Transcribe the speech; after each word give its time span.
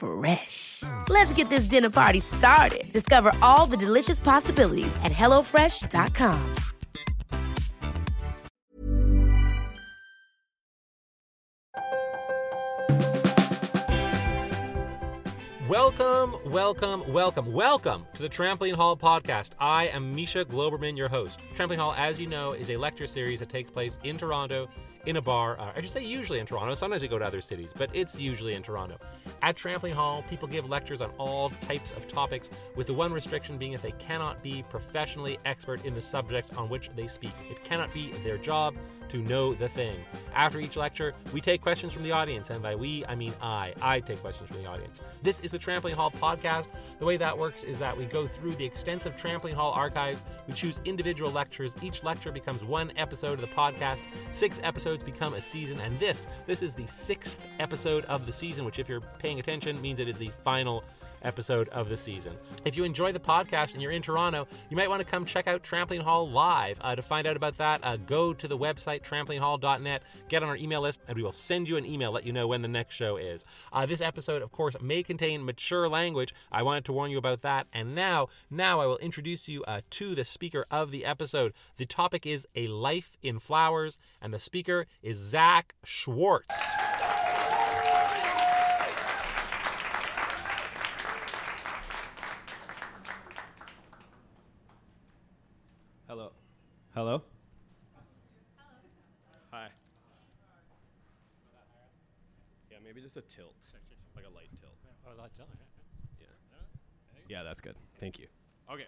Fresh. 0.00 0.82
Let's 1.08 1.32
get 1.34 1.50
this 1.50 1.66
dinner 1.66 1.90
party 1.90 2.20
started. 2.20 2.90
Discover 2.92 3.32
all 3.42 3.66
the 3.66 3.76
delicious 3.76 4.18
possibilities 4.18 4.96
at 5.04 5.12
hellofresh.com. 5.12 6.54
Welcome, 15.68 16.34
welcome, 16.46 17.12
welcome, 17.12 17.52
welcome 17.52 18.04
to 18.14 18.22
the 18.22 18.28
Trampoline 18.28 18.74
Hall 18.74 18.96
podcast. 18.96 19.50
I 19.60 19.86
am 19.86 20.12
Misha 20.12 20.44
Glouberman, 20.44 20.96
your 20.96 21.08
host. 21.08 21.38
Trampoline 21.54 21.76
Hall, 21.76 21.94
as 21.96 22.18
you 22.18 22.26
know, 22.26 22.54
is 22.54 22.70
a 22.70 22.76
lecture 22.76 23.06
series 23.06 23.38
that 23.38 23.50
takes 23.50 23.70
place 23.70 23.96
in 24.02 24.18
Toronto 24.18 24.68
in 25.06 25.16
a 25.16 25.22
bar. 25.22 25.58
Uh, 25.58 25.72
I 25.74 25.80
should 25.80 25.90
say 25.90 26.04
usually 26.04 26.38
in 26.38 26.46
Toronto. 26.46 26.74
Sometimes 26.74 27.02
we 27.02 27.08
go 27.08 27.18
to 27.18 27.24
other 27.24 27.40
cities, 27.40 27.70
but 27.76 27.90
it's 27.92 28.18
usually 28.18 28.54
in 28.54 28.62
Toronto. 28.62 28.98
At 29.42 29.56
Trampoline 29.56 29.94
Hall, 29.94 30.24
people 30.28 30.48
give 30.48 30.68
lectures 30.68 31.00
on 31.00 31.10
all 31.18 31.50
types 31.62 31.90
of 31.96 32.06
topics, 32.08 32.50
with 32.76 32.86
the 32.86 32.94
one 32.94 33.12
restriction 33.12 33.58
being 33.58 33.72
that 33.72 33.82
they 33.82 33.92
cannot 33.92 34.42
be 34.42 34.64
professionally 34.68 35.38
expert 35.44 35.84
in 35.84 35.94
the 35.94 36.02
subject 36.02 36.54
on 36.56 36.68
which 36.68 36.90
they 36.96 37.06
speak. 37.06 37.32
It 37.50 37.62
cannot 37.64 37.92
be 37.92 38.12
their 38.24 38.38
job 38.38 38.74
to 39.10 39.18
know 39.18 39.54
the 39.54 39.68
thing. 39.68 39.96
After 40.34 40.60
each 40.60 40.76
lecture, 40.76 41.14
we 41.32 41.40
take 41.40 41.60
questions 41.60 41.92
from 41.92 42.02
the 42.02 42.12
audience, 42.12 42.50
and 42.50 42.62
by 42.62 42.74
we, 42.74 43.04
I 43.06 43.14
mean 43.14 43.34
I. 43.40 43.74
I 43.82 44.00
take 44.00 44.20
questions 44.20 44.48
from 44.48 44.62
the 44.62 44.68
audience. 44.68 45.02
This 45.22 45.40
is 45.40 45.50
the 45.50 45.58
Trampoline 45.58 45.94
Hall 45.94 46.10
podcast. 46.10 46.66
The 46.98 47.04
way 47.04 47.16
that 47.16 47.36
works 47.36 47.62
is 47.62 47.78
that 47.78 47.96
we 47.96 48.04
go 48.06 48.26
through 48.26 48.52
the 48.52 48.64
extensive 48.64 49.16
Trampoline 49.16 49.54
Hall 49.54 49.72
archives, 49.72 50.22
we 50.46 50.54
choose 50.54 50.80
individual 50.84 51.30
lectures. 51.30 51.74
Each 51.82 52.02
lecture 52.02 52.32
becomes 52.32 52.62
one 52.62 52.92
episode 52.96 53.34
of 53.34 53.40
the 53.40 53.46
podcast. 53.48 54.00
Six 54.32 54.60
episodes 54.62 55.02
become 55.02 55.34
a 55.34 55.42
season, 55.42 55.80
and 55.80 55.98
this, 55.98 56.26
this 56.46 56.62
is 56.62 56.74
the 56.74 56.86
sixth 56.86 57.40
episode 57.58 58.04
of 58.06 58.26
the 58.26 58.32
season, 58.32 58.64
which, 58.64 58.78
if 58.78 58.88
you're 58.88 59.00
paying 59.18 59.40
attention, 59.40 59.80
means 59.80 59.98
it 59.98 60.08
is 60.08 60.18
the 60.18 60.30
final 60.42 60.84
episode 61.22 61.68
of 61.70 61.88
the 61.88 61.96
season. 61.96 62.36
If 62.64 62.76
you 62.76 62.84
enjoy 62.84 63.12
the 63.12 63.20
podcast 63.20 63.72
and 63.72 63.82
you're 63.82 63.92
in 63.92 64.02
Toronto, 64.02 64.46
you 64.68 64.76
might 64.76 64.88
want 64.88 65.00
to 65.00 65.04
come 65.04 65.24
check 65.24 65.46
out 65.46 65.62
Trampoline 65.62 66.02
Hall 66.02 66.30
live. 66.30 66.78
Uh, 66.80 66.94
to 66.94 67.02
find 67.02 67.26
out 67.26 67.36
about 67.36 67.56
that, 67.58 67.80
uh, 67.82 67.96
go 67.96 68.32
to 68.32 68.48
the 68.48 68.56
website 68.56 69.02
trampolinehall.net, 69.02 70.02
get 70.28 70.42
on 70.42 70.48
our 70.48 70.56
email 70.56 70.80
list, 70.80 71.00
and 71.08 71.16
we 71.16 71.22
will 71.22 71.32
send 71.32 71.68
you 71.68 71.76
an 71.76 71.86
email, 71.86 72.12
let 72.12 72.24
you 72.24 72.32
know 72.32 72.48
when 72.48 72.62
the 72.62 72.68
next 72.68 72.94
show 72.94 73.16
is. 73.16 73.44
Uh, 73.72 73.86
this 73.86 74.00
episode, 74.00 74.42
of 74.42 74.52
course, 74.52 74.76
may 74.80 75.02
contain 75.02 75.44
mature 75.44 75.88
language. 75.88 76.34
I 76.50 76.62
wanted 76.62 76.84
to 76.86 76.92
warn 76.92 77.10
you 77.10 77.18
about 77.18 77.42
that. 77.42 77.66
And 77.72 77.94
now, 77.94 78.28
now 78.50 78.80
I 78.80 78.86
will 78.86 78.98
introduce 78.98 79.48
you 79.48 79.62
uh, 79.64 79.80
to 79.90 80.14
the 80.14 80.24
speaker 80.24 80.66
of 80.70 80.90
the 80.90 81.04
episode. 81.04 81.52
The 81.76 81.86
topic 81.86 82.26
is 82.26 82.46
a 82.54 82.66
life 82.68 83.16
in 83.22 83.38
flowers, 83.38 83.98
and 84.20 84.32
the 84.32 84.40
speaker 84.40 84.86
is 85.02 85.18
Zach 85.18 85.74
Schwartz. 85.84 86.54
Hello. 96.08 96.32
Hello. 96.92 97.22
Hi. 99.52 99.68
Yeah, 102.68 102.78
maybe 102.84 103.00
just 103.00 103.16
a 103.16 103.20
tilt, 103.20 103.54
like 104.16 104.24
a 104.24 104.34
light 104.34 104.48
tilt. 104.60 104.72
Oh, 105.06 105.12
that's 105.16 105.38
Yeah. 105.38 106.26
Yeah, 107.28 107.42
that's 107.44 107.60
good. 107.60 107.76
Thank 108.00 108.18
you. 108.18 108.26
Okay. 108.68 108.86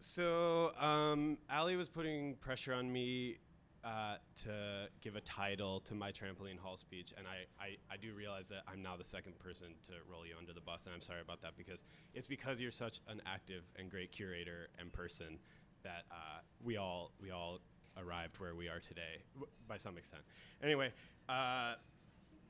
So, 0.00 0.74
um, 0.78 1.38
Ali 1.50 1.76
was 1.76 1.88
putting 1.88 2.34
pressure 2.36 2.74
on 2.74 2.92
me 2.92 3.38
uh, 3.82 4.16
to 4.42 4.88
give 5.00 5.16
a 5.16 5.20
title 5.22 5.80
to 5.80 5.94
my 5.94 6.12
trampoline 6.12 6.58
hall 6.58 6.76
speech, 6.76 7.14
and 7.16 7.26
I, 7.26 7.46
I, 7.62 7.76
I 7.90 7.96
do 7.96 8.12
realize 8.12 8.48
that 8.48 8.64
I'm 8.68 8.82
now 8.82 8.96
the 8.98 9.04
second 9.04 9.38
person 9.38 9.68
to 9.84 9.92
roll 10.10 10.26
you 10.26 10.34
under 10.38 10.52
the 10.52 10.60
bus, 10.60 10.84
and 10.84 10.94
I'm 10.94 11.00
sorry 11.00 11.22
about 11.22 11.40
that 11.40 11.56
because 11.56 11.84
it's 12.14 12.26
because 12.26 12.60
you're 12.60 12.70
such 12.70 13.00
an 13.08 13.22
active 13.24 13.62
and 13.76 13.90
great 13.90 14.12
curator 14.12 14.68
and 14.78 14.92
person 14.92 15.38
that 15.82 16.04
uh, 16.10 16.40
we 16.62 16.76
all 16.76 17.12
we 17.20 17.30
all 17.30 17.58
arrived 17.98 18.38
where 18.38 18.54
we 18.54 18.68
are 18.68 18.80
today 18.80 19.22
w- 19.34 19.50
by 19.68 19.76
some 19.76 19.98
extent. 19.98 20.22
Anyway, 20.62 20.92
uh, 21.28 21.74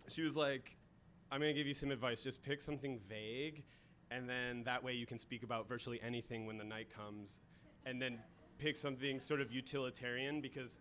she 0.09 0.23
was 0.23 0.37
like, 0.37 0.77
I'm 1.31 1.41
to 1.41 1.53
give 1.53 1.67
you 1.67 1.75
some 1.75 1.91
advice. 1.91 2.23
Just 2.23 2.43
pick 2.43 2.61
something 2.61 3.01
vague, 3.09 3.65
and 4.11 4.29
then 4.29 4.63
that 4.65 4.83
way 4.83 4.93
you 4.93 5.07
can 5.07 5.19
speak 5.19 5.43
about 5.43 5.69
virtually 5.69 6.01
anything 6.03 6.47
when 6.47 6.59
the 6.59 6.65
night 6.65 6.89
comes. 6.95 7.41
And 7.85 8.01
then 8.01 8.19
pick 8.59 8.77
something 8.77 9.19
sort 9.19 9.41
of 9.41 9.51
utilitarian 9.51 10.41
because 10.41 10.77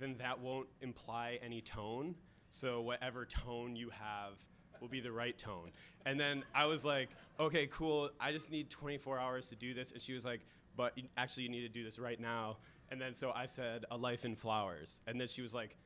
then 0.00 0.16
that 0.18 0.40
won't 0.40 0.66
imply 0.80 1.38
any 1.44 1.60
tone. 1.60 2.14
So 2.50 2.80
whatever 2.80 3.24
tone 3.24 3.76
you 3.76 3.90
have 3.90 4.34
will 4.80 4.88
be 4.88 5.00
the 5.00 5.12
right 5.12 5.36
tone. 5.36 5.70
And 6.06 6.18
then 6.18 6.42
I 6.54 6.66
was 6.66 6.84
like, 6.84 7.10
okay, 7.38 7.66
cool. 7.66 8.10
I 8.18 8.32
just 8.32 8.50
need 8.50 8.70
24 8.70 9.18
hours 9.18 9.46
to 9.48 9.56
do 9.56 9.74
this. 9.74 9.92
And 9.92 10.02
she 10.02 10.12
was 10.12 10.24
like, 10.24 10.40
but 10.76 10.96
actually, 11.16 11.44
you 11.44 11.48
need 11.48 11.62
to 11.62 11.68
do 11.68 11.84
this 11.84 11.98
right 11.98 12.20
now. 12.20 12.58
And 12.90 13.00
then 13.00 13.14
so 13.14 13.30
I 13.30 13.46
said, 13.46 13.84
a 13.90 13.96
life 13.96 14.24
in 14.24 14.34
flowers. 14.34 15.00
And 15.06 15.20
then 15.20 15.28
she 15.28 15.42
was 15.42 15.54
like, 15.54 15.76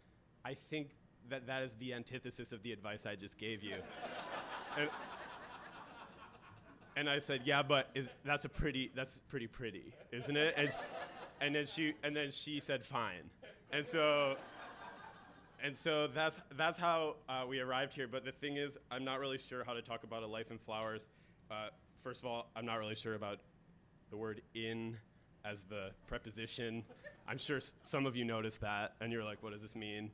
I 0.45 0.55
think 0.55 0.91
that 1.28 1.47
that 1.47 1.62
is 1.62 1.75
the 1.75 1.95
antithesis 1.95 2.53
of 2.53 2.62
the 2.62 2.72
advice 2.72 3.06
I 3.06 3.15
just 3.15 3.39
gave 3.39 3.62
you. 3.62 3.77
and, 4.78 4.89
and 6.97 7.11
I 7.11 7.19
said, 7.19 7.43
yeah, 7.45 7.62
but 7.62 7.91
is, 7.95 8.09
that's 8.25 8.45
a 8.45 8.49
pretty, 8.49 8.91
that's 8.95 9.19
pretty 9.28 9.47
pretty, 9.47 9.95
isn't 10.12 10.37
it? 10.37 10.55
And, 10.56 10.71
and 11.41 11.55
then 11.55 11.66
she, 11.66 11.95
and 12.03 12.16
then 12.16 12.31
she 12.31 12.61
said, 12.61 12.84
fine. 12.84 13.31
And 13.72 13.87
so, 13.87 14.37
and 15.65 15.75
so 15.77 16.06
that's 16.06 16.41
that's 16.56 16.78
how 16.78 17.16
uh, 17.28 17.45
we 17.49 17.59
arrived 17.59 17.95
here. 17.95 18.06
But 18.06 18.25
the 18.25 18.33
thing 18.33 18.59
is, 18.59 18.78
I'm 18.91 19.03
not 19.03 19.19
really 19.19 19.39
sure 19.39 19.65
how 19.65 19.72
to 19.72 19.81
talk 19.81 20.05
about 20.05 20.22
a 20.22 20.27
life 20.27 20.51
in 20.51 20.59
flowers. 20.59 21.09
Uh, 21.51 21.69
first 21.97 22.22
of 22.22 22.27
all, 22.27 22.51
I'm 22.55 22.66
not 22.66 22.78
really 22.78 22.95
sure 22.95 23.15
about 23.15 23.39
the 24.15 24.19
word 24.19 24.41
"in" 24.55 24.97
as 25.45 25.65
the 25.65 25.91
preposition. 26.07 26.85
I'm 27.27 27.37
sure 27.37 27.57
s- 27.57 27.75
some 27.83 28.07
of 28.07 28.15
you 28.15 28.25
noticed 28.25 28.61
that, 28.61 28.95
and 29.01 29.13
you're 29.13 29.25
like, 29.25 29.43
"What 29.43 29.53
does 29.53 29.61
this 29.63 29.75
mean?" 29.75 30.13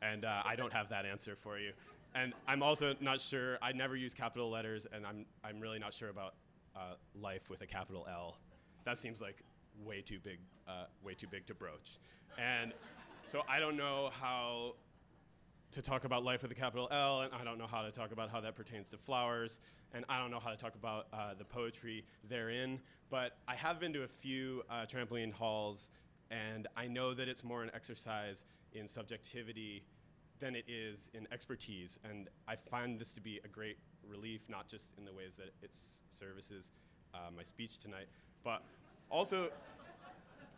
And 0.00 0.24
uh, 0.24 0.42
I 0.46 0.56
don't 0.56 0.72
have 0.72 0.88
that 0.88 1.04
answer 1.04 1.36
for 1.36 1.58
you. 1.58 1.72
And 2.14 2.32
I'm 2.48 2.62
also 2.62 2.94
not 3.00 3.20
sure. 3.20 3.58
I 3.60 3.72
never 3.72 3.94
use 3.94 4.14
capital 4.14 4.48
letters, 4.50 4.86
and 4.90 5.06
I'm 5.06 5.26
I'm 5.44 5.60
really 5.60 5.78
not 5.78 5.92
sure 5.92 6.08
about 6.08 6.34
uh, 6.74 6.94
life 7.20 7.50
with 7.50 7.60
a 7.60 7.66
capital 7.66 8.06
L. 8.10 8.38
That 8.84 8.96
seems 8.96 9.20
like 9.20 9.36
way 9.84 10.00
too 10.00 10.18
big, 10.24 10.38
uh, 10.66 10.84
way 11.04 11.12
too 11.12 11.26
big 11.30 11.44
to 11.48 11.54
broach. 11.54 11.98
And 12.38 12.72
so 13.26 13.42
I 13.50 13.60
don't 13.60 13.76
know 13.76 14.08
how 14.18 14.76
to 15.72 15.82
talk 15.82 16.04
about 16.04 16.22
life 16.22 16.42
with 16.42 16.50
a 16.52 16.54
capital 16.54 16.88
L, 16.90 17.22
and 17.22 17.32
I 17.32 17.44
don't 17.44 17.58
know 17.58 17.66
how 17.66 17.82
to 17.82 17.90
talk 17.90 18.12
about 18.12 18.30
how 18.30 18.40
that 18.40 18.54
pertains 18.54 18.88
to 18.90 18.98
flowers, 18.98 19.60
and 19.92 20.04
I 20.08 20.18
don't 20.20 20.30
know 20.30 20.38
how 20.38 20.50
to 20.50 20.56
talk 20.56 20.74
about 20.74 21.06
uh, 21.12 21.34
the 21.36 21.44
poetry 21.44 22.04
therein. 22.28 22.78
But 23.10 23.38
I 23.48 23.54
have 23.54 23.80
been 23.80 23.92
to 23.94 24.02
a 24.02 24.08
few 24.08 24.62
uh, 24.70 24.86
trampoline 24.86 25.32
halls, 25.32 25.90
and 26.30 26.68
I 26.76 26.86
know 26.86 27.14
that 27.14 27.28
it's 27.28 27.42
more 27.42 27.62
an 27.62 27.70
exercise 27.74 28.44
in 28.72 28.86
subjectivity 28.86 29.84
than 30.38 30.54
it 30.54 30.64
is 30.68 31.10
in 31.14 31.26
expertise. 31.32 31.98
And 32.08 32.28
I 32.46 32.56
find 32.56 32.98
this 32.98 33.12
to 33.14 33.20
be 33.20 33.40
a 33.44 33.48
great 33.48 33.78
relief, 34.06 34.42
not 34.48 34.68
just 34.68 34.92
in 34.98 35.04
the 35.04 35.12
ways 35.12 35.36
that 35.36 35.52
it 35.62 35.70
services 36.10 36.72
uh, 37.14 37.18
my 37.34 37.42
speech 37.42 37.78
tonight, 37.78 38.06
but 38.44 38.62
also 39.10 39.50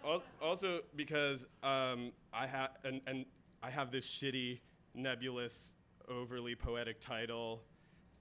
Al- 0.05 0.22
also 0.43 0.81
because 0.96 1.46
um, 1.62 2.12
I 2.32 2.46
have 2.46 2.70
and, 2.84 3.00
and 3.06 3.25
I 3.62 3.70
have 3.70 3.90
this 3.90 4.06
shitty, 4.06 4.61
nebulous, 4.94 5.75
overly 6.08 6.55
poetic 6.55 7.00
title 7.00 7.62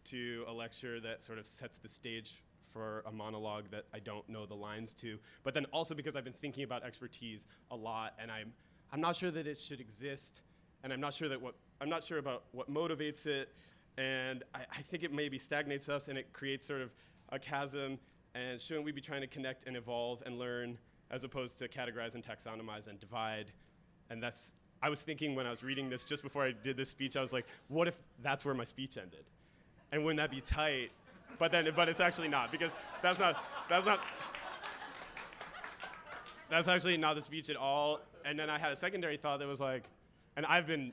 to 0.05 0.43
a 0.47 0.53
lecture 0.53 0.99
that 0.99 1.21
sort 1.21 1.37
of 1.37 1.47
sets 1.47 1.77
the 1.77 1.87
stage 1.89 2.43
for 2.71 3.03
a 3.05 3.11
monologue 3.11 3.65
that 3.71 3.85
I 3.93 3.99
don't 3.99 4.27
know 4.27 4.45
the 4.45 4.55
lines 4.55 4.93
to, 4.95 5.19
but 5.43 5.53
then 5.53 5.65
also 5.65 5.93
because 5.93 6.15
I've 6.15 6.23
been 6.23 6.33
thinking 6.33 6.63
about 6.63 6.83
expertise 6.83 7.45
a 7.71 7.75
lot, 7.75 8.13
and 8.19 8.31
I'm 8.31 8.51
I'm 8.91 9.01
not 9.01 9.15
sure 9.15 9.31
that 9.31 9.47
it 9.47 9.59
should 9.59 9.79
exist, 9.79 10.43
and 10.83 10.91
I'm 10.91 10.99
not 10.99 11.13
sure 11.13 11.29
that 11.29 11.41
what 11.41 11.55
I'm 11.79 11.89
not 11.89 12.03
sure 12.03 12.17
about 12.17 12.45
what 12.51 12.71
motivates 12.71 13.25
it, 13.25 13.49
and 13.97 14.43
I, 14.55 14.61
I 14.71 14.81
think 14.81 15.03
it 15.03 15.13
maybe 15.13 15.37
stagnates 15.37 15.89
us 15.89 16.07
and 16.07 16.17
it 16.17 16.33
creates 16.33 16.65
sort 16.65 16.81
of 16.81 16.91
a 17.29 17.39
chasm. 17.39 17.99
And 18.35 18.59
shouldn't 18.59 18.85
we 18.85 18.91
be 18.91 19.01
trying 19.01 19.21
to 19.21 19.27
connect 19.27 19.67
and 19.67 19.77
evolve 19.77 20.23
and 20.25 20.39
learn 20.39 20.79
as 21.11 21.23
opposed 21.23 21.59
to 21.59 21.67
categorize 21.67 22.15
and 22.15 22.23
taxonomize 22.23 22.87
and 22.87 22.99
divide? 22.99 23.51
And 24.09 24.21
that's 24.21 24.55
I 24.83 24.89
was 24.89 25.01
thinking 25.01 25.33
when 25.33 25.47
I 25.47 25.49
was 25.49 25.63
reading 25.63 25.89
this 25.89 26.03
just 26.03 26.21
before 26.23 26.43
I 26.43 26.51
did 26.51 26.75
this 26.75 26.89
speech, 26.89 27.15
I 27.15 27.21
was 27.21 27.31
like, 27.31 27.45
what 27.69 27.87
if 27.87 27.97
that's 28.21 28.43
where 28.43 28.53
my 28.53 28.65
speech 28.65 28.97
ended? 28.97 29.23
And 29.93 30.03
wouldn't 30.03 30.17
that 30.17 30.29
be 30.29 30.41
tight? 30.41 30.91
But 31.39 31.53
then, 31.53 31.69
but 31.73 31.87
it's 31.87 32.01
actually 32.01 32.27
not 32.27 32.51
because 32.51 32.73
that's 33.01 33.17
not 33.17 33.41
that's 33.69 33.85
not 33.85 34.01
that's 36.49 36.67
actually 36.67 36.97
not 36.97 37.15
the 37.15 37.21
speech 37.21 37.49
at 37.49 37.55
all. 37.55 38.01
And 38.25 38.37
then 38.37 38.49
I 38.49 38.59
had 38.59 38.73
a 38.73 38.75
secondary 38.75 39.15
thought 39.15 39.39
that 39.39 39.47
was 39.47 39.61
like, 39.61 39.85
and 40.35 40.45
I've 40.45 40.67
been 40.67 40.91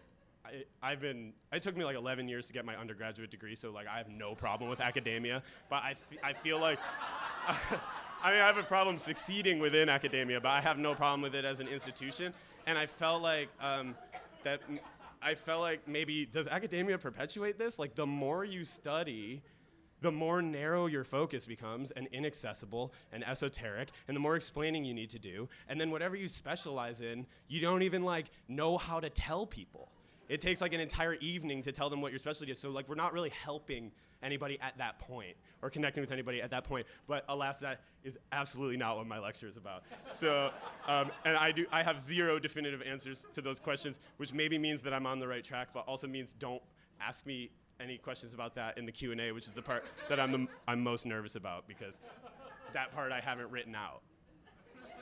I, 0.82 0.90
have 0.90 1.00
been, 1.00 1.32
it 1.52 1.62
took 1.62 1.76
me 1.76 1.84
like 1.84 1.96
11 1.96 2.28
years 2.28 2.46
to 2.46 2.52
get 2.52 2.64
my 2.64 2.76
undergraduate 2.76 3.30
degree, 3.30 3.54
so 3.54 3.70
like 3.70 3.86
I 3.86 3.98
have 3.98 4.08
no 4.08 4.34
problem 4.34 4.70
with 4.70 4.80
academia, 4.80 5.42
but 5.68 5.82
I, 5.82 5.90
f- 5.90 6.18
I 6.24 6.32
feel 6.32 6.58
like, 6.58 6.78
I 8.22 8.30
mean, 8.32 8.40
I 8.40 8.46
have 8.46 8.56
a 8.56 8.62
problem 8.62 8.98
succeeding 8.98 9.58
within 9.58 9.88
academia, 9.88 10.40
but 10.40 10.48
I 10.48 10.60
have 10.60 10.78
no 10.78 10.94
problem 10.94 11.22
with 11.22 11.34
it 11.34 11.44
as 11.44 11.60
an 11.60 11.68
institution. 11.68 12.32
And 12.70 12.78
I 12.78 12.86
felt 12.86 13.20
like 13.20 13.48
um, 13.60 13.96
that, 14.44 14.60
I 15.20 15.34
felt 15.34 15.60
like 15.60 15.88
maybe, 15.88 16.24
does 16.24 16.46
academia 16.46 16.98
perpetuate 16.98 17.58
this? 17.58 17.80
Like 17.80 17.96
the 17.96 18.06
more 18.06 18.44
you 18.44 18.62
study, 18.62 19.42
the 20.02 20.12
more 20.12 20.40
narrow 20.40 20.86
your 20.86 21.02
focus 21.02 21.46
becomes 21.46 21.90
and 21.90 22.06
inaccessible 22.12 22.94
and 23.10 23.26
esoteric 23.26 23.88
and 24.06 24.14
the 24.14 24.20
more 24.20 24.36
explaining 24.36 24.84
you 24.84 24.94
need 24.94 25.10
to 25.10 25.18
do 25.18 25.48
and 25.68 25.80
then 25.80 25.90
whatever 25.90 26.14
you 26.14 26.28
specialize 26.28 27.00
in 27.00 27.26
you 27.48 27.60
don't 27.60 27.82
even 27.82 28.02
like 28.02 28.30
know 28.48 28.78
how 28.78 28.98
to 28.98 29.10
tell 29.10 29.44
people 29.44 29.90
it 30.30 30.40
takes 30.40 30.60
like 30.60 30.72
an 30.72 30.80
entire 30.80 31.14
evening 31.14 31.60
to 31.62 31.72
tell 31.72 31.90
them 31.90 32.00
what 32.00 32.12
your 32.12 32.20
specialty 32.20 32.52
is. 32.52 32.58
So 32.58 32.70
like 32.70 32.88
we're 32.88 32.94
not 32.94 33.12
really 33.12 33.30
helping 33.30 33.90
anybody 34.22 34.58
at 34.60 34.78
that 34.78 35.00
point 35.00 35.36
or 35.60 35.70
connecting 35.70 36.02
with 36.02 36.12
anybody 36.12 36.40
at 36.40 36.50
that 36.50 36.62
point. 36.62 36.86
But 37.08 37.24
alas, 37.28 37.58
that 37.58 37.80
is 38.04 38.16
absolutely 38.30 38.76
not 38.76 38.96
what 38.96 39.08
my 39.08 39.18
lecture 39.18 39.48
is 39.48 39.56
about. 39.56 39.82
So, 40.08 40.52
um, 40.86 41.10
and 41.24 41.36
I 41.36 41.50
do 41.50 41.66
I 41.72 41.82
have 41.82 42.00
zero 42.00 42.38
definitive 42.38 42.80
answers 42.80 43.26
to 43.32 43.42
those 43.42 43.58
questions, 43.58 43.98
which 44.18 44.32
maybe 44.32 44.56
means 44.56 44.80
that 44.82 44.94
I'm 44.94 45.04
on 45.04 45.18
the 45.18 45.26
right 45.26 45.42
track, 45.42 45.70
but 45.74 45.80
also 45.88 46.06
means 46.06 46.32
don't 46.38 46.62
ask 47.00 47.26
me 47.26 47.50
any 47.80 47.98
questions 47.98 48.32
about 48.32 48.54
that 48.54 48.78
in 48.78 48.86
the 48.86 48.92
Q&A, 48.92 49.32
which 49.32 49.46
is 49.46 49.52
the 49.52 49.62
part 49.62 49.84
that 50.08 50.20
I'm, 50.20 50.30
the, 50.30 50.46
I'm 50.68 50.80
most 50.80 51.06
nervous 51.06 51.34
about 51.34 51.66
because 51.66 51.98
that 52.72 52.92
part 52.92 53.10
I 53.10 53.20
haven't 53.20 53.50
written 53.50 53.74
out. 53.74 54.02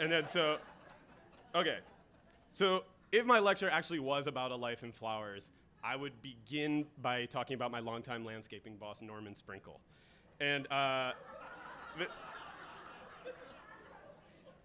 And 0.00 0.10
then 0.10 0.26
so, 0.26 0.58
okay, 1.54 1.78
so 2.52 2.84
if 3.12 3.24
my 3.24 3.38
lecture 3.38 3.70
actually 3.70 4.00
was 4.00 4.26
about 4.26 4.50
a 4.50 4.56
life 4.56 4.82
in 4.82 4.92
flowers, 4.92 5.50
I 5.82 5.96
would 5.96 6.12
begin 6.22 6.86
by 7.00 7.26
talking 7.26 7.54
about 7.54 7.70
my 7.70 7.80
longtime 7.80 8.24
landscaping 8.24 8.76
boss, 8.76 9.00
Norman 9.00 9.34
Sprinkle. 9.34 9.80
And, 10.40 10.70
uh, 10.70 11.12
the, 11.98 12.06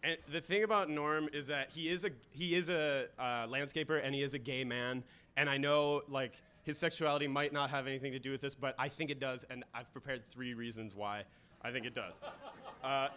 and 0.04 0.18
the 0.31 0.42
thing 0.42 0.63
about 0.63 0.90
Norm 0.90 1.30
is 1.31 1.48
that 1.48 1.69
he 1.72 1.90
is 1.90 2.04
a 2.04 2.10
he 2.31 2.56
is 2.56 2.69
a 2.69 3.07
uh, 3.18 3.48
landscaper 3.48 4.04
and 4.04 4.13
he 4.13 4.22
is 4.22 4.34
a 4.34 4.40
gay 4.40 4.63
man. 4.63 5.04
And 5.38 5.50
I 5.50 5.57
know 5.57 6.01
like 6.10 6.34
his 6.63 6.78
sexuality 6.78 7.28
might 7.28 7.54
not 7.54 7.69
have 7.69 7.88
anything 7.88 8.12
to 8.12 8.19
do 8.19 8.31
with 8.31 8.42
this, 8.42 8.54
but 8.54 8.75
I 8.78 8.90
think 8.90 9.10
it 9.10 9.19
does. 9.19 9.45
And 9.50 9.63
I've 9.74 9.92
prepared 9.94 10.25
three 10.25 10.54
reasons 10.54 10.94
why 10.94 11.24
I 11.62 11.72
think 11.72 11.86
it 11.86 11.94
does. 11.94 12.22
Uh, 12.84 13.07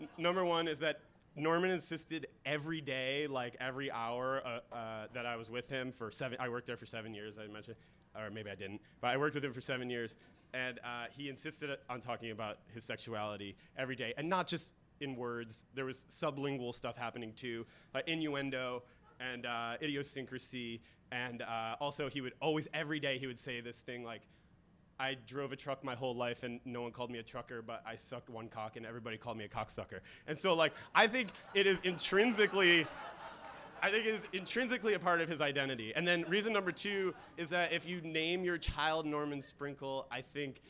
n- 0.00 0.08
number 0.18 0.44
one 0.44 0.68
is 0.68 0.78
that 0.80 1.00
Norman 1.36 1.70
insisted 1.70 2.28
every 2.46 2.80
day, 2.80 3.26
like 3.26 3.56
every 3.60 3.90
hour 3.90 4.42
uh, 4.44 4.74
uh, 4.74 5.06
that 5.12 5.26
I 5.26 5.36
was 5.36 5.50
with 5.50 5.68
him 5.68 5.92
for 5.92 6.10
seven. 6.10 6.38
I 6.40 6.48
worked 6.48 6.66
there 6.66 6.78
for 6.78 6.86
seven 6.86 7.14
years. 7.14 7.36
I 7.38 7.46
mentioned, 7.46 7.76
or 8.18 8.30
maybe 8.30 8.50
I 8.50 8.54
didn't, 8.54 8.80
but 9.02 9.08
I 9.08 9.18
worked 9.18 9.34
with 9.34 9.44
him 9.44 9.52
for 9.52 9.60
seven 9.60 9.90
years, 9.90 10.16
and 10.54 10.78
uh, 10.78 11.06
he 11.14 11.28
insisted 11.28 11.70
on 11.90 12.00
talking 12.00 12.30
about 12.30 12.58
his 12.74 12.84
sexuality 12.84 13.54
every 13.76 13.96
day, 13.96 14.14
and 14.16 14.28
not 14.28 14.46
just 14.46 14.72
in 15.00 15.14
words. 15.14 15.64
There 15.74 15.84
was 15.84 16.06
sublingual 16.10 16.74
stuff 16.74 16.96
happening 16.96 17.34
too, 17.34 17.66
like 17.94 18.08
innuendo 18.08 18.82
and 19.20 19.44
uh, 19.44 19.76
idiosyncrasy, 19.82 20.80
and 21.12 21.42
uh, 21.42 21.76
also 21.80 22.08
he 22.08 22.22
would 22.22 22.32
always 22.40 22.66
every 22.72 22.98
day 22.98 23.18
he 23.18 23.26
would 23.26 23.38
say 23.38 23.60
this 23.60 23.80
thing 23.80 24.04
like 24.04 24.22
I 24.98 25.16
drove 25.26 25.52
a 25.52 25.56
truck 25.56 25.84
my 25.84 25.94
whole 25.94 26.14
life 26.14 26.42
and 26.42 26.60
no 26.64 26.82
one 26.82 26.90
called 26.90 27.10
me 27.10 27.18
a 27.18 27.22
trucker, 27.22 27.62
but 27.62 27.82
I 27.86 27.96
sucked 27.96 28.30
one 28.30 28.48
cock 28.48 28.76
and 28.76 28.86
everybody 28.86 29.18
called 29.18 29.36
me 29.36 29.44
a 29.44 29.48
cocksucker. 29.48 30.00
And 30.26 30.38
so, 30.38 30.54
like, 30.54 30.72
I 30.94 31.06
think 31.06 31.28
it 31.54 31.66
is 31.66 31.78
intrinsically. 31.82 32.86
I 33.82 33.90
think 33.90 34.06
it 34.06 34.14
is 34.14 34.22
intrinsically 34.32 34.94
a 34.94 34.98
part 34.98 35.20
of 35.20 35.28
his 35.28 35.42
identity. 35.42 35.92
And 35.94 36.08
then 36.08 36.24
reason 36.28 36.52
number 36.52 36.72
two 36.72 37.14
is 37.36 37.50
that 37.50 37.72
if 37.72 37.86
you 37.86 38.00
name 38.00 38.42
your 38.42 38.56
child 38.56 39.04
Norman 39.04 39.42
Sprinkle, 39.42 40.06
I 40.10 40.22
think 40.22 40.62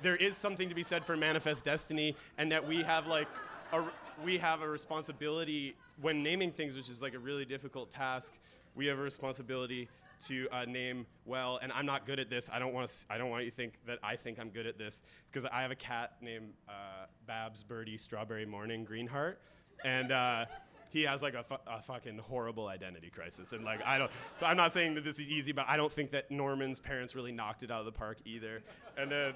there 0.00 0.16
is 0.16 0.36
something 0.36 0.68
to 0.68 0.74
be 0.74 0.82
said 0.82 1.04
for 1.04 1.16
manifest 1.16 1.64
destiny, 1.64 2.16
and 2.38 2.52
that 2.52 2.66
we 2.66 2.82
have 2.82 3.06
like 3.06 3.28
a, 3.72 3.82
we 4.24 4.38
have 4.38 4.62
a 4.62 4.68
responsibility 4.68 5.74
when 6.00 6.22
naming 6.22 6.50
things, 6.50 6.76
which 6.76 6.88
is 6.88 7.02
like 7.02 7.14
a 7.14 7.18
really 7.18 7.44
difficult 7.44 7.90
task. 7.90 8.34
We 8.74 8.86
have 8.86 8.98
a 8.98 9.02
responsibility 9.02 9.88
to 10.26 10.48
uh, 10.50 10.64
name 10.64 11.06
well, 11.24 11.58
and 11.62 11.72
I'm 11.72 11.86
not 11.86 12.06
good 12.06 12.18
at 12.18 12.30
this. 12.30 12.48
I 12.52 12.58
don't 12.58 12.72
want 12.72 12.88
to. 12.88 12.94
I 13.10 13.18
don't 13.18 13.30
want 13.30 13.44
you 13.44 13.50
to 13.50 13.56
think 13.56 13.74
that 13.86 13.98
I 14.02 14.16
think 14.16 14.38
I'm 14.38 14.50
good 14.50 14.66
at 14.66 14.78
this 14.78 15.02
because 15.30 15.48
I 15.52 15.62
have 15.62 15.70
a 15.70 15.76
cat 15.76 16.16
named 16.20 16.52
uh, 16.68 17.06
Babs 17.26 17.62
Birdie 17.62 17.98
Strawberry 17.98 18.46
Morning 18.46 18.84
Greenheart, 18.84 19.40
and 19.84 20.12
uh, 20.12 20.46
he 20.90 21.02
has 21.02 21.22
like 21.22 21.34
a, 21.34 21.42
fu- 21.42 21.54
a, 21.66 21.82
fucking 21.82 22.18
horrible 22.18 22.68
identity 22.68 23.10
crisis. 23.10 23.52
And 23.52 23.64
like 23.64 23.84
I 23.84 23.98
don't. 23.98 24.10
So 24.38 24.46
I'm 24.46 24.56
not 24.56 24.72
saying 24.72 24.94
that 24.94 25.04
this 25.04 25.18
is 25.18 25.28
easy, 25.28 25.52
but 25.52 25.66
I 25.68 25.76
don't 25.76 25.92
think 25.92 26.10
that 26.12 26.30
Norman's 26.30 26.78
parents 26.78 27.14
really 27.14 27.32
knocked 27.32 27.62
it 27.62 27.70
out 27.70 27.80
of 27.80 27.86
the 27.86 27.92
park 27.92 28.18
either. 28.24 28.62
And 28.96 29.10
then. 29.10 29.34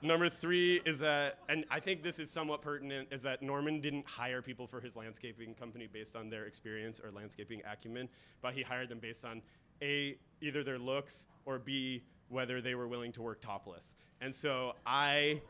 Number 0.00 0.28
three 0.28 0.80
is 0.84 1.00
that, 1.00 1.38
and 1.48 1.64
I 1.70 1.80
think 1.80 2.04
this 2.04 2.20
is 2.20 2.30
somewhat 2.30 2.62
pertinent, 2.62 3.08
is 3.10 3.20
that 3.22 3.42
Norman 3.42 3.80
didn't 3.80 4.06
hire 4.06 4.40
people 4.40 4.66
for 4.66 4.80
his 4.80 4.94
landscaping 4.94 5.54
company 5.54 5.88
based 5.92 6.14
on 6.14 6.30
their 6.30 6.44
experience 6.44 7.00
or 7.00 7.10
landscaping 7.10 7.62
acumen, 7.70 8.08
but 8.40 8.54
he 8.54 8.62
hired 8.62 8.88
them 8.90 9.00
based 9.00 9.24
on 9.24 9.42
A, 9.82 10.16
either 10.40 10.62
their 10.62 10.78
looks, 10.78 11.26
or 11.46 11.58
B, 11.58 12.04
whether 12.28 12.60
they 12.60 12.76
were 12.76 12.86
willing 12.86 13.10
to 13.12 13.22
work 13.22 13.40
topless. 13.40 13.96
And 14.20 14.32
so 14.32 14.74
I, 14.86 15.42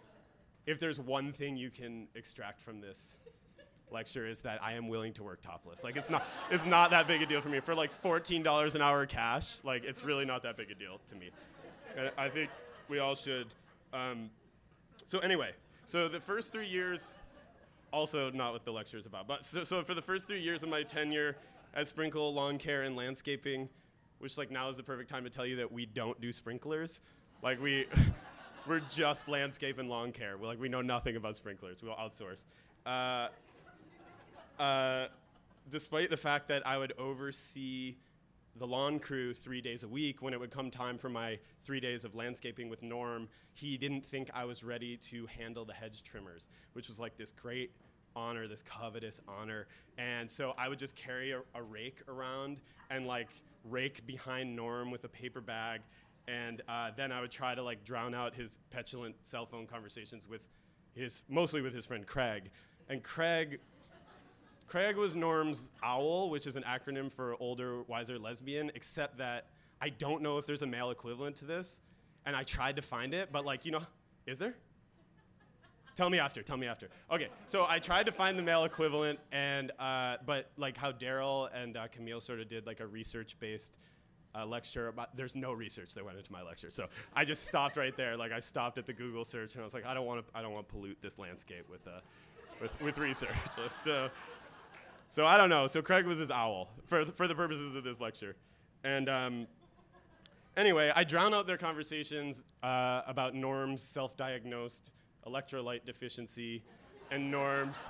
if 0.67 0.81
there's 0.81 0.99
one 0.99 1.31
thing 1.31 1.57
you 1.57 1.71
can 1.71 2.09
extract 2.15 2.63
from 2.63 2.81
this 2.81 3.19
lecture 3.91 4.27
is 4.27 4.41
that 4.41 4.63
I 4.63 4.73
am 4.73 4.89
willing 4.89 5.13
to 5.15 5.23
work 5.23 5.43
topless. 5.43 5.85
Like 5.85 5.97
it's 5.97 6.09
not, 6.09 6.27
it's 6.51 6.65
not 6.65 6.91
that 6.91 7.07
big 7.07 7.21
a 7.21 7.27
deal 7.27 7.43
for 7.43 7.51
me. 7.51 7.61
For 7.61 7.75
like 7.75 7.91
$14 8.03 8.75
an 8.75 8.81
hour 8.81 9.05
cash, 9.05 9.59
like 9.63 9.85
it's 9.85 10.05
really 10.05 10.25
not 10.25 10.43
that 10.45 10.57
big 10.57 10.71
a 10.71 10.75
deal 10.75 11.01
to 11.09 11.17
me. 11.17 11.31
And 11.99 12.11
I 12.17 12.31
think 12.31 12.51
we 12.89 12.99
all 12.99 13.15
should 13.15 13.49
um, 13.93 14.31
so 15.09 15.21
anyway, 15.21 15.53
so 15.87 16.07
the 16.07 16.21
first 16.21 16.53
three 16.53 16.67
years, 16.67 17.15
also 17.95 18.31
not 18.31 18.53
what 18.53 18.67
the 18.67 18.71
lecture 18.71 18.99
is 18.99 19.07
about, 19.07 19.27
but 19.27 19.43
so, 19.43 19.65
so 19.65 19.83
for 19.83 19.95
the 19.95 20.03
first 20.03 20.29
three 20.29 20.43
years 20.43 20.63
of 20.63 20.69
my 20.69 20.83
tenure 20.83 21.35
at 21.73 21.89
Sprinkle 21.89 22.35
Lawn 22.35 22.59
Care 22.59 22.83
and 22.83 22.95
Landscaping, 22.95 23.71
which 24.19 24.37
like 24.37 24.51
now 24.51 24.69
is 24.69 24.77
the 24.77 24.83
perfect 24.83 25.09
time 25.09 25.25
to 25.25 25.31
tell 25.31 25.47
you 25.47 25.57
that 25.57 25.73
we 25.73 25.87
don't 25.87 26.21
do 26.21 26.31
sprinklers. 26.31 27.01
Like 27.43 27.59
we, 27.59 27.87
we're 28.67 28.81
just 28.81 29.29
landscape 29.29 29.79
and 29.79 29.89
lawn 29.89 30.13
care. 30.13 30.37
We're 30.37 30.47
like 30.47 30.61
we 30.61 30.69
know 30.69 30.83
nothing 30.83 31.17
about 31.17 31.37
sprinklers. 31.37 31.79
We'll 31.83 31.95
outsource. 31.95 32.45
Uh, 32.85 33.29
uh, 34.61 35.07
despite 35.71 36.11
the 36.11 36.19
fact 36.19 36.49
that 36.49 36.67
I 36.67 36.77
would 36.77 36.93
oversee 36.99 37.97
the 38.59 38.67
lawn 38.67 38.99
crew 38.99 39.33
three 39.33 39.61
days 39.61 39.83
a 39.83 39.89
week, 39.89 40.23
when 40.23 40.33
it 40.33 40.41
would 40.41 40.51
come 40.51 40.71
time 40.71 40.99
for 40.99 41.09
my 41.09 41.39
three 41.65 41.81
days 41.81 42.05
of 42.05 42.15
landscaping 42.15 42.69
with 42.69 42.83
Norm, 42.83 43.29
he 43.53 43.77
didn't 43.77 44.05
think 44.05 44.31
I 44.35 44.45
was 44.45 44.63
ready 44.63 44.97
to 44.97 45.27
handle 45.27 45.65
the 45.65 45.73
hedge 45.73 46.03
trimmers, 46.03 46.49
which 46.73 46.89
was 46.89 46.99
like 46.99 47.17
this 47.17 47.33
great 47.33 47.71
honor, 48.17 48.49
this 48.49 48.63
covetous 48.63 49.21
honor. 49.29 49.67
And 49.97 50.31
so 50.31 50.55
I 50.59 50.69
would 50.69 50.79
just 50.79 50.97
carry 50.97 51.33
a, 51.33 51.41
a 51.55 51.63
rake 51.63 52.03
around 52.09 52.61
and 52.91 53.07
like 53.07 53.29
rake 53.65 54.07
behind 54.07 54.55
Norm 54.55 54.91
with 54.91 55.05
a 55.05 55.09
paper 55.09 55.41
bag. 55.41 55.81
And 56.27 56.63
uh, 56.69 56.91
then 56.97 57.13
I 57.13 57.21
would 57.21 57.31
try 57.31 57.55
to 57.55 57.63
like 57.63 57.85
drown 57.85 58.15
out 58.15 58.35
his 58.35 58.59
petulant 58.71 59.15
cell 59.23 59.47
phone 59.47 59.67
conversations 59.67 60.29
with 60.29 60.47
his, 60.95 61.23
mostly 61.29 61.63
with 61.63 61.75
his 61.75 61.87
friend 61.87 62.07
Craig. 62.07 62.51
And 62.89 63.03
Craig 63.03 63.61
Craig 64.69 64.97
was 64.97 65.17
Norm's 65.17 65.71
OWL, 65.83 66.29
which 66.29 66.47
is 66.47 66.55
an 66.55 66.63
acronym 66.63 67.11
for 67.11 67.35
older, 67.41 67.83
wiser 67.85 68.19
lesbian, 68.19 68.71
except 68.75 69.17
that 69.17 69.47
I 69.81 69.89
don't 69.89 70.23
know 70.23 70.37
if 70.37 70.47
there's 70.47 70.63
a 70.63 70.67
male 70.67 70.91
equivalent 70.91 71.37
to 71.37 71.47
this. 71.47 71.81
And 72.27 72.37
I 72.37 72.43
tried 72.43 72.77
to 72.77 72.83
find 72.83 73.15
it, 73.15 73.31
but 73.33 73.47
like, 73.47 73.65
you 73.65 73.73
know, 73.73 73.81
is 74.27 74.39
there? 74.39 74.55
Tell 75.97 76.11
me 76.11 76.19
after. 76.19 76.43
Tell 76.43 76.59
me 76.59 76.67
after. 76.67 76.91
Okay, 77.11 77.29
so 77.47 77.65
I 77.67 77.79
tried 77.79 78.07
to 78.07 78.13
find 78.13 78.39
the 78.39 78.43
male 78.43 78.65
equivalent, 78.65 79.19
and 79.33 79.73
uh, 79.79 80.19
but 80.27 80.51
like 80.57 80.77
how 80.77 80.93
Daryl 80.93 81.49
and 81.55 81.77
uh, 81.77 81.89
Camille 81.89 82.21
sort 82.21 82.39
of 82.39 82.49
did 82.49 82.67
like 82.67 82.81
a 82.81 82.87
research-based 82.87 83.79
a 84.35 84.45
lecture 84.45 84.89
about 84.89 85.17
there's 85.17 85.35
no 85.35 85.53
research 85.53 85.95
that 85.95 86.05
went 86.05 86.19
into 86.19 86.31
my 86.31 86.43
lecture 86.43 86.71
so 86.71 86.85
i 87.15 87.25
just 87.25 87.47
stopped 87.47 87.79
right 87.79 87.97
there 87.97 88.15
like 88.15 88.31
i 88.31 88.39
stopped 88.39 88.77
at 88.77 88.85
the 88.85 88.93
google 88.93 89.25
search 89.25 89.55
and 89.55 89.63
i 89.63 89.65
was 89.65 89.73
like 89.73 89.87
i 89.87 89.95
don't 89.95 90.05
want 90.05 90.21
to 90.21 90.39
i 90.39 90.43
don't 90.43 90.53
want 90.53 90.69
to 90.69 90.71
pollute 90.73 90.99
this 91.01 91.19
landscape 91.19 91.65
with 91.71 91.87
uh, 91.87 92.01
with, 92.61 92.81
with 92.83 92.99
research 92.99 93.31
so 93.71 94.11
so 95.09 95.27
i 95.27 95.37
don't 95.37 95.51
know 95.51 95.67
so 95.67 95.83
craig 95.83 96.07
was 96.07 96.19
his 96.19 96.31
owl 96.31 96.69
for, 96.87 97.05
for 97.05 97.29
the 97.29 97.35
purposes 97.35 97.75
of 97.75 97.85
this 97.85 98.01
lecture 98.01 98.37
and 98.85 99.09
um, 99.09 99.47
anyway 100.57 100.93
i 100.95 101.05
drown 101.05 101.35
out 101.35 101.47
their 101.47 101.59
conversations 101.59 102.45
uh, 102.63 103.03
about 103.07 103.35
norm's 103.35 103.83
self-diagnosed 103.83 104.93
electrolyte 105.27 105.85
deficiency 105.85 106.63
and 107.11 107.31
norm's 107.31 107.87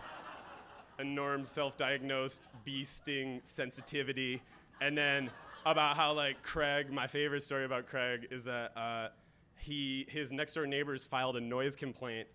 and 0.98 1.14
norm's 1.14 1.50
self-diagnosed 1.50 2.48
bee 2.64 2.84
sting 2.84 3.40
sensitivity 3.42 4.42
and 4.80 4.96
then 4.96 5.30
about 5.66 5.96
how 5.96 6.12
like 6.12 6.42
Craig. 6.42 6.90
My 6.90 7.06
favorite 7.06 7.42
story 7.42 7.64
about 7.64 7.87
Craig 7.87 8.28
is 8.30 8.44
that 8.44 8.72
uh, 8.76 9.08
he 9.56 10.06
his 10.08 10.32
next 10.32 10.54
door 10.54 10.66
neighbors 10.66 11.04
filed 11.04 11.37
a 11.37 11.40
noise 11.40 11.76
complaint 11.76 12.28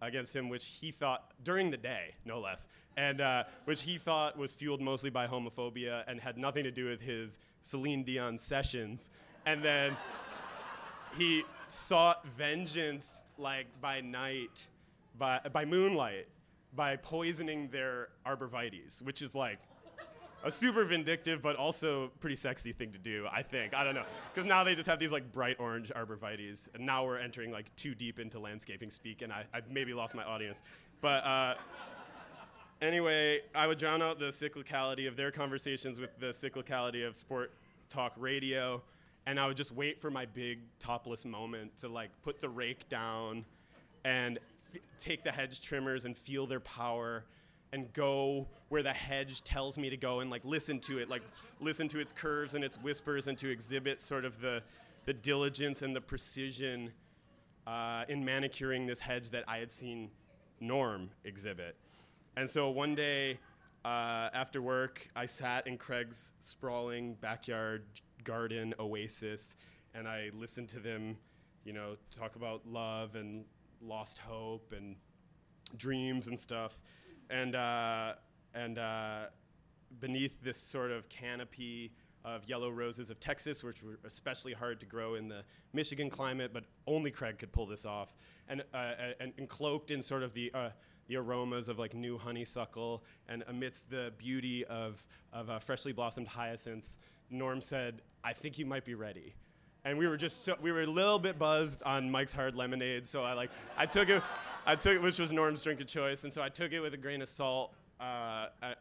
against 0.00 0.34
him, 0.34 0.48
which 0.48 0.66
he 0.66 0.90
thought 0.90 1.32
during 1.42 1.70
the 1.70 1.76
day, 1.76 2.14
no 2.24 2.40
less, 2.40 2.68
and 2.96 3.20
uh, 3.20 3.44
which 3.64 3.82
he 3.82 3.98
thought 3.98 4.36
was 4.36 4.54
fueled 4.54 4.80
mostly 4.80 5.10
by 5.10 5.26
homophobia 5.26 6.04
and 6.06 6.20
had 6.20 6.38
nothing 6.38 6.64
to 6.64 6.70
do 6.70 6.86
with 6.86 7.00
his 7.00 7.38
Celine 7.62 8.04
Dion 8.04 8.38
sessions. 8.38 9.10
And 9.46 9.62
then 9.62 9.96
he 11.16 11.44
sought 11.66 12.26
vengeance 12.26 13.24
like 13.38 13.66
by 13.80 14.00
night, 14.00 14.68
by 15.18 15.40
by 15.52 15.64
moonlight, 15.64 16.28
by 16.74 16.96
poisoning 16.96 17.68
their 17.68 18.08
arborvitaes, 18.26 19.02
which 19.02 19.22
is 19.22 19.34
like 19.34 19.60
a 20.44 20.50
super 20.50 20.84
vindictive 20.84 21.40
but 21.42 21.56
also 21.56 22.10
pretty 22.20 22.36
sexy 22.36 22.72
thing 22.72 22.92
to 22.92 22.98
do, 22.98 23.26
I 23.32 23.42
think. 23.42 23.74
I 23.74 23.82
don't 23.82 23.94
know. 23.94 24.04
Because 24.32 24.46
now 24.46 24.62
they 24.62 24.74
just 24.74 24.88
have 24.88 24.98
these 24.98 25.10
like 25.10 25.32
bright 25.32 25.56
orange 25.58 25.90
arborvitaes, 25.96 26.68
and 26.74 26.84
now 26.84 27.04
we're 27.04 27.18
entering 27.18 27.50
like 27.50 27.74
too 27.76 27.94
deep 27.94 28.20
into 28.20 28.38
landscaping 28.38 28.90
speak, 28.90 29.22
and 29.22 29.32
I, 29.32 29.44
I've 29.52 29.70
maybe 29.70 29.94
lost 29.94 30.14
my 30.14 30.22
audience. 30.22 30.62
But 31.00 31.24
uh, 31.24 31.54
anyway, 32.82 33.40
I 33.54 33.66
would 33.66 33.78
drown 33.78 34.02
out 34.02 34.18
the 34.18 34.26
cyclicality 34.26 35.08
of 35.08 35.16
their 35.16 35.30
conversations 35.30 35.98
with 35.98 36.18
the 36.18 36.26
cyclicality 36.26 37.06
of 37.06 37.16
sport 37.16 37.52
talk 37.88 38.12
radio, 38.16 38.82
and 39.26 39.40
I 39.40 39.46
would 39.46 39.56
just 39.56 39.72
wait 39.72 39.98
for 39.98 40.10
my 40.10 40.26
big 40.26 40.60
topless 40.78 41.24
moment 41.24 41.76
to 41.78 41.88
like 41.88 42.10
put 42.22 42.40
the 42.40 42.48
rake 42.48 42.88
down 42.88 43.44
and 44.04 44.38
f- 44.74 44.80
take 44.98 45.24
the 45.24 45.32
hedge 45.32 45.62
trimmers 45.62 46.04
and 46.04 46.16
feel 46.16 46.46
their 46.46 46.60
power 46.60 47.24
and 47.74 47.92
go 47.92 48.46
where 48.68 48.84
the 48.84 48.92
hedge 48.92 49.42
tells 49.42 49.76
me 49.76 49.90
to 49.90 49.96
go 49.96 50.20
and 50.20 50.30
like 50.30 50.44
listen 50.44 50.78
to 50.78 50.98
it, 50.98 51.10
like 51.10 51.22
listen 51.60 51.88
to 51.88 51.98
its 51.98 52.12
curves 52.12 52.54
and 52.54 52.62
its 52.62 52.76
whispers 52.76 53.26
and 53.26 53.36
to 53.36 53.50
exhibit 53.50 54.00
sort 54.00 54.24
of 54.24 54.40
the, 54.40 54.62
the 55.06 55.12
diligence 55.12 55.82
and 55.82 55.94
the 55.94 56.00
precision 56.00 56.92
uh, 57.66 58.04
in 58.08 58.24
manicuring 58.24 58.86
this 58.86 59.00
hedge 59.00 59.30
that 59.30 59.42
I 59.48 59.58
had 59.58 59.72
seen 59.72 60.10
Norm 60.60 61.10
exhibit. 61.24 61.74
And 62.36 62.48
so 62.48 62.70
one 62.70 62.94
day 62.94 63.40
uh, 63.84 64.30
after 64.32 64.62
work, 64.62 65.08
I 65.16 65.26
sat 65.26 65.66
in 65.66 65.76
Craig's 65.76 66.32
sprawling 66.38 67.14
backyard 67.14 67.82
garden 68.22 68.72
oasis 68.78 69.56
and 69.94 70.06
I 70.06 70.30
listened 70.32 70.68
to 70.70 70.78
them, 70.78 71.16
you 71.64 71.72
know, 71.72 71.96
talk 72.16 72.36
about 72.36 72.62
love 72.66 73.16
and 73.16 73.44
lost 73.82 74.18
hope 74.18 74.72
and 74.76 74.94
dreams 75.76 76.28
and 76.28 76.38
stuff 76.38 76.80
and 77.30 77.54
uh, 77.54 78.14
and 78.54 78.78
uh, 78.78 79.24
beneath 80.00 80.42
this 80.42 80.58
sort 80.58 80.90
of 80.90 81.08
canopy 81.08 81.92
of 82.24 82.48
yellow 82.48 82.70
roses 82.70 83.10
of 83.10 83.20
Texas, 83.20 83.62
which 83.62 83.82
were 83.82 83.98
especially 84.04 84.52
hard 84.52 84.80
to 84.80 84.86
grow 84.86 85.14
in 85.14 85.28
the 85.28 85.42
Michigan 85.72 86.08
climate, 86.08 86.52
but 86.54 86.64
only 86.86 87.10
Craig 87.10 87.38
could 87.38 87.52
pull 87.52 87.66
this 87.66 87.84
off, 87.84 88.14
and 88.48 88.62
uh, 88.72 88.92
and, 89.20 89.32
and, 89.36 89.48
cloaked 89.48 89.90
in 89.90 90.00
sort 90.00 90.22
of 90.22 90.32
the 90.32 90.50
uh, 90.54 90.70
the 91.06 91.16
aromas 91.16 91.68
of 91.68 91.78
like 91.78 91.94
new 91.94 92.16
honeysuckle, 92.16 93.04
and 93.28 93.44
amidst 93.48 93.90
the 93.90 94.12
beauty 94.16 94.64
of 94.66 95.06
of 95.32 95.50
uh, 95.50 95.58
freshly 95.58 95.92
blossomed 95.92 96.28
hyacinths, 96.28 96.98
Norm 97.30 97.60
said, 97.60 98.02
"I 98.22 98.32
think 98.32 98.58
you 98.58 98.66
might 98.66 98.84
be 98.84 98.94
ready." 98.94 99.34
and 99.84 99.98
we 99.98 100.08
were 100.08 100.16
just 100.16 100.44
so, 100.44 100.56
we 100.60 100.72
were 100.72 100.82
a 100.82 100.86
little 100.86 101.18
bit 101.18 101.38
buzzed 101.38 101.82
on 101.84 102.10
Mike's 102.10 102.32
Hard 102.32 102.56
Lemonade, 102.56 103.06
so 103.06 103.22
I 103.22 103.34
like 103.34 103.50
I 103.76 103.86
took 103.86 104.08
it, 104.08 104.22
I 104.66 104.76
took 104.76 105.02
which 105.02 105.18
was 105.18 105.32
Norm's 105.32 105.62
drink 105.62 105.80
of 105.80 105.86
choice, 105.86 106.24
and 106.24 106.32
so 106.32 106.42
I 106.42 106.48
took 106.48 106.72
it 106.72 106.80
with 106.80 106.94
a 106.94 106.98
grain 106.98 107.22
of 107.22 107.28
salt. 107.28 107.74
Uh, 108.00 108.48
I, 108.62 108.74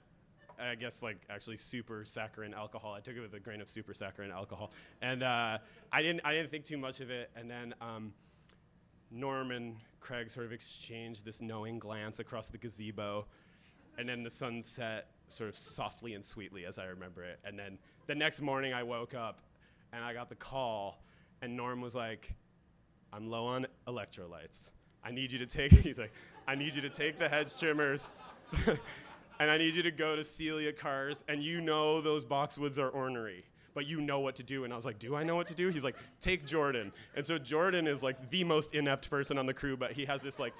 I, 0.60 0.76
guess 0.76 1.04
like 1.04 1.18
actually 1.30 1.58
super 1.58 2.04
saccharin 2.06 2.54
alcohol. 2.54 2.94
I 2.94 3.00
took 3.00 3.16
it 3.16 3.22
with 3.22 3.34
a 3.34 3.40
grain 3.40 3.62
of 3.62 3.68
super 3.68 3.94
saccharin 3.94 4.32
alcohol, 4.32 4.72
and 5.02 5.24
uh, 5.24 5.58
I 5.92 6.02
didn't 6.02 6.22
I 6.24 6.34
didn't 6.34 6.52
think 6.52 6.64
too 6.64 6.78
much 6.78 7.02
of 7.02 7.10
it, 7.10 7.32
and 7.36 7.50
then. 7.50 7.74
Um, 7.82 8.14
Norm 9.14 9.52
and 9.52 9.76
Craig 10.00 10.30
sort 10.30 10.46
of 10.46 10.52
exchanged 10.52 11.24
this 11.24 11.40
knowing 11.40 11.78
glance 11.78 12.20
across 12.20 12.48
the 12.50 12.58
gazebo, 12.58 13.26
and 13.98 14.10
then 14.10 14.24
the 14.24 14.30
sun 14.30 14.64
set 14.64 15.08
sort 15.28 15.50
of 15.50 15.56
softly 15.56 16.16
and 16.16 16.26
sweetly 16.26 16.66
as 16.66 16.80
I 16.80 16.86
remember 16.86 17.24
it. 17.24 17.40
And 17.46 17.58
then 17.58 17.78
the 18.08 18.16
next 18.16 18.42
morning 18.42 18.74
I 18.74 18.84
woke 18.84 19.14
up 19.14 19.40
and 19.92 20.04
I 20.04 20.14
got 20.14 20.30
the 20.30 20.36
call, 20.36 21.04
and 21.42 21.56
Norm 21.56 21.80
was 21.80 21.94
like, 21.94 22.34
I'm 23.14 23.30
low 23.30 23.46
on 23.46 23.68
electrolytes. 23.88 24.72
I 25.06 25.12
need 25.12 25.32
you 25.32 25.40
to 25.40 25.46
take, 25.46 25.72
he's 25.84 26.00
like, 26.00 26.14
I 26.48 26.56
need 26.56 26.76
you 26.76 26.82
to 26.82 26.90
take 26.90 27.20
the 27.20 27.30
hedge 27.30 27.58
trimmers, 27.58 28.12
and 29.40 29.50
I 29.52 29.58
need 29.58 29.76
you 29.76 29.84
to 29.84 29.92
go 29.92 30.16
to 30.16 30.24
Celia 30.24 30.74
Cars, 30.74 31.24
and 31.28 31.42
you 31.42 31.62
know 31.62 32.02
those 32.02 32.26
boxwoods 32.26 32.78
are 32.78 32.90
ornery 32.90 33.46
but 33.74 33.88
you 33.88 34.02
know 34.02 34.20
what 34.20 34.36
to 34.36 34.44
do. 34.44 34.64
And 34.64 34.72
I 34.74 34.76
was 34.76 34.86
like, 34.86 35.00
do 35.00 35.16
I 35.16 35.24
know 35.24 35.36
what 35.36 35.48
to 35.48 35.56
do? 35.56 35.70
He's 35.70 35.84
like, 35.84 35.96
take 36.20 36.46
Jordan. 36.46 36.92
And 37.16 37.26
so 37.26 37.38
Jordan 37.40 37.88
is 37.88 38.04
like 38.04 38.30
the 38.30 38.44
most 38.44 38.76
inept 38.76 39.10
person 39.10 39.40
on 39.40 39.48
the 39.48 39.54
crew, 39.54 39.76
but 39.76 39.94
he 39.94 40.06
has 40.06 40.22
this 40.22 40.40
like 40.40 40.54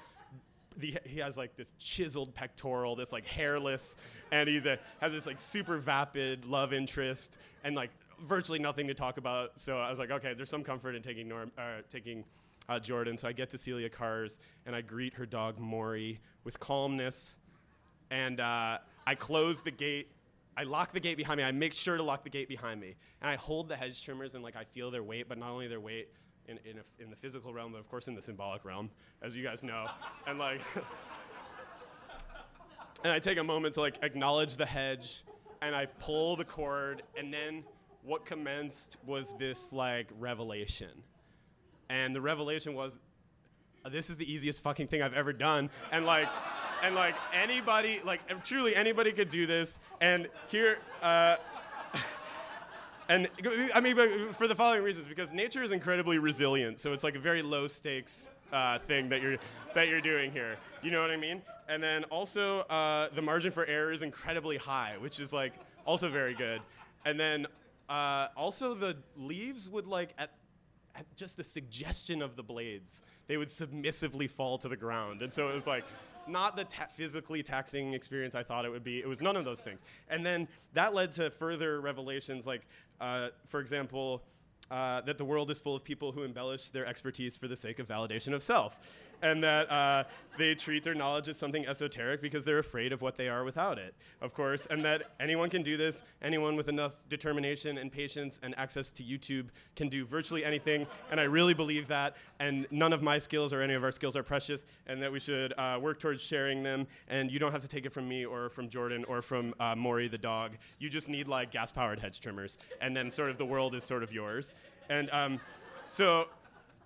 the, 0.76 0.98
he 1.04 1.20
has 1.20 1.36
like 1.36 1.56
this 1.56 1.72
chiseled 1.78 2.34
pectoral, 2.34 2.96
this 2.96 3.12
like 3.12 3.24
hairless, 3.24 3.96
and 4.32 4.48
he's 4.48 4.66
a, 4.66 4.78
has 5.00 5.12
this 5.12 5.26
like 5.26 5.38
super 5.38 5.78
vapid 5.78 6.44
love 6.44 6.72
interest, 6.72 7.38
and 7.62 7.76
like 7.76 7.90
virtually 8.26 8.58
nothing 8.58 8.86
to 8.88 8.94
talk 8.94 9.16
about. 9.16 9.52
So 9.56 9.78
I 9.78 9.90
was 9.90 9.98
like, 9.98 10.10
okay, 10.10 10.34
there's 10.34 10.50
some 10.50 10.64
comfort 10.64 10.94
in 10.94 11.02
taking 11.02 11.28
Norm, 11.28 11.52
uh, 11.56 11.82
taking 11.88 12.24
uh, 12.68 12.78
Jordan. 12.78 13.18
So 13.18 13.28
I 13.28 13.32
get 13.32 13.50
to 13.50 13.58
Celia 13.58 13.88
Cars 13.88 14.38
and 14.66 14.74
I 14.74 14.80
greet 14.80 15.14
her 15.14 15.26
dog 15.26 15.58
Maury 15.58 16.20
with 16.44 16.60
calmness, 16.60 17.38
and 18.10 18.40
uh, 18.40 18.78
I 19.06 19.14
close 19.14 19.60
the 19.60 19.70
gate. 19.70 20.08
I 20.56 20.62
lock 20.62 20.92
the 20.92 21.00
gate 21.00 21.16
behind 21.16 21.38
me. 21.38 21.44
I 21.44 21.52
make 21.52 21.74
sure 21.74 21.96
to 21.96 22.02
lock 22.02 22.22
the 22.22 22.30
gate 22.30 22.48
behind 22.48 22.80
me, 22.80 22.94
and 23.20 23.30
I 23.30 23.36
hold 23.36 23.68
the 23.68 23.76
hedge 23.76 24.02
trimmers 24.04 24.34
and 24.34 24.44
like 24.44 24.56
I 24.56 24.64
feel 24.64 24.90
their 24.90 25.02
weight, 25.02 25.28
but 25.28 25.38
not 25.38 25.50
only 25.50 25.66
their 25.68 25.80
weight 25.80 26.08
in 26.46 26.58
in, 26.64 26.78
a, 26.78 27.02
in 27.02 27.10
the 27.10 27.16
physical 27.16 27.52
realm, 27.52 27.72
but 27.72 27.78
of 27.78 27.88
course 27.88 28.08
in 28.08 28.14
the 28.14 28.22
symbolic 28.22 28.64
realm, 28.64 28.90
as 29.22 29.36
you 29.36 29.42
guys 29.42 29.62
know, 29.62 29.86
and 30.26 30.38
like. 30.38 30.60
and 33.04 33.12
I 33.12 33.18
take 33.18 33.38
a 33.38 33.44
moment 33.44 33.74
to 33.74 33.80
like 33.80 33.98
acknowledge 34.02 34.56
the 34.56 34.66
hedge, 34.66 35.24
and 35.60 35.74
I 35.74 35.86
pull 35.86 36.36
the 36.36 36.44
cord, 36.44 37.02
and 37.16 37.32
then 37.32 37.64
what 38.02 38.24
commenced 38.24 38.96
was 39.06 39.34
this 39.38 39.72
like 39.72 40.08
revelation. 40.18 41.02
And 41.88 42.14
the 42.14 42.20
revelation 42.20 42.74
was 42.74 42.98
this 43.90 44.08
is 44.08 44.16
the 44.16 44.30
easiest 44.30 44.62
fucking 44.62 44.88
thing 44.88 45.02
I've 45.02 45.14
ever 45.14 45.32
done. 45.32 45.70
And 45.92 46.06
like, 46.06 46.28
and 46.82 46.94
like 46.94 47.14
anybody, 47.32 48.00
like 48.04 48.20
truly 48.44 48.74
anybody 48.74 49.12
could 49.12 49.28
do 49.28 49.46
this. 49.46 49.78
And 50.00 50.28
here, 50.48 50.78
uh, 51.02 51.36
and 53.08 53.28
I 53.74 53.80
mean, 53.80 54.32
for 54.32 54.48
the 54.48 54.54
following 54.54 54.82
reasons, 54.82 55.06
because 55.06 55.32
nature 55.32 55.62
is 55.62 55.72
incredibly 55.72 56.18
resilient. 56.18 56.80
So 56.80 56.92
it's 56.92 57.04
like 57.04 57.16
a 57.16 57.20
very 57.20 57.42
low 57.42 57.68
stakes 57.68 58.30
uh, 58.52 58.78
thing 58.78 59.08
that 59.10 59.20
you're 59.20 59.36
that 59.74 59.88
you're 59.88 60.00
doing 60.00 60.32
here. 60.32 60.56
You 60.82 60.90
know 60.90 61.00
what 61.00 61.10
I 61.10 61.16
mean? 61.16 61.42
And 61.68 61.82
then 61.82 62.04
also 62.04 62.60
uh, 62.60 63.08
the 63.14 63.22
margin 63.22 63.50
for 63.50 63.66
error 63.66 63.92
is 63.92 64.02
incredibly 64.02 64.56
high, 64.56 64.96
which 64.98 65.20
is 65.20 65.32
like 65.32 65.52
also 65.84 66.08
very 66.08 66.34
good. 66.34 66.60
And 67.04 67.20
then 67.20 67.46
uh, 67.88 68.28
also, 68.36 68.74
the 68.74 68.96
leaves 69.16 69.68
would 69.68 69.86
like 69.86 70.14
at, 70.18 70.30
at 70.94 71.04
just 71.16 71.36
the 71.36 71.44
suggestion 71.44 72.22
of 72.22 72.36
the 72.36 72.42
blades, 72.42 73.02
they 73.26 73.36
would 73.36 73.50
submissively 73.50 74.28
fall 74.28 74.58
to 74.58 74.68
the 74.68 74.76
ground, 74.76 75.22
and 75.22 75.32
so 75.32 75.48
it 75.48 75.54
was 75.54 75.66
like 75.66 75.84
not 76.26 76.56
the 76.56 76.64
ta- 76.64 76.86
physically 76.90 77.42
taxing 77.42 77.94
experience 77.94 78.34
I 78.34 78.42
thought 78.42 78.64
it 78.64 78.70
would 78.70 78.84
be. 78.84 78.98
It 78.98 79.08
was 79.08 79.20
none 79.20 79.36
of 79.36 79.44
those 79.44 79.60
things. 79.60 79.80
And 80.08 80.24
then 80.24 80.48
that 80.72 80.94
led 80.94 81.12
to 81.12 81.30
further 81.30 81.80
revelations, 81.80 82.46
like, 82.46 82.62
uh, 83.00 83.28
for 83.46 83.60
example, 83.60 84.22
uh, 84.70 85.02
that 85.02 85.18
the 85.18 85.24
world 85.24 85.50
is 85.50 85.58
full 85.60 85.76
of 85.76 85.84
people 85.84 86.12
who 86.12 86.22
embellish 86.22 86.70
their 86.70 86.86
expertise 86.86 87.36
for 87.36 87.48
the 87.48 87.56
sake 87.56 87.78
of 87.78 87.86
validation 87.86 88.32
of 88.32 88.42
self. 88.42 88.78
And 89.24 89.42
that 89.42 89.70
uh, 89.70 90.04
they 90.36 90.54
treat 90.54 90.84
their 90.84 90.94
knowledge 90.94 91.28
as 91.28 91.38
something 91.38 91.66
esoteric 91.66 92.20
because 92.20 92.44
they're 92.44 92.58
afraid 92.58 92.92
of 92.92 93.00
what 93.00 93.16
they 93.16 93.28
are 93.28 93.42
without 93.42 93.78
it, 93.78 93.94
of 94.20 94.34
course, 94.34 94.66
and 94.66 94.84
that 94.84 95.14
anyone 95.18 95.48
can 95.48 95.62
do 95.62 95.76
this. 95.76 96.04
Anyone 96.22 96.56
with 96.56 96.68
enough 96.68 96.92
determination 97.08 97.78
and 97.78 97.90
patience 97.90 98.38
and 98.42 98.56
access 98.58 98.90
to 98.92 99.02
YouTube 99.02 99.46
can 99.76 99.88
do 99.88 100.04
virtually 100.04 100.44
anything, 100.44 100.86
and 101.10 101.18
I 101.18 101.24
really 101.24 101.54
believe 101.54 101.88
that. 101.88 102.16
And 102.38 102.66
none 102.70 102.92
of 102.92 103.02
my 103.02 103.18
skills 103.18 103.52
or 103.52 103.62
any 103.62 103.74
of 103.74 103.82
our 103.82 103.92
skills 103.92 104.14
are 104.14 104.22
precious, 104.22 104.66
and 104.86 105.00
that 105.02 105.10
we 105.10 105.20
should 105.20 105.54
uh, 105.56 105.78
work 105.80 105.98
towards 105.98 106.22
sharing 106.22 106.62
them. 106.62 106.86
And 107.08 107.30
you 107.30 107.38
don't 107.38 107.52
have 107.52 107.62
to 107.62 107.68
take 107.68 107.86
it 107.86 107.92
from 107.92 108.06
me 108.06 108.26
or 108.26 108.50
from 108.50 108.68
Jordan 108.68 109.04
or 109.08 109.22
from 109.22 109.54
uh, 109.58 109.74
Maury 109.74 110.08
the 110.08 110.18
dog. 110.18 110.52
You 110.78 110.90
just 110.90 111.08
need 111.08 111.28
like 111.28 111.50
gas-powered 111.50 111.98
hedge 111.98 112.20
trimmers, 112.20 112.58
and 112.82 112.94
then 112.94 113.10
sort 113.10 113.30
of 113.30 113.38
the 113.38 113.46
world 113.46 113.74
is 113.74 113.84
sort 113.84 114.02
of 114.02 114.12
yours. 114.12 114.52
And 114.90 115.08
um, 115.12 115.40
so 115.86 116.28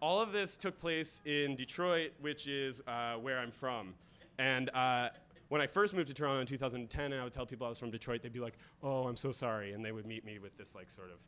all 0.01 0.21
of 0.21 0.33
this 0.33 0.57
took 0.57 0.79
place 0.79 1.23
in 1.25 1.57
Detroit, 1.57 2.13
which 2.21 2.47
is 2.47 2.81
uh, 2.87 3.15
where 3.15 3.39
I'm 3.39 3.51
from. 3.51 3.95
And 4.39 4.71
uh, 4.71 5.11
when 5.49 5.61
I 5.61 5.67
first 5.67 5.95
moved 5.95 6.09
to 6.09 6.15
Toronto 6.15 6.41
in 6.41 6.47
2010, 6.47 7.13
and 7.13 7.21
I 7.21 7.25
would 7.25 7.33
tell 7.33 7.47
people 7.47 7.67
I 7.67 7.71
was 7.71 7.79
from 7.79 7.91
Detroit, 7.91 8.23
they'd 8.23 8.33
be 8.33 8.41
like, 8.41 8.59
"Oh, 8.83 9.05
I'm 9.09 9.17
so 9.17 9.33
sorry," 9.33 9.73
and 9.73 9.85
they 9.85 9.93
would 9.93 10.07
meet 10.07 10.25
me 10.25 10.39
with 10.39 10.57
this 10.57 10.75
like 10.75 10.91
sort 10.91 11.11
of, 11.11 11.21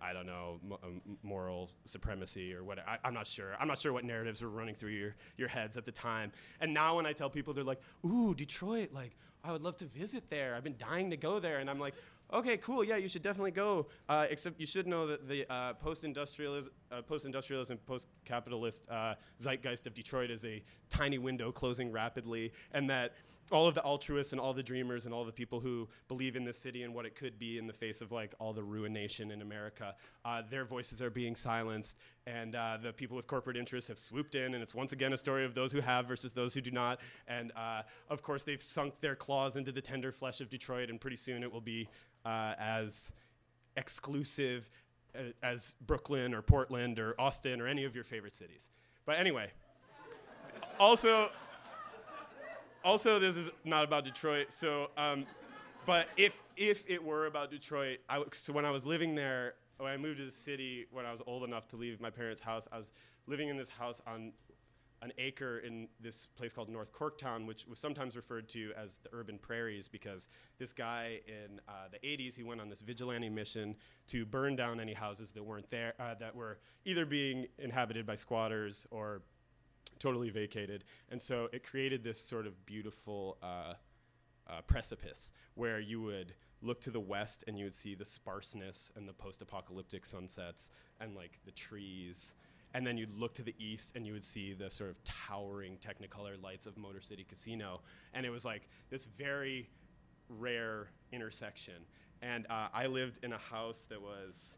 I 0.00 0.12
don't 0.12 0.26
know, 0.26 0.60
um, 0.82 1.00
moral 1.22 1.70
supremacy 1.84 2.54
or 2.54 2.64
what. 2.64 2.78
I, 2.78 2.98
I'm 3.04 3.14
not 3.14 3.26
sure. 3.26 3.54
I'm 3.60 3.68
not 3.68 3.80
sure 3.80 3.92
what 3.92 4.04
narratives 4.04 4.42
were 4.42 4.48
running 4.48 4.74
through 4.74 4.92
your 4.92 5.14
your 5.36 5.48
heads 5.48 5.76
at 5.76 5.84
the 5.84 5.92
time. 5.92 6.32
And 6.60 6.72
now 6.72 6.96
when 6.96 7.06
I 7.06 7.12
tell 7.12 7.28
people, 7.28 7.52
they're 7.52 7.64
like, 7.64 7.80
"Ooh, 8.06 8.34
Detroit! 8.34 8.92
Like, 8.92 9.16
I 9.42 9.52
would 9.52 9.62
love 9.62 9.76
to 9.78 9.86
visit 9.86 10.30
there. 10.30 10.54
I've 10.54 10.64
been 10.64 10.78
dying 10.78 11.10
to 11.10 11.16
go 11.16 11.38
there." 11.38 11.58
And 11.58 11.68
I'm 11.68 11.80
like, 11.80 11.94
okay, 12.34 12.56
cool, 12.56 12.84
yeah, 12.84 12.96
you 12.96 13.08
should 13.08 13.22
definitely 13.22 13.52
go. 13.52 13.86
Uh, 14.08 14.26
except 14.28 14.60
you 14.60 14.66
should 14.66 14.86
know 14.86 15.06
that 15.06 15.28
the 15.28 15.50
uh, 15.50 15.72
post-industrialism, 15.74 16.72
uh, 16.90 17.00
post-industrialism, 17.02 17.78
post-capitalist 17.86 18.88
uh, 18.90 19.14
zeitgeist 19.40 19.86
of 19.86 19.94
Detroit 19.94 20.30
is 20.30 20.44
a 20.44 20.62
tiny 20.90 21.18
window 21.18 21.52
closing 21.52 21.92
rapidly, 21.92 22.52
and 22.72 22.90
that 22.90 23.12
all 23.52 23.68
of 23.68 23.74
the 23.74 23.82
altruists 23.82 24.32
and 24.32 24.40
all 24.40 24.54
the 24.54 24.62
dreamers 24.62 25.04
and 25.04 25.14
all 25.14 25.22
the 25.22 25.32
people 25.32 25.60
who 25.60 25.86
believe 26.08 26.34
in 26.34 26.44
this 26.44 26.58
city 26.58 26.82
and 26.82 26.94
what 26.94 27.04
it 27.04 27.14
could 27.14 27.38
be 27.38 27.58
in 27.58 27.66
the 27.66 27.74
face 27.74 28.00
of 28.00 28.10
like 28.10 28.34
all 28.38 28.54
the 28.54 28.62
ruination 28.62 29.30
in 29.30 29.42
America, 29.42 29.94
uh, 30.24 30.40
their 30.48 30.64
voices 30.64 31.02
are 31.02 31.10
being 31.10 31.36
silenced, 31.36 31.98
and 32.26 32.56
uh, 32.56 32.78
the 32.82 32.92
people 32.92 33.16
with 33.16 33.26
corporate 33.26 33.56
interests 33.56 33.88
have 33.88 33.98
swooped 33.98 34.34
in, 34.34 34.54
and 34.54 34.62
it's 34.62 34.74
once 34.74 34.92
again 34.92 35.12
a 35.12 35.18
story 35.18 35.44
of 35.44 35.54
those 35.54 35.72
who 35.72 35.80
have 35.80 36.06
versus 36.06 36.32
those 36.32 36.54
who 36.54 36.62
do 36.62 36.70
not. 36.70 37.00
And 37.28 37.52
of 38.08 38.22
course, 38.22 38.42
they've 38.42 38.60
sunk 38.60 39.00
their 39.00 39.14
claws 39.14 39.56
into 39.56 39.72
the 39.72 39.82
tender 39.82 40.10
flesh 40.10 40.40
of 40.40 40.48
Detroit, 40.48 40.88
and 40.88 40.98
pretty 40.98 41.16
soon 41.16 41.42
it 41.42 41.52
will 41.52 41.60
be 41.60 41.88
uh, 42.24 42.54
as 42.58 43.12
exclusive 43.76 44.68
uh, 45.16 45.22
as 45.42 45.74
Brooklyn 45.86 46.34
or 46.34 46.42
Portland 46.42 46.98
or 46.98 47.14
Austin 47.18 47.60
or 47.60 47.66
any 47.66 47.84
of 47.84 47.94
your 47.94 48.04
favorite 48.04 48.34
cities. 48.34 48.70
But 49.06 49.18
anyway, 49.18 49.50
also 50.78 51.30
also, 52.84 53.18
this 53.18 53.36
is 53.36 53.50
not 53.64 53.82
about 53.82 54.04
Detroit. 54.04 54.52
So, 54.52 54.90
um, 54.98 55.26
but 55.86 56.06
if 56.16 56.38
if 56.56 56.88
it 56.88 57.02
were 57.02 57.26
about 57.26 57.50
Detroit, 57.50 57.98
so 58.32 58.52
when 58.52 58.64
I 58.64 58.70
was 58.70 58.84
living 58.84 59.14
there, 59.14 59.54
when 59.78 59.90
I 59.90 59.96
moved 59.96 60.18
to 60.18 60.24
the 60.26 60.30
city, 60.30 60.86
when 60.90 61.06
I 61.06 61.10
was 61.10 61.22
old 61.26 61.44
enough 61.44 61.66
to 61.68 61.76
leave 61.76 62.00
my 62.00 62.10
parents' 62.10 62.42
house, 62.42 62.68
I 62.70 62.76
was 62.76 62.90
living 63.26 63.48
in 63.48 63.56
this 63.56 63.70
house 63.70 64.02
on 64.06 64.32
an 65.04 65.12
acre 65.18 65.58
in 65.58 65.86
this 66.00 66.26
place 66.26 66.52
called 66.52 66.70
North 66.70 66.92
Corktown, 66.92 67.46
which 67.46 67.66
was 67.66 67.78
sometimes 67.78 68.16
referred 68.16 68.48
to 68.48 68.72
as 68.76 68.96
the 68.96 69.10
urban 69.12 69.38
prairies 69.38 69.86
because 69.86 70.28
this 70.58 70.72
guy 70.72 71.20
in 71.28 71.60
uh, 71.68 71.88
the 71.92 71.98
80s 71.98 72.34
he 72.34 72.42
went 72.42 72.60
on 72.60 72.70
this 72.70 72.80
vigilante 72.80 73.28
mission 73.28 73.76
to 74.08 74.24
burn 74.24 74.56
down 74.56 74.80
any 74.80 74.94
houses 74.94 75.30
that 75.32 75.42
weren't 75.44 75.70
there 75.70 75.92
uh, 76.00 76.14
that 76.14 76.34
were 76.34 76.58
either 76.86 77.04
being 77.04 77.46
inhabited 77.58 78.06
by 78.06 78.14
squatters 78.14 78.86
or 78.90 79.20
totally 79.98 80.30
vacated. 80.30 80.84
And 81.10 81.20
so 81.20 81.48
it 81.52 81.64
created 81.64 82.02
this 82.02 82.18
sort 82.18 82.46
of 82.46 82.64
beautiful 82.64 83.36
uh, 83.42 83.74
uh, 84.48 84.60
precipice 84.66 85.32
where 85.54 85.80
you 85.80 86.00
would 86.00 86.34
look 86.62 86.80
to 86.80 86.90
the 86.90 87.00
west 87.00 87.44
and 87.46 87.58
you 87.58 87.64
would 87.64 87.74
see 87.74 87.94
the 87.94 88.04
sparseness 88.04 88.90
and 88.96 89.06
the 89.06 89.12
post 89.12 89.42
apocalyptic 89.42 90.06
sunsets 90.06 90.70
and 90.98 91.14
like 91.14 91.38
the 91.44 91.52
trees. 91.52 92.34
And 92.74 92.86
then 92.86 92.98
you'd 92.98 93.16
look 93.16 93.34
to 93.34 93.42
the 93.42 93.54
east 93.58 93.92
and 93.94 94.06
you 94.06 94.12
would 94.12 94.24
see 94.24 94.52
the 94.52 94.68
sort 94.68 94.90
of 94.90 94.96
towering 95.04 95.78
Technicolor 95.78 96.42
lights 96.42 96.66
of 96.66 96.76
Motor 96.76 97.00
City 97.00 97.24
Casino. 97.26 97.80
And 98.12 98.26
it 98.26 98.30
was 98.30 98.44
like 98.44 98.68
this 98.90 99.06
very 99.06 99.70
rare 100.28 100.88
intersection. 101.12 101.86
And 102.20 102.46
uh, 102.50 102.68
I 102.74 102.86
lived 102.86 103.20
in 103.22 103.32
a 103.32 103.38
house 103.38 103.86
that 103.90 104.00
was 104.00 104.56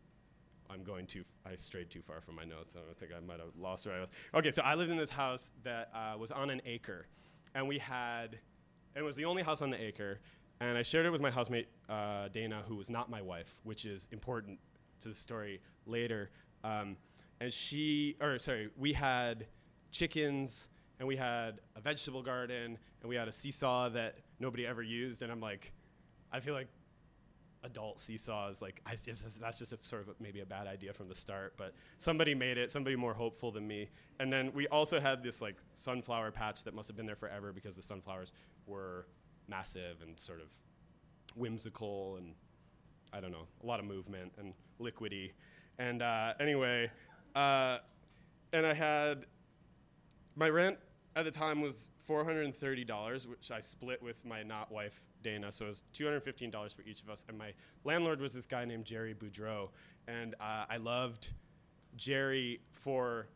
I'm 0.70 0.82
going 0.82 1.06
too. 1.06 1.24
I 1.44 1.56
strayed 1.56 1.90
too 1.90 2.02
far 2.02 2.20
from 2.20 2.34
my 2.34 2.44
notes. 2.44 2.74
I 2.76 2.84
don't 2.84 2.98
think 2.98 3.12
I 3.16 3.20
might 3.20 3.38
have 3.38 3.56
lost 3.58 3.86
where 3.86 3.96
I 3.96 4.00
was. 4.00 4.10
Okay, 4.34 4.50
so 4.50 4.62
I 4.62 4.74
lived 4.74 4.90
in 4.90 4.96
this 4.96 5.10
house 5.10 5.50
that 5.62 5.90
uh, 5.94 6.18
was 6.18 6.30
on 6.30 6.50
an 6.50 6.60
acre, 6.66 7.06
and 7.54 7.68
we 7.68 7.78
had, 7.78 8.38
and 8.94 9.02
it 9.02 9.06
was 9.06 9.16
the 9.16 9.24
only 9.24 9.42
house 9.42 9.62
on 9.62 9.70
the 9.70 9.80
acre, 9.80 10.20
and 10.60 10.76
I 10.76 10.82
shared 10.82 11.06
it 11.06 11.10
with 11.10 11.20
my 11.20 11.30
housemate 11.30 11.68
uh, 11.88 12.28
Dana, 12.28 12.62
who 12.66 12.76
was 12.76 12.90
not 12.90 13.10
my 13.10 13.22
wife, 13.22 13.58
which 13.62 13.84
is 13.84 14.08
important 14.12 14.58
to 15.00 15.08
the 15.08 15.14
story 15.14 15.60
later. 15.86 16.30
Um, 16.64 16.96
and 17.40 17.52
she, 17.52 18.16
or 18.20 18.38
sorry, 18.38 18.70
we 18.76 18.92
had 18.92 19.46
chickens, 19.90 20.68
and 20.98 21.06
we 21.06 21.16
had 21.16 21.60
a 21.74 21.80
vegetable 21.80 22.22
garden, 22.22 22.78
and 23.00 23.08
we 23.08 23.16
had 23.16 23.28
a 23.28 23.32
seesaw 23.32 23.88
that 23.90 24.18
nobody 24.40 24.66
ever 24.66 24.82
used, 24.82 25.22
and 25.22 25.30
I'm 25.30 25.40
like, 25.40 25.72
I 26.32 26.40
feel 26.40 26.54
like 26.54 26.68
adult 27.66 27.98
seesaws 27.98 28.62
like 28.62 28.80
I 28.86 28.94
just, 28.94 29.40
that's 29.40 29.58
just 29.58 29.72
a 29.72 29.78
sort 29.82 30.08
of 30.08 30.14
maybe 30.20 30.40
a 30.40 30.46
bad 30.46 30.66
idea 30.66 30.92
from 30.92 31.08
the 31.08 31.14
start 31.14 31.54
but 31.56 31.74
somebody 31.98 32.34
made 32.34 32.58
it 32.58 32.70
somebody 32.70 32.96
more 32.96 33.12
hopeful 33.12 33.50
than 33.50 33.66
me. 33.66 33.88
And 34.20 34.32
then 34.32 34.52
we 34.54 34.68
also 34.68 35.00
had 35.00 35.22
this 35.22 35.42
like 35.42 35.56
sunflower 35.74 36.30
patch 36.30 36.62
that 36.64 36.74
must 36.74 36.88
have 36.88 36.96
been 36.96 37.06
there 37.06 37.16
forever 37.16 37.52
because 37.52 37.74
the 37.74 37.82
sunflowers 37.82 38.32
were 38.66 39.06
massive 39.48 40.00
and 40.02 40.18
sort 40.18 40.40
of 40.40 40.48
whimsical 41.34 42.16
and 42.16 42.34
I 43.12 43.20
don't 43.20 43.32
know 43.32 43.46
a 43.62 43.66
lot 43.66 43.80
of 43.80 43.86
movement 43.86 44.32
and 44.38 44.54
liquidy. 44.80 45.32
And 45.78 46.02
uh, 46.02 46.34
anyway 46.38 46.90
uh, 47.36 47.78
and 48.52 48.66
I 48.66 48.74
had 48.74 49.26
my 50.34 50.48
rent 50.48 50.78
at 51.14 51.24
the 51.24 51.30
time 51.30 51.60
was 51.60 51.88
$430, 52.08 53.26
which 53.26 53.50
I 53.50 53.60
split 53.60 54.02
with 54.02 54.24
my 54.24 54.42
not 54.42 54.72
wife, 54.72 55.02
Dana. 55.22 55.52
So 55.52 55.66
it 55.66 55.68
was 55.68 55.82
$215 55.94 56.74
for 56.74 56.82
each 56.82 57.02
of 57.02 57.10
us. 57.10 57.24
And 57.28 57.38
my 57.38 57.52
landlord 57.84 58.20
was 58.20 58.32
this 58.32 58.46
guy 58.46 58.64
named 58.64 58.84
Jerry 58.84 59.14
Boudreau. 59.14 59.68
And 60.08 60.34
uh, 60.40 60.64
I 60.68 60.76
loved 60.78 61.30
Jerry 61.96 62.60
for 62.72 63.28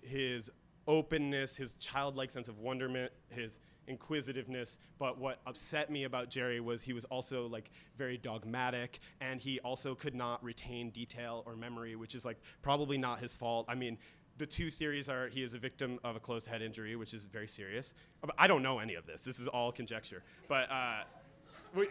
his 0.00 0.50
openness, 0.86 1.56
his 1.56 1.74
childlike 1.74 2.30
sense 2.30 2.48
of 2.48 2.58
wonderment, 2.58 3.12
his 3.30 3.58
inquisitiveness. 3.88 4.78
But 4.98 5.18
what 5.18 5.40
upset 5.46 5.90
me 5.90 6.04
about 6.04 6.30
Jerry 6.30 6.60
was 6.60 6.82
he 6.82 6.92
was 6.92 7.04
also 7.06 7.46
like 7.46 7.70
very 7.96 8.16
dogmatic 8.16 9.00
and 9.20 9.40
he 9.40 9.60
also 9.60 9.94
could 9.94 10.14
not 10.14 10.42
retain 10.44 10.90
detail 10.90 11.42
or 11.46 11.56
memory, 11.56 11.96
which 11.96 12.14
is 12.14 12.24
like 12.24 12.38
probably 12.62 12.98
not 12.98 13.20
his 13.20 13.34
fault. 13.34 13.66
I 13.68 13.74
mean, 13.74 13.98
the 14.38 14.46
two 14.46 14.70
theories 14.70 15.08
are 15.08 15.28
he 15.28 15.42
is 15.42 15.54
a 15.54 15.58
victim 15.58 15.98
of 16.04 16.16
a 16.16 16.20
closed 16.20 16.46
head 16.46 16.62
injury, 16.62 16.94
which 16.96 17.12
is 17.12 17.26
very 17.26 17.48
serious. 17.48 17.94
I 18.38 18.46
don't 18.46 18.62
know 18.62 18.78
any 18.78 18.94
of 18.94 19.06
this. 19.06 19.24
This 19.24 19.40
is 19.40 19.48
all 19.48 19.72
conjecture. 19.72 20.22
But 20.48 20.70
uh, 20.70 21.02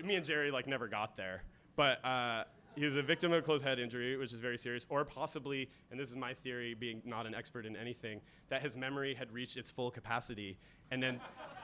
me 0.03 0.15
and 0.15 0.25
Jerry 0.25 0.49
like 0.49 0.67
never 0.67 0.87
got 0.87 1.17
there. 1.17 1.43
But 1.75 2.03
uh, 2.05 2.45
he 2.77 2.85
was 2.85 2.95
a 2.95 3.01
victim 3.01 3.31
of 3.31 3.39
a 3.39 3.41
closed 3.41 3.63
head 3.63 3.79
injury, 3.79 4.15
which 4.17 4.31
is 4.31 4.39
very 4.39 4.57
serious, 4.57 4.85
or 4.89 5.03
possibly, 5.03 5.69
and 5.89 5.99
this 5.99 6.09
is 6.09 6.15
my 6.15 6.33
theory, 6.33 6.75
being 6.75 7.01
not 7.05 7.25
an 7.25 7.33
expert 7.33 7.65
in 7.65 7.75
anything, 7.75 8.21
that 8.49 8.61
his 8.61 8.75
memory 8.75 9.15
had 9.15 9.31
reached 9.31 9.57
its 9.57 9.71
full 9.71 9.89
capacity, 9.89 10.57
and 10.91 11.01
then 11.01 11.19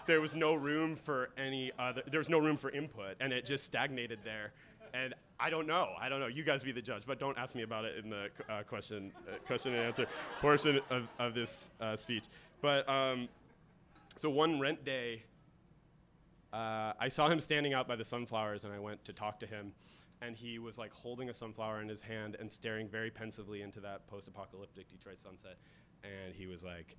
there 0.05 0.21
was 0.21 0.35
no 0.35 0.53
room 0.53 0.95
for 0.95 1.29
any 1.37 1.71
other. 1.79 2.01
There 2.09 2.19
was 2.19 2.29
no 2.29 2.39
room 2.39 2.57
for 2.57 2.69
input, 2.69 3.15
and 3.19 3.33
it 3.33 3.45
just 3.45 3.63
stagnated 3.63 4.19
there. 4.23 4.53
And 4.93 5.13
I 5.39 5.49
don't 5.49 5.65
know. 5.65 5.89
I 5.99 6.07
don't 6.07 6.19
know. 6.19 6.27
You 6.27 6.43
guys 6.43 6.63
be 6.63 6.71
the 6.71 6.81
judge, 6.81 7.03
but 7.05 7.19
don't 7.19 7.37
ask 7.37 7.55
me 7.55 7.63
about 7.63 7.85
it 7.85 8.03
in 8.03 8.09
the 8.09 8.29
uh, 8.47 8.63
question, 8.63 9.11
uh, 9.27 9.37
question 9.45 9.73
and 9.73 9.81
answer 9.81 10.05
portion 10.39 10.79
of, 10.89 11.07
of 11.17 11.33
this 11.33 11.71
uh, 11.81 11.95
speech. 11.95 12.25
But 12.61 12.87
um, 12.87 13.27
so 14.15 14.29
one 14.29 14.59
rent 14.59 14.83
day, 14.85 15.23
uh, 16.53 16.93
I 16.99 17.07
saw 17.07 17.27
him 17.27 17.39
standing 17.39 17.73
out 17.73 17.87
by 17.87 17.95
the 17.95 18.05
sunflowers, 18.05 18.65
and 18.65 18.73
I 18.73 18.79
went 18.79 19.03
to 19.05 19.13
talk 19.13 19.39
to 19.39 19.47
him, 19.47 19.73
and 20.21 20.35
he 20.35 20.59
was 20.59 20.77
like 20.77 20.93
holding 20.93 21.29
a 21.29 21.33
sunflower 21.33 21.81
in 21.81 21.89
his 21.89 22.01
hand 22.01 22.37
and 22.39 22.49
staring 22.49 22.87
very 22.87 23.09
pensively 23.09 23.63
into 23.63 23.79
that 23.79 24.05
post-apocalyptic 24.07 24.87
Detroit 24.89 25.17
sunset, 25.17 25.57
and 26.03 26.35
he 26.35 26.45
was 26.45 26.63
like 26.63 26.95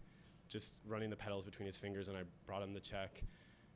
just 0.55 0.81
running 0.87 1.11
the 1.11 1.17
petals 1.17 1.45
between 1.45 1.67
his 1.67 1.77
fingers, 1.77 2.09
and 2.09 2.17
I 2.17 2.23
brought 2.47 2.63
him 2.63 2.73
the 2.73 2.81
check, 2.81 3.23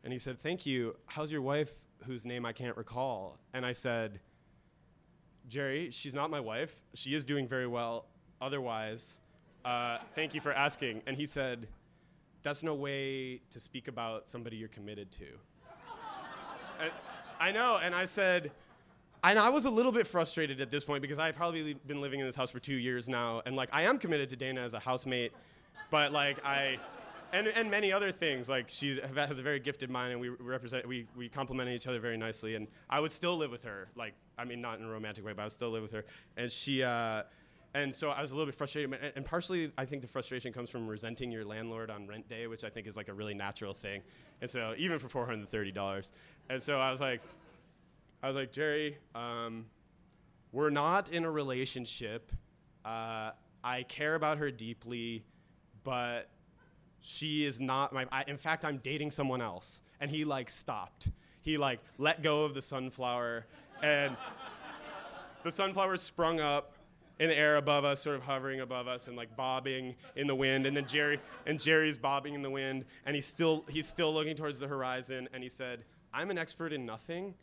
and 0.04 0.12
he 0.12 0.18
said, 0.18 0.38
"Thank 0.38 0.64
you. 0.64 0.96
How's 1.06 1.30
your 1.30 1.42
wife, 1.42 1.72
whose 2.04 2.24
name 2.24 2.46
I 2.46 2.52
can't 2.52 2.76
recall?" 2.76 3.38
And 3.52 3.66
I 3.66 3.72
said. 3.72 4.20
Jerry, 5.48 5.90
she's 5.90 6.12
not 6.12 6.28
my 6.28 6.40
wife. 6.40 6.74
She 6.92 7.14
is 7.14 7.24
doing 7.24 7.48
very 7.48 7.66
well 7.66 8.04
otherwise. 8.38 9.22
Uh, 9.64 9.96
thank 10.14 10.34
you 10.34 10.42
for 10.42 10.52
asking. 10.52 11.02
And 11.06 11.16
he 11.16 11.24
said, 11.24 11.68
That's 12.42 12.62
no 12.62 12.74
way 12.74 13.40
to 13.50 13.58
speak 13.58 13.88
about 13.88 14.28
somebody 14.28 14.56
you're 14.56 14.68
committed 14.68 15.10
to. 15.12 15.24
I 17.40 17.52
know. 17.52 17.78
And 17.82 17.94
I 17.94 18.04
said, 18.04 18.52
and 19.24 19.38
I 19.38 19.48
was 19.48 19.64
a 19.64 19.70
little 19.70 19.90
bit 19.90 20.06
frustrated 20.06 20.60
at 20.60 20.70
this 20.70 20.84
point 20.84 21.02
because 21.02 21.18
I 21.18 21.26
had 21.26 21.36
probably 21.36 21.74
been 21.74 22.00
living 22.00 22.20
in 22.20 22.26
this 22.26 22.36
house 22.36 22.50
for 22.50 22.60
two 22.60 22.76
years 22.76 23.08
now. 23.08 23.42
And 23.46 23.56
like, 23.56 23.68
I 23.72 23.82
am 23.82 23.98
committed 23.98 24.28
to 24.30 24.36
Dana 24.36 24.60
as 24.60 24.74
a 24.74 24.78
housemate, 24.78 25.32
but 25.90 26.12
like, 26.12 26.44
I. 26.44 26.78
and, 27.32 27.46
and 27.48 27.70
many 27.70 27.92
other 27.92 28.10
things. 28.10 28.48
Like 28.48 28.68
she 28.68 29.00
has 29.16 29.38
a 29.38 29.42
very 29.42 29.60
gifted 29.60 29.90
mind, 29.90 30.12
and 30.12 30.20
we 30.20 30.28
represent 30.28 30.86
we 30.88 31.06
we 31.16 31.28
complement 31.28 31.68
each 31.70 31.86
other 31.86 32.00
very 32.00 32.16
nicely. 32.16 32.54
And 32.54 32.68
I 32.88 33.00
would 33.00 33.12
still 33.12 33.36
live 33.36 33.50
with 33.50 33.64
her. 33.64 33.88
Like 33.96 34.14
I 34.38 34.44
mean, 34.44 34.60
not 34.60 34.78
in 34.78 34.84
a 34.86 34.88
romantic 34.88 35.24
way, 35.24 35.32
but 35.34 35.42
I 35.42 35.44
would 35.44 35.52
still 35.52 35.70
live 35.70 35.82
with 35.82 35.92
her. 35.92 36.04
And 36.36 36.50
she. 36.50 36.82
Uh, 36.82 37.24
and 37.74 37.94
so 37.94 38.08
I 38.08 38.22
was 38.22 38.30
a 38.30 38.34
little 38.34 38.46
bit 38.46 38.54
frustrated, 38.54 38.90
and, 38.94 39.12
and 39.14 39.24
partially 39.26 39.70
I 39.76 39.84
think 39.84 40.00
the 40.00 40.08
frustration 40.08 40.54
comes 40.54 40.70
from 40.70 40.88
resenting 40.88 41.30
your 41.30 41.44
landlord 41.44 41.90
on 41.90 42.06
rent 42.06 42.26
day, 42.26 42.46
which 42.46 42.64
I 42.64 42.70
think 42.70 42.86
is 42.86 42.96
like 42.96 43.08
a 43.08 43.12
really 43.12 43.34
natural 43.34 43.74
thing. 43.74 44.00
And 44.40 44.48
so 44.48 44.72
even 44.78 44.98
for 44.98 45.08
four 45.10 45.26
hundred 45.26 45.50
thirty 45.50 45.70
dollars, 45.70 46.10
and 46.48 46.62
so 46.62 46.80
I 46.80 46.90
was 46.90 47.00
like, 47.00 47.20
I 48.22 48.26
was 48.26 48.36
like 48.36 48.52
Jerry, 48.52 48.96
um, 49.14 49.66
we're 50.50 50.70
not 50.70 51.12
in 51.12 51.26
a 51.26 51.30
relationship. 51.30 52.32
Uh, 52.86 53.32
I 53.62 53.82
care 53.82 54.14
about 54.14 54.38
her 54.38 54.50
deeply, 54.50 55.24
but 55.88 56.28
she 57.00 57.46
is 57.46 57.58
not 57.58 57.94
my. 57.94 58.04
I, 58.12 58.22
in 58.26 58.36
fact, 58.36 58.62
I'm 58.62 58.76
dating 58.76 59.10
someone 59.10 59.40
else. 59.40 59.80
And 60.02 60.10
he 60.10 60.26
like 60.26 60.50
stopped. 60.50 61.08
He 61.40 61.56
like 61.56 61.80
let 61.96 62.22
go 62.22 62.44
of 62.44 62.52
the 62.52 62.60
sunflower, 62.60 63.46
and 63.82 64.14
the 65.44 65.50
sunflower 65.50 65.96
sprung 65.96 66.40
up 66.40 66.74
in 67.18 67.30
the 67.30 67.38
air 67.38 67.56
above 67.56 67.86
us, 67.86 68.02
sort 68.02 68.16
of 68.16 68.22
hovering 68.22 68.60
above 68.60 68.86
us 68.86 69.08
and 69.08 69.16
like 69.16 69.34
bobbing 69.34 69.94
in 70.14 70.26
the 70.26 70.34
wind. 70.34 70.66
And 70.66 70.76
then 70.76 70.86
Jerry 70.86 71.20
and 71.46 71.58
Jerry's 71.58 71.96
bobbing 71.96 72.34
in 72.34 72.42
the 72.42 72.50
wind, 72.50 72.84
and 73.06 73.14
he's 73.14 73.26
still 73.26 73.64
he's 73.70 73.88
still 73.88 74.12
looking 74.12 74.36
towards 74.36 74.58
the 74.58 74.68
horizon. 74.68 75.26
And 75.32 75.42
he 75.42 75.48
said, 75.48 75.84
"I'm 76.12 76.30
an 76.30 76.36
expert 76.36 76.74
in 76.74 76.84
nothing, 76.84 77.34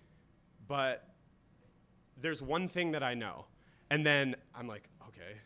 but 0.67 1.09
there's 2.21 2.43
one 2.43 2.67
thing 2.67 2.91
that 2.91 3.01
I 3.01 3.15
know." 3.15 3.47
And 3.89 4.05
then 4.05 4.35
I'm 4.53 4.67
like, 4.67 4.87
"Okay, 5.07 5.39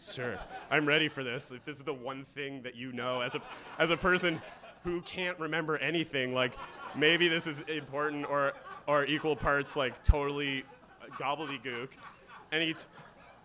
Sure, 0.00 0.38
I'm 0.70 0.86
ready 0.86 1.08
for 1.08 1.22
this. 1.24 1.50
If 1.50 1.64
this 1.64 1.76
is 1.76 1.84
the 1.84 1.94
one 1.94 2.24
thing 2.24 2.62
that 2.62 2.74
you 2.74 2.92
know 2.92 3.20
as 3.20 3.34
a 3.34 3.42
as 3.78 3.90
a 3.90 3.96
person 3.96 4.40
who 4.82 5.00
can't 5.02 5.38
remember 5.38 5.78
anything, 5.78 6.34
like 6.34 6.52
maybe 6.96 7.28
this 7.28 7.46
is 7.46 7.60
important 7.68 8.28
or 8.28 8.52
or 8.86 9.04
equal 9.06 9.36
parts 9.36 9.76
like 9.76 10.02
totally 10.02 10.64
gobbledygook. 11.18 11.90
And 12.52 12.62
he 12.62 12.74
t- 12.74 12.86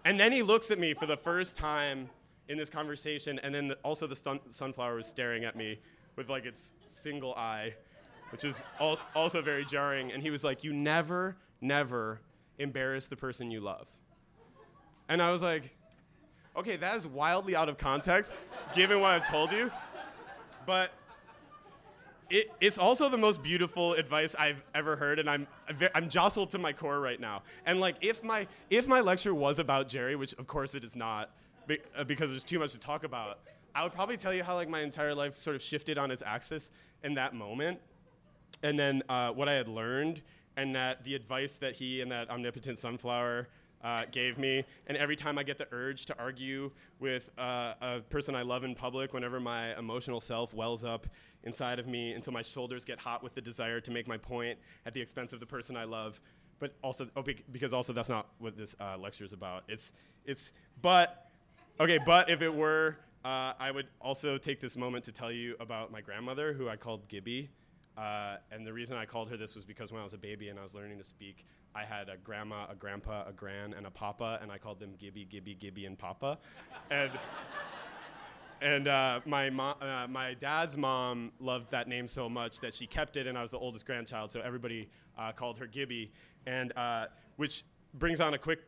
and 0.05 0.19
then 0.19 0.31
he 0.31 0.41
looks 0.41 0.71
at 0.71 0.79
me 0.79 0.93
for 0.93 1.05
the 1.05 1.17
first 1.17 1.55
time 1.55 2.09
in 2.47 2.57
this 2.57 2.69
conversation, 2.69 3.39
and 3.39 3.53
then 3.53 3.67
the, 3.67 3.75
also 3.83 4.07
the 4.07 4.15
sun- 4.15 4.39
sunflower 4.49 4.95
was 4.95 5.07
staring 5.07 5.45
at 5.45 5.55
me 5.55 5.79
with 6.15 6.29
like 6.29 6.45
its 6.45 6.73
single 6.87 7.35
eye, 7.35 7.73
which 8.31 8.43
is 8.43 8.63
al- 8.79 8.99
also 9.15 9.41
very 9.41 9.63
jarring. 9.65 10.11
And 10.11 10.21
he 10.21 10.31
was 10.31 10.43
like, 10.43 10.63
"You 10.63 10.73
never, 10.73 11.37
never 11.61 12.21
embarrass 12.57 13.07
the 13.07 13.15
person 13.15 13.51
you 13.51 13.61
love." 13.61 13.87
And 15.07 15.21
I 15.21 15.31
was 15.31 15.41
like, 15.41 15.75
Okay, 16.59 16.75
that 16.75 16.97
is 16.97 17.07
wildly 17.07 17.55
out 17.55 17.69
of 17.69 17.77
context, 17.77 18.33
given 18.75 18.99
what 18.99 19.11
I've 19.11 19.27
told 19.27 19.53
you. 19.53 19.71
But 20.65 20.91
it, 22.29 22.51
it's 22.59 22.77
also 22.77 23.07
the 23.07 23.17
most 23.17 23.41
beautiful 23.41 23.93
advice 23.93 24.35
I've 24.37 24.61
ever 24.75 24.97
heard, 24.97 25.19
and 25.19 25.29
I'm 25.29 25.47
I'm 25.95 26.09
jostled 26.09 26.49
to 26.49 26.57
my 26.57 26.73
core 26.73 26.99
right 26.99 27.19
now. 27.19 27.43
And 27.65 27.79
like, 27.79 27.95
if 28.01 28.25
my 28.25 28.45
if 28.69 28.89
my 28.89 28.99
lecture 28.99 29.33
was 29.33 29.57
about 29.57 29.87
Jerry, 29.87 30.17
which 30.17 30.33
of 30.33 30.47
course 30.47 30.75
it 30.75 30.83
is 30.83 30.97
not, 30.97 31.31
uh, 31.97 32.03
because 32.03 32.29
there's 32.29 32.43
too 32.43 32.59
much 32.59 32.73
to 32.73 32.79
talk 32.79 33.05
about, 33.05 33.39
I 33.73 33.83
would 33.83 33.93
probably 33.93 34.17
tell 34.17 34.33
you 34.33 34.43
how 34.43 34.55
like 34.55 34.67
my 34.67 34.81
entire 34.81 35.15
life 35.15 35.37
sort 35.37 35.55
of 35.55 35.61
shifted 35.61 35.97
on 35.97 36.11
its 36.11 36.21
axis 36.25 36.71
in 37.05 37.13
that 37.13 37.33
moment, 37.33 37.79
and 38.63 38.77
then 38.77 39.01
uh, 39.07 39.29
what 39.29 39.47
I 39.47 39.53
had 39.53 39.69
learned, 39.69 40.21
and 40.57 40.75
that 40.75 41.05
the 41.05 41.15
advice 41.15 41.53
that 41.53 41.75
he 41.77 42.01
and 42.01 42.11
that 42.11 42.29
omnipotent 42.29 42.79
sunflower 42.79 43.47
uh, 43.83 44.03
gave 44.11 44.37
me. 44.37 44.63
And 44.87 44.97
every 44.97 45.15
time 45.15 45.37
I 45.37 45.43
get 45.43 45.57
the 45.57 45.67
urge 45.71 46.05
to 46.07 46.19
argue 46.19 46.71
with 46.99 47.29
uh, 47.37 47.73
a 47.81 47.99
person 48.01 48.35
I 48.35 48.41
love 48.41 48.63
in 48.63 48.75
public, 48.75 49.13
whenever 49.13 49.39
my 49.39 49.77
emotional 49.77 50.21
self 50.21 50.53
wells 50.53 50.83
up 50.83 51.07
inside 51.43 51.79
of 51.79 51.87
me 51.87 52.13
until 52.13 52.33
my 52.33 52.41
shoulders 52.41 52.83
get 52.83 52.99
hot 52.99 53.23
with 53.23 53.35
the 53.35 53.41
desire 53.41 53.79
to 53.81 53.91
make 53.91 54.07
my 54.07 54.17
point 54.17 54.57
at 54.85 54.93
the 54.93 55.01
expense 55.01 55.33
of 55.33 55.39
the 55.39 55.45
person 55.45 55.77
I 55.77 55.85
love. 55.85 56.19
But 56.59 56.73
also, 56.83 57.07
oh, 57.15 57.23
because 57.51 57.73
also 57.73 57.93
that's 57.93 58.09
not 58.09 58.27
what 58.39 58.57
this 58.57 58.75
uh, 58.79 58.97
lecture 58.97 59.23
is 59.23 59.31
about. 59.31 59.63
It's, 59.69 59.93
it's, 60.25 60.51
but, 60.81 61.29
okay, 61.79 61.99
but 62.05 62.29
if 62.29 62.41
it 62.41 62.53
were, 62.53 62.97
uh, 63.23 63.53
I 63.57 63.71
would 63.71 63.87
also 64.01 64.37
take 64.37 64.59
this 64.59 64.75
moment 64.75 65.05
to 65.05 65.13
tell 65.13 65.31
you 65.31 65.55
about 65.59 65.91
my 65.91 66.01
grandmother, 66.01 66.51
who 66.51 66.67
I 66.67 66.75
called 66.75 67.07
Gibby. 67.07 67.49
Uh, 67.99 68.37
and 68.49 68.65
the 68.65 68.71
reason 68.71 68.95
I 68.95 69.05
called 69.05 69.29
her 69.29 69.35
this 69.35 69.55
was 69.55 69.65
because 69.65 69.91
when 69.91 69.99
I 69.99 70.05
was 70.05 70.13
a 70.13 70.17
baby 70.17 70.47
and 70.47 70.57
I 70.57 70.63
was 70.63 70.73
learning 70.73 70.99
to 70.99 71.03
speak, 71.03 71.45
I 71.75 71.83
had 71.83 72.07
a 72.07 72.15
grandma, 72.15 72.65
a 72.69 72.75
grandpa, 72.75 73.25
a 73.27 73.33
gran, 73.33 73.73
and 73.73 73.85
a 73.85 73.91
papa, 73.91 74.39
and 74.41 74.49
I 74.49 74.57
called 74.57 74.79
them 74.79 74.93
Gibby, 74.97 75.25
Gibby, 75.25 75.53
Gibby, 75.53 75.85
and 75.85 75.99
Papa. 75.99 76.37
and 76.89 77.11
and 78.61 78.87
uh, 78.87 79.19
my 79.25 79.49
mo- 79.49 79.75
uh, 79.81 80.07
my 80.09 80.33
dad's 80.33 80.77
mom 80.77 81.33
loved 81.41 81.71
that 81.71 81.89
name 81.89 82.07
so 82.07 82.29
much 82.29 82.61
that 82.61 82.73
she 82.73 82.87
kept 82.87 83.17
it, 83.17 83.27
and 83.27 83.37
I 83.37 83.41
was 83.41 83.51
the 83.51 83.59
oldest 83.59 83.85
grandchild, 83.85 84.31
so 84.31 84.39
everybody 84.39 84.89
uh, 85.17 85.33
called 85.33 85.57
her 85.57 85.67
Gibby, 85.67 86.13
and 86.45 86.71
uh, 86.77 87.07
which 87.35 87.63
brings 87.95 88.21
on 88.21 88.33
a 88.33 88.37
quick 88.37 88.59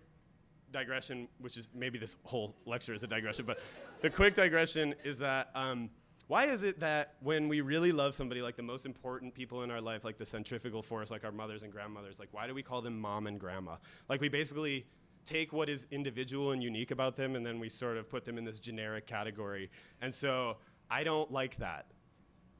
digression, 0.73 1.29
which 1.39 1.55
is 1.55 1.69
maybe 1.73 1.97
this 1.97 2.17
whole 2.23 2.53
lecture 2.65 2.93
is 2.93 3.03
a 3.03 3.07
digression, 3.07 3.45
but 3.45 3.59
the 4.01 4.09
quick 4.09 4.35
digression 4.35 4.93
is 5.05 5.17
that. 5.19 5.51
Um, 5.55 5.89
why 6.31 6.45
is 6.45 6.63
it 6.63 6.79
that 6.79 7.15
when 7.19 7.49
we 7.49 7.59
really 7.59 7.91
love 7.91 8.13
somebody, 8.13 8.41
like 8.41 8.55
the 8.55 8.63
most 8.63 8.85
important 8.85 9.33
people 9.33 9.63
in 9.63 9.69
our 9.69 9.81
life, 9.81 10.05
like 10.05 10.17
the 10.17 10.25
centrifugal 10.25 10.81
force, 10.81 11.11
like 11.11 11.25
our 11.25 11.31
mothers 11.33 11.63
and 11.63 11.73
grandmothers, 11.73 12.19
like 12.19 12.29
why 12.31 12.47
do 12.47 12.53
we 12.53 12.63
call 12.63 12.81
them 12.81 12.97
mom 12.97 13.27
and 13.27 13.37
grandma? 13.37 13.75
Like 14.07 14.21
we 14.21 14.29
basically 14.29 14.85
take 15.25 15.51
what 15.51 15.67
is 15.67 15.87
individual 15.91 16.53
and 16.53 16.63
unique 16.63 16.91
about 16.91 17.17
them 17.17 17.35
and 17.35 17.45
then 17.45 17.59
we 17.59 17.67
sort 17.67 17.97
of 17.97 18.09
put 18.09 18.23
them 18.23 18.37
in 18.37 18.45
this 18.45 18.59
generic 18.59 19.07
category. 19.07 19.69
And 20.01 20.13
so 20.13 20.55
I 20.89 21.03
don't 21.03 21.29
like 21.33 21.57
that. 21.57 21.87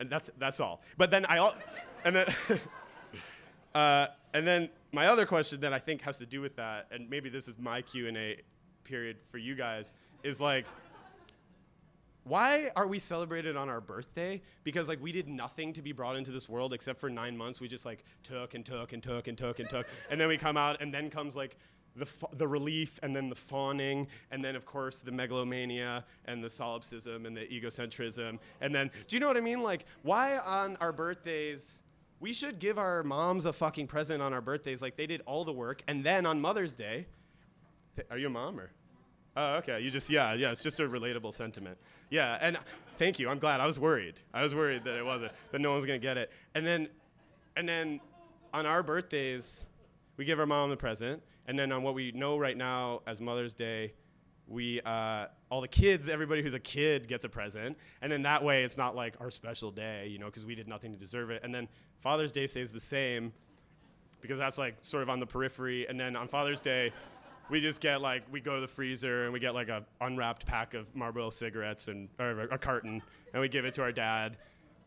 And 0.01 0.10
that's 0.10 0.29
that's 0.38 0.60
all. 0.60 0.81
But 0.97 1.10
then 1.10 1.25
I 1.27 1.38
all 1.38 1.55
and 2.03 2.13
then 2.13 2.36
uh, 3.73 4.07
and 4.34 4.45
then 4.45 4.67
my 4.91 5.07
other 5.07 5.25
question 5.25 5.62
that 5.62 5.71
I 5.71 5.79
think 5.79 6.01
has 6.01 6.17
to 6.17 6.25
do 6.25 6.41
with 6.41 6.57
that, 6.57 6.88
and 6.91 7.10
maybe 7.10 7.29
this 7.29 7.47
is 7.47 7.55
my 7.57 7.81
Q 7.81 8.10
and 8.10 8.17
A 8.17 8.41
period 8.84 9.19
for 9.29 9.38
you 9.38 9.55
guys, 9.55 9.93
is 10.23 10.41
like 10.41 10.65
why 12.23 12.69
are 12.75 12.88
we 12.88 12.99
celebrated 12.99 13.55
on 13.55 13.67
our 13.69 13.81
birthday? 13.81 14.41
Because 14.63 14.88
like 14.88 15.01
we 15.01 15.12
did 15.12 15.27
nothing 15.27 15.73
to 15.73 15.81
be 15.81 15.91
brought 15.91 16.15
into 16.15 16.31
this 16.31 16.47
world 16.47 16.73
except 16.73 16.99
for 16.99 17.10
nine 17.10 17.36
months. 17.36 17.60
We 17.60 17.67
just 17.67 17.86
like 17.86 18.03
took 18.23 18.53
and 18.53 18.63
took 18.65 18.93
and 18.93 19.01
took 19.01 19.27
and 19.27 19.38
took 19.38 19.60
and 19.60 19.69
took, 19.69 19.88
and 20.10 20.19
then 20.21 20.27
we 20.27 20.38
come 20.38 20.57
out, 20.57 20.81
and 20.81 20.93
then 20.93 21.10
comes 21.10 21.36
like 21.36 21.57
the 21.95 22.05
fa- 22.05 22.27
the 22.34 22.47
relief, 22.47 22.99
and 23.01 23.15
then 23.15 23.27
the 23.27 23.36
fawning, 23.36 24.07
and 24.29 24.43
then 24.45 24.55
of 24.55 24.65
course 24.65 24.99
the 24.99 25.12
megalomania 25.12 26.05
and 26.25 26.43
the 26.43 26.49
solipsism 26.49 27.25
and 27.25 27.36
the 27.36 27.47
egocentrism, 27.47 28.38
and 28.62 28.73
then 28.73 28.91
do 29.07 29.15
you 29.15 29.19
know 29.19 29.27
what 29.27 29.38
I 29.38 29.41
mean? 29.41 29.62
Like 29.62 29.86
why 30.03 30.38
on 30.38 30.77
our 30.77 30.91
birthdays? 30.91 31.79
We 32.19 32.34
should 32.34 32.60
give 32.60 32.77
our 32.77 33.01
moms 33.01 33.47
a 33.47 33.53
fucking 33.53 33.88
present 33.88 34.21
on 34.21 34.31
our 34.31 34.41
birthdays, 34.41 34.79
like 34.79 34.95
they 34.95 35.07
did 35.07 35.23
all 35.25 35.43
the 35.43 35.53
work, 35.53 35.81
and 35.88 36.03
then 36.03 36.27
on 36.27 36.39
Mother's 36.39 36.75
Day, 36.75 37.07
are 38.12 38.17
you 38.19 38.27
a 38.27 38.29
mom 38.29 38.60
or? 38.60 38.69
Oh, 39.37 39.55
okay. 39.55 39.79
You 39.79 39.89
just 39.89 40.09
yeah, 40.09 40.33
yeah. 40.33 40.51
It's 40.51 40.63
just 40.63 40.79
a 40.79 40.83
relatable 40.83 41.33
sentiment. 41.33 41.77
Yeah, 42.09 42.37
and 42.41 42.57
thank 42.97 43.19
you. 43.19 43.29
I'm 43.29 43.39
glad. 43.39 43.61
I 43.61 43.65
was 43.65 43.79
worried. 43.79 44.19
I 44.33 44.43
was 44.43 44.53
worried 44.53 44.83
that 44.83 44.97
it 44.97 45.05
wasn't 45.05 45.31
that 45.51 45.61
no 45.61 45.69
one 45.69 45.77
was 45.77 45.85
gonna 45.85 45.99
get 45.99 46.17
it. 46.17 46.31
And 46.53 46.65
then, 46.65 46.89
and 47.55 47.67
then, 47.67 48.01
on 48.53 48.65
our 48.65 48.83
birthdays, 48.83 49.65
we 50.17 50.25
give 50.25 50.39
our 50.39 50.45
mom 50.45 50.69
the 50.69 50.77
present. 50.77 51.21
And 51.47 51.57
then 51.57 51.71
on 51.71 51.83
what 51.83 51.95
we 51.95 52.11
know 52.11 52.37
right 52.37 52.57
now 52.57 53.01
as 53.07 53.19
Mother's 53.19 53.53
Day, 53.53 53.93
we 54.47 54.81
uh, 54.81 55.27
all 55.49 55.61
the 55.61 55.67
kids, 55.67 56.09
everybody 56.09 56.41
who's 56.41 56.53
a 56.53 56.59
kid 56.59 57.07
gets 57.07 57.23
a 57.23 57.29
present. 57.29 57.77
And 58.01 58.11
then 58.11 58.21
that 58.23 58.43
way, 58.43 58.63
it's 58.63 58.77
not 58.77 58.95
like 58.95 59.15
our 59.21 59.31
special 59.31 59.71
day, 59.71 60.07
you 60.07 60.19
know, 60.19 60.25
because 60.25 60.45
we 60.45 60.55
did 60.55 60.67
nothing 60.67 60.91
to 60.91 60.97
deserve 60.97 61.29
it. 61.29 61.41
And 61.43 61.55
then 61.55 61.69
Father's 62.01 62.31
Day 62.31 62.47
stays 62.47 62.71
the 62.71 62.79
same 62.79 63.31
because 64.19 64.37
that's 64.37 64.57
like 64.57 64.75
sort 64.81 65.03
of 65.03 65.09
on 65.09 65.19
the 65.19 65.25
periphery. 65.25 65.87
And 65.87 65.99
then 65.99 66.15
on 66.15 66.27
Father's 66.27 66.59
Day 66.59 66.91
we 67.51 67.59
just 67.59 67.81
get 67.81 68.01
like 68.01 68.23
we 68.31 68.39
go 68.39 68.55
to 68.55 68.61
the 68.61 68.67
freezer 68.67 69.25
and 69.25 69.33
we 69.33 69.39
get 69.39 69.53
like 69.53 69.67
a 69.67 69.83
unwrapped 69.99 70.45
pack 70.45 70.73
of 70.73 70.95
Marlboro 70.95 71.29
cigarettes 71.29 71.89
and 71.89 72.07
or 72.17 72.39
a 72.43 72.57
carton 72.57 73.01
and 73.33 73.41
we 73.41 73.49
give 73.49 73.65
it 73.65 73.73
to 73.73 73.81
our 73.81 73.91
dad, 73.91 74.37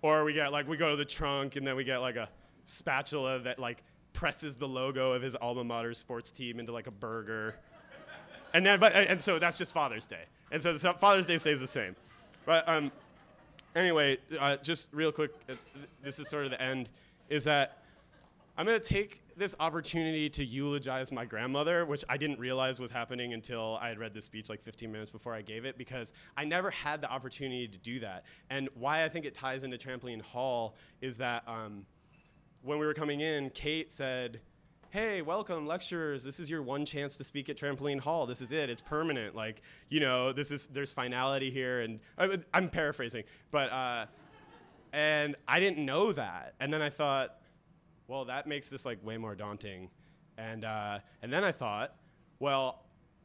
or 0.03 0.25
we 0.25 0.33
get 0.33 0.51
like 0.51 0.67
we 0.67 0.79
go 0.79 0.91
to 0.91 0.97
the 0.97 1.05
trunk 1.05 1.57
and 1.57 1.67
then 1.67 1.77
we 1.77 1.85
get 1.85 1.99
like 1.99 2.17
a 2.17 2.29
spatula 2.65 3.39
that 3.41 3.59
like 3.59 3.85
presses 4.15 4.55
the 4.55 4.67
logo 4.67 5.13
of 5.13 5.23
his 5.23 5.37
alma 5.37 5.63
mater 5.63 5.93
sports 5.93 6.33
team 6.33 6.59
into 6.59 6.73
like 6.73 6.87
a 6.87 6.91
burger, 6.91 7.57
and 8.55 8.65
then 8.65 8.81
but 8.81 8.95
and 8.95 9.21
so 9.21 9.39
that's 9.39 9.59
just 9.59 9.75
Father's 9.75 10.07
Day, 10.07 10.25
and 10.51 10.63
so 10.63 10.75
Father's 10.95 11.27
Day 11.27 11.37
stays 11.37 11.61
the 11.61 11.67
same, 11.67 11.95
but 12.47 12.67
um, 12.67 12.91
anyway, 13.77 14.17
uh, 14.41 14.57
just 14.57 14.89
real 14.93 15.13
quick, 15.13 15.33
uh, 15.51 15.55
this 16.03 16.19
is 16.19 16.31
sort 16.31 16.47
of 16.47 16.51
the 16.51 16.63
end, 16.63 16.89
is 17.29 17.45
that 17.45 17.83
I'm 18.57 18.65
gonna 18.65 18.81
take 18.81 19.21
this 19.37 19.55
opportunity 19.61 20.29
to 20.31 20.45
eulogize 20.45 21.11
my 21.13 21.25
grandmother, 21.25 21.85
which 21.85 22.05
I 22.09 22.17
didn't 22.17 22.39
realize 22.39 22.79
was 22.79 22.91
happening 22.91 23.33
until 23.33 23.79
I 23.81 23.89
had 23.89 23.99
read 23.99 24.15
this 24.15 24.25
speech 24.25 24.49
like 24.49 24.63
15 24.63 24.91
minutes 24.91 25.11
before 25.11 25.35
I 25.35 25.43
gave 25.43 25.65
it, 25.65 25.79
because 25.79 26.13
I 26.37 26.45
never 26.45 26.71
had 26.71 27.01
the 27.01 27.11
opportunity 27.11 27.69
to 27.69 27.79
do 27.79 28.01
that. 28.01 28.25
And 28.51 28.69
why 28.75 29.05
I 29.05 29.09
think 29.09 29.25
it 29.25 29.35
ties 29.35 29.65
into 29.65 29.77
Trampoline 29.77 30.23
Hall 30.23 30.77
is 31.01 31.17
that 31.19 31.43
um, 31.47 31.85
when 32.63 32.79
we 32.79 32.87
were 32.87 32.95
coming 32.95 33.21
in, 33.21 33.51
Kate 33.51 33.91
said, 33.91 34.41
hey, 34.95 35.23
welcome, 35.23 35.67
lecturers. 35.67 36.23
This 36.23 36.39
is 36.39 36.49
your 36.49 36.63
one 36.63 36.85
chance 36.85 37.17
to 37.17 37.25
speak 37.25 37.49
at 37.49 37.57
Trampoline 37.57 37.99
Hall. 37.99 38.27
This 38.27 38.41
is 38.41 38.53
it. 38.53 38.71
It's 38.71 38.81
permanent. 38.81 39.35
Like, 39.35 39.61
you 39.89 39.99
know, 39.99 40.33
this 40.33 40.53
is 40.53 40.67
there's 40.67 40.93
finality 40.93 41.51
here, 41.51 41.81
and 41.81 41.99
I, 42.17 42.39
I'm 42.55 42.69
paraphrasing, 42.69 43.25
but 43.51 43.73
uh, 43.73 44.07
and 44.93 45.35
I 45.49 45.59
didn't 45.59 45.85
know 45.85 46.13
that, 46.13 46.55
and 46.61 46.73
then 46.73 46.81
I 46.81 46.91
thought, 46.91 47.41
well, 48.09 48.25
that 48.27 48.47
makes 48.47 48.69
this 48.69 48.85
like 48.85 49.05
way 49.05 49.17
more 49.17 49.35
daunting, 49.35 49.91
and 50.39 50.65
uh, 50.65 50.99
and 51.23 51.33
then 51.33 51.45
I 51.45 51.53
thought, 51.53 51.97
well, 52.39 52.85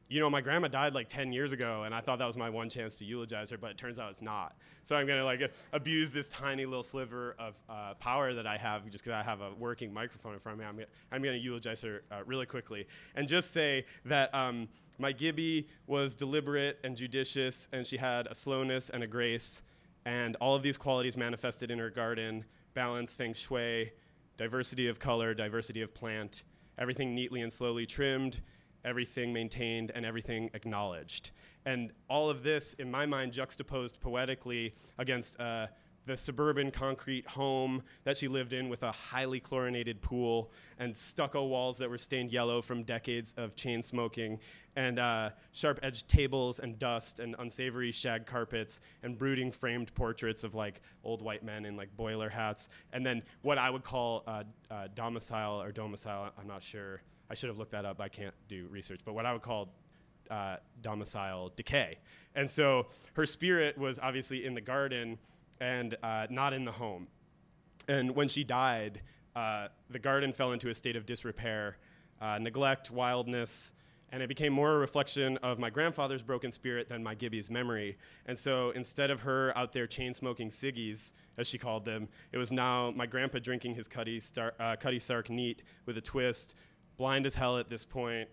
you 0.10 0.20
know, 0.20 0.30
my 0.30 0.42
grandma 0.42 0.68
died 0.68 0.96
like 0.96 1.08
10 1.08 1.32
years 1.32 1.54
ago, 1.54 1.84
and 1.84 1.94
I 1.94 2.02
thought 2.02 2.18
that 2.18 2.26
was 2.26 2.36
my 2.36 2.50
one 2.50 2.68
chance 2.68 2.96
to 2.96 3.06
eulogize 3.06 3.52
her, 3.52 3.60
but 3.60 3.70
it 3.70 3.78
turns 3.78 4.00
out 4.00 4.10
it's 4.10 4.24
not. 4.24 4.56
So 4.84 4.96
I'm 4.96 5.06
gonna 5.06 5.24
like 5.24 5.52
abuse 5.72 6.12
this 6.12 6.30
tiny 6.30 6.66
little 6.66 6.82
sliver 6.84 7.36
of 7.38 7.56
uh, 7.70 7.94
power 7.96 8.34
that 8.34 8.48
I 8.48 8.58
have 8.58 8.90
just 8.90 9.04
because 9.04 9.16
I 9.16 9.22
have 9.22 9.42
a 9.42 9.54
working 9.54 9.94
microphone 9.94 10.34
in 10.34 10.40
front 10.40 10.56
of 10.56 10.60
me. 10.60 10.66
I'm 10.66 10.76
gonna, 10.76 10.88
I'm 11.12 11.22
gonna 11.22 11.38
eulogize 11.38 11.82
her 11.82 12.02
uh, 12.12 12.24
really 12.26 12.48
quickly 12.48 12.88
and 13.16 13.28
just 13.28 13.52
say 13.52 13.86
that 14.06 14.34
um, 14.34 14.68
my 14.98 15.12
Gibby 15.12 15.68
was 15.86 16.16
deliberate 16.16 16.80
and 16.84 16.98
judicious, 16.98 17.68
and 17.72 17.86
she 17.86 17.98
had 17.98 18.28
a 18.28 18.36
slowness 18.36 18.90
and 18.90 19.04
a 19.04 19.08
grace, 19.08 19.62
and 20.06 20.36
all 20.38 20.56
of 20.56 20.64
these 20.64 20.78
qualities 20.78 21.16
manifested 21.16 21.70
in 21.70 21.78
her 21.78 21.92
garden: 21.92 22.46
balance, 22.74 23.14
feng 23.14 23.34
shui, 23.34 23.92
diversity 24.40 24.88
of 24.88 24.98
color, 24.98 25.36
diversity 25.36 25.84
of 25.84 25.94
plant, 25.94 26.44
everything 26.80 27.14
neatly 27.14 27.42
and 27.42 27.54
slowly 27.54 27.86
trimmed 27.86 28.42
everything 28.86 29.34
maintained, 29.34 29.92
and 29.94 30.06
everything 30.06 30.50
acknowledged. 30.54 31.32
And 31.66 31.92
all 32.10 32.30
of 32.30 32.44
this, 32.44 32.74
in 32.76 32.90
my 32.90 33.06
mind, 33.06 33.34
juxtaposed 33.34 34.00
poetically 34.00 34.74
against 34.98 35.40
uh, 35.40 35.68
the 36.10 36.18
suburban 36.18 36.72
concrete 36.72 37.26
home 37.28 37.84
that 38.04 38.18
she 38.18 38.28
lived 38.28 38.54
in 38.54 38.68
with 38.68 38.84
a 38.84 38.92
highly 38.92 39.40
chlorinated 39.40 40.02
pool 40.02 40.52
and 40.78 40.96
stucco 40.96 41.46
walls 41.46 41.78
that 41.78 41.90
were 41.90 41.98
stained 41.98 42.32
yellow 42.32 42.62
from 42.62 42.84
decades 42.84 43.34
of 43.38 43.56
chain 43.56 43.82
smoking 43.82 44.40
and 44.76 45.00
uh, 45.00 45.30
sharp 45.52 45.80
edged 45.84 46.08
tables 46.08 46.60
and 46.60 46.80
dust 46.80 47.20
and 47.20 47.36
unsavory 47.40 47.92
shag 47.92 48.26
carpets 48.26 48.82
and 49.04 49.18
brooding 49.18 49.52
framed 49.52 49.94
portraits 49.94 50.44
of 50.44 50.56
like 50.56 50.82
old 51.04 51.22
white 51.22 51.44
men 51.44 51.66
in 51.66 51.78
like 51.78 51.96
boiler 51.96 52.30
hats 52.30 52.70
and 52.94 53.06
then 53.06 53.22
what 53.42 53.58
i 53.58 53.70
would 53.70 53.84
call 53.84 54.24
uh, 54.28 54.44
uh 54.72 54.88
domicile 54.96 55.62
or 55.62 55.72
domicile 55.72 56.32
i'm 56.40 56.48
not 56.48 56.64
sure 56.64 57.02
I 57.30 57.36
should 57.36 57.50
have 57.50 57.58
looked 57.58 57.72
that 57.72 57.86
up. 57.86 58.02
I 58.02 58.10
can't 58.10 58.34
do 58.48 58.68
research, 58.72 59.02
but 59.06 59.14
what 59.14 59.26
I 59.26 59.34
would 59.34 59.44
call 59.44 59.70
uh, 60.30 60.58
domicile 60.82 61.52
decay. 61.56 62.00
And 62.36 62.50
so 62.50 62.88
her 63.14 63.26
spirit 63.26 63.78
was 63.78 64.00
obviously 64.00 64.46
in 64.46 64.54
the 64.54 64.62
garden 64.62 65.18
and 65.60 65.96
uh, 66.04 66.28
not 66.30 66.54
in 66.54 66.66
the 66.66 66.72
home. 66.72 67.08
And 67.88 68.16
when 68.16 68.28
she 68.28 68.44
died, 68.44 69.02
uh, 69.36 69.68
the 69.90 70.00
garden 70.00 70.34
fell 70.34 70.52
into 70.52 70.70
a 70.70 70.76
state 70.76 70.96
of 70.96 71.06
disrepair, 71.06 71.78
uh, 72.22 72.38
neglect, 72.40 72.92
wildness, 72.92 73.74
and 74.12 74.24
it 74.24 74.28
became 74.28 74.52
more 74.52 74.74
a 74.74 74.78
reflection 74.78 75.38
of 75.38 75.60
my 75.60 75.70
grandfather's 75.70 76.24
broken 76.24 76.52
spirit 76.52 76.90
than 76.90 77.04
my 77.04 77.14
Gibby's 77.14 77.50
memory. 77.50 77.98
And 78.26 78.38
so 78.38 78.72
instead 78.72 79.12
of 79.12 79.22
her 79.22 79.56
out 79.58 79.72
there 79.72 79.86
chain 79.86 80.14
smoking 80.14 80.50
ciggies, 80.50 81.14
as 81.38 81.48
she 81.48 81.58
called 81.58 81.86
them, 81.86 82.10
it 82.32 82.38
was 82.38 82.52
now 82.52 82.92
my 82.96 83.06
grandpa 83.06 83.40
drinking 83.40 83.76
his 83.76 83.88
Cutty, 83.88 84.20
Star- 84.20 84.56
uh, 84.60 84.76
Cutty 84.80 85.00
Sark 85.00 85.30
neat 85.30 85.62
with 85.86 85.98
a 85.98 86.02
twist, 86.02 86.56
blind 86.98 87.26
as 87.26 87.36
hell 87.36 87.58
at 87.60 87.70
this 87.70 87.86
point, 87.86 88.28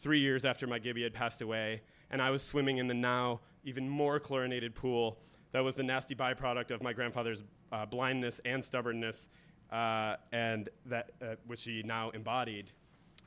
three 0.00 0.20
years 0.20 0.44
after 0.44 0.66
my 0.66 0.78
Gibby 0.78 1.02
had 1.02 1.14
passed 1.14 1.40
away, 1.40 1.82
and 2.10 2.20
I 2.20 2.30
was 2.30 2.42
swimming 2.42 2.78
in 2.78 2.86
the 2.86 2.94
now 2.94 3.40
even 3.64 3.88
more 3.88 4.20
chlorinated 4.20 4.74
pool 4.74 5.18
that 5.52 5.64
was 5.64 5.74
the 5.74 5.82
nasty 5.82 6.14
byproduct 6.14 6.70
of 6.70 6.82
my 6.82 6.92
grandfather's 6.92 7.42
uh, 7.72 7.86
blindness 7.86 8.40
and 8.44 8.64
stubbornness, 8.64 9.28
uh, 9.70 10.16
and 10.32 10.68
that 10.86 11.10
uh, 11.22 11.36
which 11.46 11.64
he 11.64 11.82
now 11.84 12.10
embodied. 12.10 12.70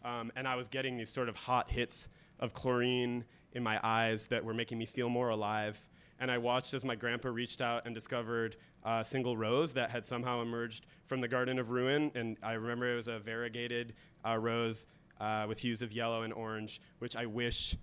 Um, 0.03 0.31
and 0.35 0.47
I 0.47 0.55
was 0.55 0.67
getting 0.67 0.97
these 0.97 1.09
sort 1.09 1.29
of 1.29 1.35
hot 1.35 1.69
hits 1.69 2.09
of 2.39 2.53
chlorine 2.53 3.25
in 3.53 3.63
my 3.63 3.79
eyes 3.83 4.25
that 4.25 4.43
were 4.43 4.53
making 4.53 4.77
me 4.77 4.85
feel 4.85 5.09
more 5.09 5.29
alive. 5.29 5.89
And 6.19 6.29
I 6.29 6.37
watched 6.37 6.73
as 6.73 6.83
my 6.83 6.95
grandpa 6.95 7.29
reached 7.29 7.61
out 7.61 7.85
and 7.85 7.95
discovered 7.95 8.57
a 8.83 9.03
single 9.03 9.37
rose 9.37 9.73
that 9.73 9.89
had 9.89 10.05
somehow 10.05 10.41
emerged 10.41 10.85
from 11.05 11.21
the 11.21 11.27
Garden 11.27 11.59
of 11.59 11.69
Ruin. 11.69 12.11
And 12.15 12.37
I 12.43 12.53
remember 12.53 12.91
it 12.91 12.95
was 12.95 13.07
a 13.07 13.19
variegated 13.19 13.93
uh, 14.25 14.37
rose 14.37 14.85
uh, 15.19 15.45
with 15.47 15.59
hues 15.59 15.81
of 15.81 15.91
yellow 15.91 16.23
and 16.23 16.33
orange, 16.33 16.81
which 16.99 17.15
I 17.15 17.25
wish 17.25 17.75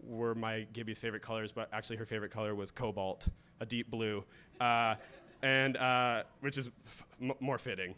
were 0.00 0.34
my 0.34 0.66
Gibby's 0.72 0.98
favorite 0.98 1.22
colors, 1.22 1.52
but 1.52 1.68
actually 1.72 1.96
her 1.96 2.04
favorite 2.04 2.30
color 2.30 2.54
was 2.54 2.70
cobalt, 2.70 3.28
a 3.60 3.66
deep 3.66 3.90
blue, 3.90 4.24
uh, 4.60 4.94
and 5.42 5.76
uh, 5.76 6.24
which 6.40 6.58
is 6.58 6.70
more 7.40 7.58
fitting. 7.58 7.94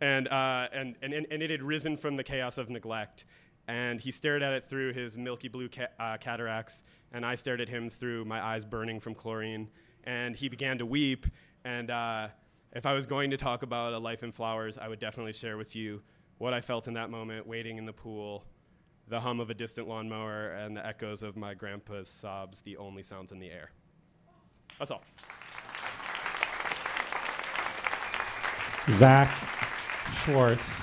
And, 0.00 0.28
uh, 0.28 0.68
and, 0.72 0.96
and, 1.02 1.12
and 1.12 1.42
it 1.42 1.50
had 1.50 1.62
risen 1.62 1.96
from 1.96 2.16
the 2.16 2.24
chaos 2.24 2.58
of 2.58 2.70
neglect. 2.70 3.24
And 3.68 4.00
he 4.00 4.10
stared 4.10 4.42
at 4.42 4.52
it 4.52 4.64
through 4.64 4.94
his 4.94 5.16
milky 5.16 5.48
blue 5.48 5.68
ca- 5.68 5.88
uh, 5.98 6.16
cataracts, 6.16 6.82
and 7.12 7.24
I 7.24 7.34
stared 7.34 7.60
at 7.60 7.68
him 7.68 7.90
through 7.90 8.24
my 8.24 8.42
eyes 8.42 8.64
burning 8.64 8.98
from 8.98 9.14
chlorine. 9.14 9.68
And 10.04 10.34
he 10.34 10.48
began 10.48 10.78
to 10.78 10.86
weep. 10.86 11.26
And 11.64 11.90
if 12.72 12.86
I 12.86 12.94
was 12.94 13.04
going 13.04 13.30
to 13.30 13.36
talk 13.36 13.62
about 13.62 13.92
a 13.92 13.98
life 13.98 14.22
in 14.22 14.32
flowers, 14.32 14.78
I 14.78 14.88
would 14.88 14.98
definitely 14.98 15.34
share 15.34 15.56
with 15.56 15.76
you 15.76 16.02
what 16.38 16.54
I 16.54 16.60
felt 16.60 16.88
in 16.88 16.94
that 16.94 17.10
moment, 17.10 17.46
waiting 17.46 17.76
in 17.76 17.84
the 17.84 17.92
pool, 17.92 18.44
the 19.08 19.20
hum 19.20 19.40
of 19.40 19.50
a 19.50 19.54
distant 19.54 19.88
lawnmower, 19.88 20.52
and 20.52 20.76
the 20.76 20.86
echoes 20.86 21.22
of 21.22 21.36
my 21.36 21.52
grandpa's 21.52 22.08
sobs, 22.08 22.60
the 22.62 22.78
only 22.78 23.02
sounds 23.02 23.30
in 23.30 23.38
the 23.38 23.50
air. 23.50 23.72
That's 24.80 24.90
all. 24.90 25.02
Zach 28.88 29.28
Schwartz, 30.24 30.80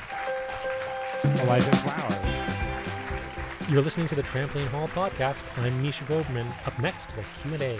A 1.24 1.46
Life 1.48 1.68
in 1.68 1.76
Flowers. 1.80 3.68
You're 3.68 3.82
listening 3.82 4.08
to 4.10 4.16
the 4.16 4.22
Trampoline 4.22 4.68
Hall 4.68 4.88
podcast. 4.90 5.44
I'm 5.58 5.82
Misha 5.82 6.04
Glouberman. 6.04 6.48
Up 6.68 6.78
next, 6.80 7.10
the 7.16 7.24
Q&A. 7.42 7.80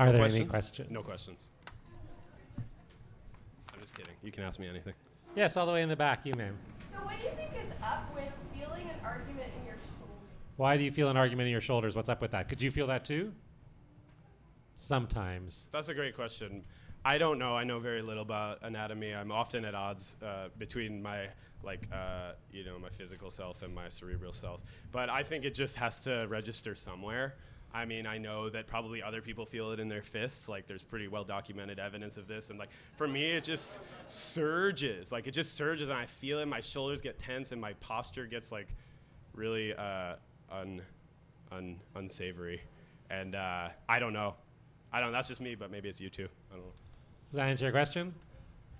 Are 0.00 0.06
there 0.06 0.16
questions? 0.16 0.40
any 0.40 0.48
questions? 0.48 0.90
No 0.90 1.02
questions. 1.02 1.50
I'm 2.56 3.80
just 3.82 3.94
kidding. 3.94 4.14
You 4.22 4.32
can 4.32 4.44
ask 4.44 4.58
me 4.58 4.66
anything. 4.66 4.94
Yes, 5.36 5.58
all 5.58 5.66
the 5.66 5.72
way 5.72 5.82
in 5.82 5.90
the 5.90 5.96
back, 5.96 6.24
you, 6.24 6.32
ma'am. 6.34 6.56
So 6.90 7.04
what 7.04 7.18
do 7.20 7.24
you 7.24 7.32
think 7.32 7.50
is 7.54 7.70
up 7.84 8.10
with 8.14 8.32
feeling 8.54 8.88
an 8.88 9.04
argument 9.04 9.48
in 9.60 9.66
your 9.66 9.76
shoulder? 9.76 10.14
Why 10.56 10.78
do 10.78 10.84
you 10.84 10.90
feel 10.90 11.10
an 11.10 11.18
argument 11.18 11.48
in 11.48 11.52
your 11.52 11.60
shoulders? 11.60 11.94
What's 11.94 12.08
up 12.08 12.22
with 12.22 12.30
that? 12.30 12.48
Could 12.48 12.62
you 12.62 12.70
feel 12.70 12.86
that 12.86 13.04
too? 13.04 13.30
Sometimes. 14.76 15.66
That's 15.70 15.90
a 15.90 15.94
great 15.94 16.16
question. 16.16 16.64
I 17.04 17.18
don't 17.18 17.38
know. 17.38 17.54
I 17.54 17.64
know 17.64 17.78
very 17.78 18.00
little 18.00 18.22
about 18.22 18.60
anatomy. 18.62 19.14
I'm 19.14 19.30
often 19.30 19.66
at 19.66 19.74
odds 19.74 20.16
uh, 20.22 20.48
between 20.56 21.02
my 21.02 21.28
like 21.62 21.86
uh, 21.92 22.32
you 22.50 22.64
know 22.64 22.78
my 22.78 22.88
physical 22.88 23.28
self 23.28 23.60
and 23.62 23.74
my 23.74 23.88
cerebral 23.88 24.32
self. 24.32 24.62
But 24.92 25.10
I 25.10 25.22
think 25.24 25.44
it 25.44 25.54
just 25.54 25.76
has 25.76 25.98
to 26.00 26.26
register 26.26 26.74
somewhere. 26.74 27.34
I 27.72 27.84
mean, 27.84 28.06
I 28.06 28.18
know 28.18 28.50
that 28.50 28.66
probably 28.66 29.02
other 29.02 29.22
people 29.22 29.46
feel 29.46 29.70
it 29.72 29.78
in 29.78 29.88
their 29.88 30.02
fists. 30.02 30.48
Like 30.48 30.66
there's 30.66 30.82
pretty 30.82 31.08
well 31.08 31.24
documented 31.24 31.78
evidence 31.78 32.16
of 32.16 32.26
this. 32.26 32.50
And 32.50 32.58
like 32.58 32.70
for 32.96 33.06
me, 33.06 33.30
it 33.30 33.44
just 33.44 33.82
surges. 34.08 35.12
Like 35.12 35.26
it 35.26 35.32
just 35.32 35.54
surges, 35.54 35.88
and 35.88 35.98
I 35.98 36.06
feel 36.06 36.40
it. 36.40 36.46
My 36.46 36.60
shoulders 36.60 37.00
get 37.00 37.18
tense, 37.18 37.52
and 37.52 37.60
my 37.60 37.74
posture 37.74 38.26
gets 38.26 38.50
like 38.50 38.68
really 39.34 39.72
uh, 39.74 40.14
un, 40.50 40.82
un, 41.52 41.76
unsavory. 41.94 42.60
And 43.08 43.34
uh, 43.34 43.68
I 43.88 43.98
don't 43.98 44.12
know. 44.12 44.34
I 44.92 45.00
don't. 45.00 45.10
know. 45.10 45.18
That's 45.18 45.28
just 45.28 45.40
me, 45.40 45.54
but 45.54 45.70
maybe 45.70 45.88
it's 45.88 46.00
you 46.00 46.10
too. 46.10 46.28
I 46.50 46.54
don't 46.54 46.64
know. 46.64 46.72
Does 47.30 47.36
that 47.36 47.48
answer 47.48 47.64
your 47.64 47.72
question? 47.72 48.12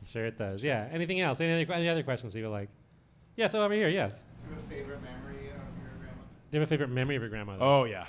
Sure, 0.06 0.26
it 0.26 0.38
does. 0.38 0.64
Yeah. 0.64 0.88
Anything 0.90 1.20
else? 1.20 1.40
Any 1.40 1.62
other, 1.62 1.72
any 1.72 1.88
other 1.88 2.02
questions 2.02 2.34
you 2.34 2.42
would 2.44 2.50
like? 2.50 2.68
Yes, 3.36 3.50
yeah, 3.50 3.58
so 3.58 3.62
over 3.62 3.74
here. 3.74 3.88
Yes. 3.88 4.24
Do 4.42 4.50
you 4.50 4.56
have 4.56 4.64
a 4.64 4.68
favorite 4.68 5.02
memory 5.02 5.36
of 5.36 5.56
your 5.78 5.90
grandmother? 5.98 6.28
Do 6.50 6.56
you 6.56 6.60
have 6.60 6.68
a 6.68 6.70
favorite 6.70 6.90
memory 6.90 7.16
of 7.16 7.22
your 7.22 7.28
grandmother? 7.28 7.62
Oh 7.62 7.84
yeah. 7.84 8.06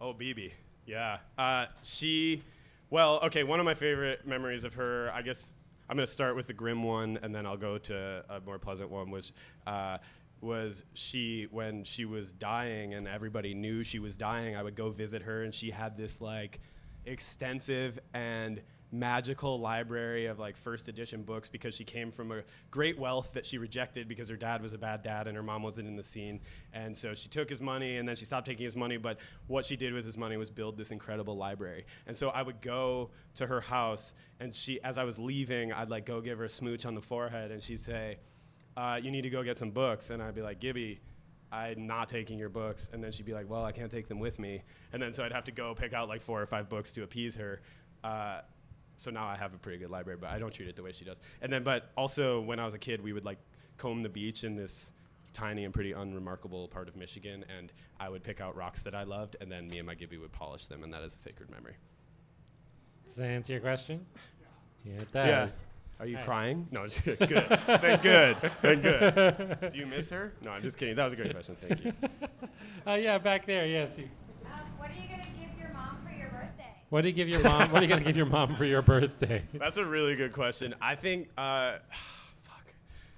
Oh 0.00 0.14
BB. 0.14 0.52
Yeah. 0.86 1.18
Uh, 1.36 1.66
she. 1.82 2.42
Well, 2.90 3.20
okay. 3.24 3.44
One 3.44 3.60
of 3.60 3.66
my 3.66 3.74
favorite 3.74 4.26
memories 4.26 4.64
of 4.64 4.74
her, 4.74 5.10
I 5.12 5.22
guess 5.22 5.54
I'm 5.88 5.96
gonna 5.96 6.06
start 6.06 6.36
with 6.36 6.46
the 6.46 6.52
grim 6.52 6.82
one, 6.82 7.18
and 7.22 7.34
then 7.34 7.46
I'll 7.46 7.56
go 7.56 7.78
to 7.78 8.24
a 8.28 8.40
more 8.40 8.58
pleasant 8.58 8.90
one. 8.90 9.10
which 9.10 9.32
uh, 9.66 9.98
was 10.40 10.84
she 10.94 11.48
when 11.50 11.84
she 11.84 12.04
was 12.04 12.32
dying, 12.32 12.94
and 12.94 13.08
everybody 13.08 13.54
knew 13.54 13.82
she 13.82 13.98
was 13.98 14.16
dying. 14.16 14.56
I 14.56 14.62
would 14.62 14.76
go 14.76 14.90
visit 14.90 15.22
her, 15.22 15.42
and 15.42 15.54
she 15.54 15.70
had 15.70 15.96
this 15.96 16.20
like 16.20 16.60
extensive 17.04 17.98
and 18.14 18.60
magical 18.90 19.60
library 19.60 20.26
of 20.26 20.38
like 20.38 20.56
first 20.56 20.88
edition 20.88 21.22
books 21.22 21.48
because 21.48 21.74
she 21.74 21.84
came 21.84 22.10
from 22.10 22.32
a 22.32 22.42
great 22.70 22.98
wealth 22.98 23.32
that 23.34 23.44
she 23.44 23.58
rejected 23.58 24.08
because 24.08 24.28
her 24.28 24.36
dad 24.36 24.62
was 24.62 24.72
a 24.72 24.78
bad 24.78 25.02
dad 25.02 25.26
and 25.26 25.36
her 25.36 25.42
mom 25.42 25.62
wasn't 25.62 25.86
in 25.86 25.94
the 25.94 26.02
scene 26.02 26.40
and 26.72 26.96
so 26.96 27.14
she 27.14 27.28
took 27.28 27.50
his 27.50 27.60
money 27.60 27.98
and 27.98 28.08
then 28.08 28.16
she 28.16 28.24
stopped 28.24 28.46
taking 28.46 28.64
his 28.64 28.76
money 28.76 28.96
but 28.96 29.18
what 29.46 29.66
she 29.66 29.76
did 29.76 29.92
with 29.92 30.06
his 30.06 30.16
money 30.16 30.38
was 30.38 30.48
build 30.48 30.76
this 30.78 30.90
incredible 30.90 31.36
library 31.36 31.84
and 32.06 32.16
so 32.16 32.30
i 32.30 32.40
would 32.40 32.62
go 32.62 33.10
to 33.34 33.46
her 33.46 33.60
house 33.60 34.14
and 34.40 34.54
she 34.54 34.80
as 34.82 34.96
i 34.96 35.04
was 35.04 35.18
leaving 35.18 35.70
i'd 35.74 35.90
like 35.90 36.06
go 36.06 36.20
give 36.22 36.38
her 36.38 36.44
a 36.44 36.50
smooch 36.50 36.86
on 36.86 36.94
the 36.94 37.02
forehead 37.02 37.50
and 37.50 37.62
she'd 37.62 37.80
say 37.80 38.16
uh, 38.76 38.98
you 39.02 39.10
need 39.10 39.22
to 39.22 39.30
go 39.30 39.42
get 39.42 39.58
some 39.58 39.70
books 39.70 40.08
and 40.10 40.22
i'd 40.22 40.34
be 40.34 40.42
like 40.42 40.60
gibby 40.60 40.98
I'm 41.50 41.86
not 41.86 42.08
taking 42.08 42.38
your 42.38 42.50
books. 42.50 42.90
And 42.92 43.02
then 43.02 43.12
she'd 43.12 43.26
be 43.26 43.32
like, 43.32 43.48
well, 43.48 43.64
I 43.64 43.72
can't 43.72 43.90
take 43.90 44.08
them 44.08 44.18
with 44.18 44.38
me. 44.38 44.62
And 44.92 45.00
then 45.00 45.12
so 45.12 45.24
I'd 45.24 45.32
have 45.32 45.44
to 45.44 45.52
go 45.52 45.74
pick 45.74 45.92
out 45.92 46.08
like 46.08 46.20
four 46.20 46.40
or 46.40 46.46
five 46.46 46.68
books 46.68 46.92
to 46.92 47.02
appease 47.02 47.36
her. 47.36 47.62
Uh, 48.04 48.40
so 48.98 49.10
now 49.10 49.26
I 49.26 49.36
have 49.36 49.54
a 49.54 49.58
pretty 49.58 49.78
good 49.78 49.90
library, 49.90 50.18
but 50.20 50.28
I 50.30 50.38
don't 50.38 50.52
treat 50.52 50.68
it 50.68 50.76
the 50.76 50.82
way 50.82 50.92
she 50.92 51.04
does. 51.04 51.20
And 51.40 51.50
then, 51.52 51.62
but 51.62 51.90
also 51.96 52.40
when 52.42 52.58
I 52.60 52.64
was 52.66 52.74
a 52.74 52.78
kid, 52.78 53.02
we 53.02 53.12
would 53.12 53.24
like 53.24 53.38
comb 53.78 54.02
the 54.02 54.08
beach 54.08 54.44
in 54.44 54.56
this 54.56 54.92
tiny 55.32 55.64
and 55.64 55.72
pretty 55.72 55.92
unremarkable 55.92 56.68
part 56.68 56.88
of 56.88 56.96
Michigan, 56.96 57.44
and 57.58 57.72
I 58.00 58.08
would 58.08 58.22
pick 58.22 58.40
out 58.40 58.56
rocks 58.56 58.82
that 58.82 58.94
I 58.94 59.04
loved, 59.04 59.36
and 59.40 59.50
then 59.50 59.68
me 59.68 59.78
and 59.78 59.86
my 59.86 59.94
Gibby 59.94 60.18
would 60.18 60.32
polish 60.32 60.66
them, 60.66 60.82
and 60.84 60.92
that 60.92 61.02
is 61.02 61.14
a 61.14 61.18
sacred 61.18 61.50
memory. 61.50 61.74
Does 63.06 63.14
that 63.16 63.26
answer 63.26 63.52
your 63.52 63.60
question? 63.62 64.04
Yeah, 64.84 64.94
it 64.94 65.12
does. 65.12 65.28
Yeah. 65.28 65.48
Are 66.00 66.06
you 66.06 66.14
All 66.16 66.20
right. 66.20 66.26
crying? 66.26 66.68
No, 66.70 66.86
just 66.86 67.04
good. 67.04 67.18
then 67.66 68.00
good. 68.00 68.36
Then 68.62 68.80
good. 68.80 69.70
Do 69.72 69.78
you 69.78 69.86
miss 69.86 70.10
her? 70.10 70.32
No, 70.44 70.52
I'm 70.52 70.62
just 70.62 70.78
kidding. 70.78 70.94
That 70.94 71.04
was 71.04 71.12
a 71.12 71.16
great 71.16 71.32
question. 71.32 71.56
Thank 71.60 71.84
you. 71.84 71.92
Uh, 72.86 72.94
yeah, 72.94 73.18
back 73.18 73.44
there. 73.46 73.66
Yes. 73.66 73.98
Um, 73.98 74.52
what 74.78 74.90
are 74.90 74.94
you 74.94 75.08
gonna 75.08 75.22
give 75.38 75.58
your 75.60 75.70
mom 75.74 75.98
for 76.06 76.14
your 76.16 76.28
birthday? 76.30 76.72
What 76.90 77.02
do 77.02 77.08
you 77.08 77.14
give 77.14 77.28
your 77.28 77.42
mom? 77.42 77.70
what 77.70 77.82
are 77.82 77.84
you 77.84 77.88
gonna 77.88 78.04
give 78.04 78.16
your 78.16 78.26
mom 78.26 78.54
for 78.54 78.64
your 78.64 78.82
birthday? 78.82 79.42
That's 79.54 79.76
a 79.76 79.84
really 79.84 80.16
good 80.16 80.32
question. 80.32 80.74
I 80.80 80.94
think, 80.94 81.28
uh, 81.36 81.78
fuck. 82.44 82.64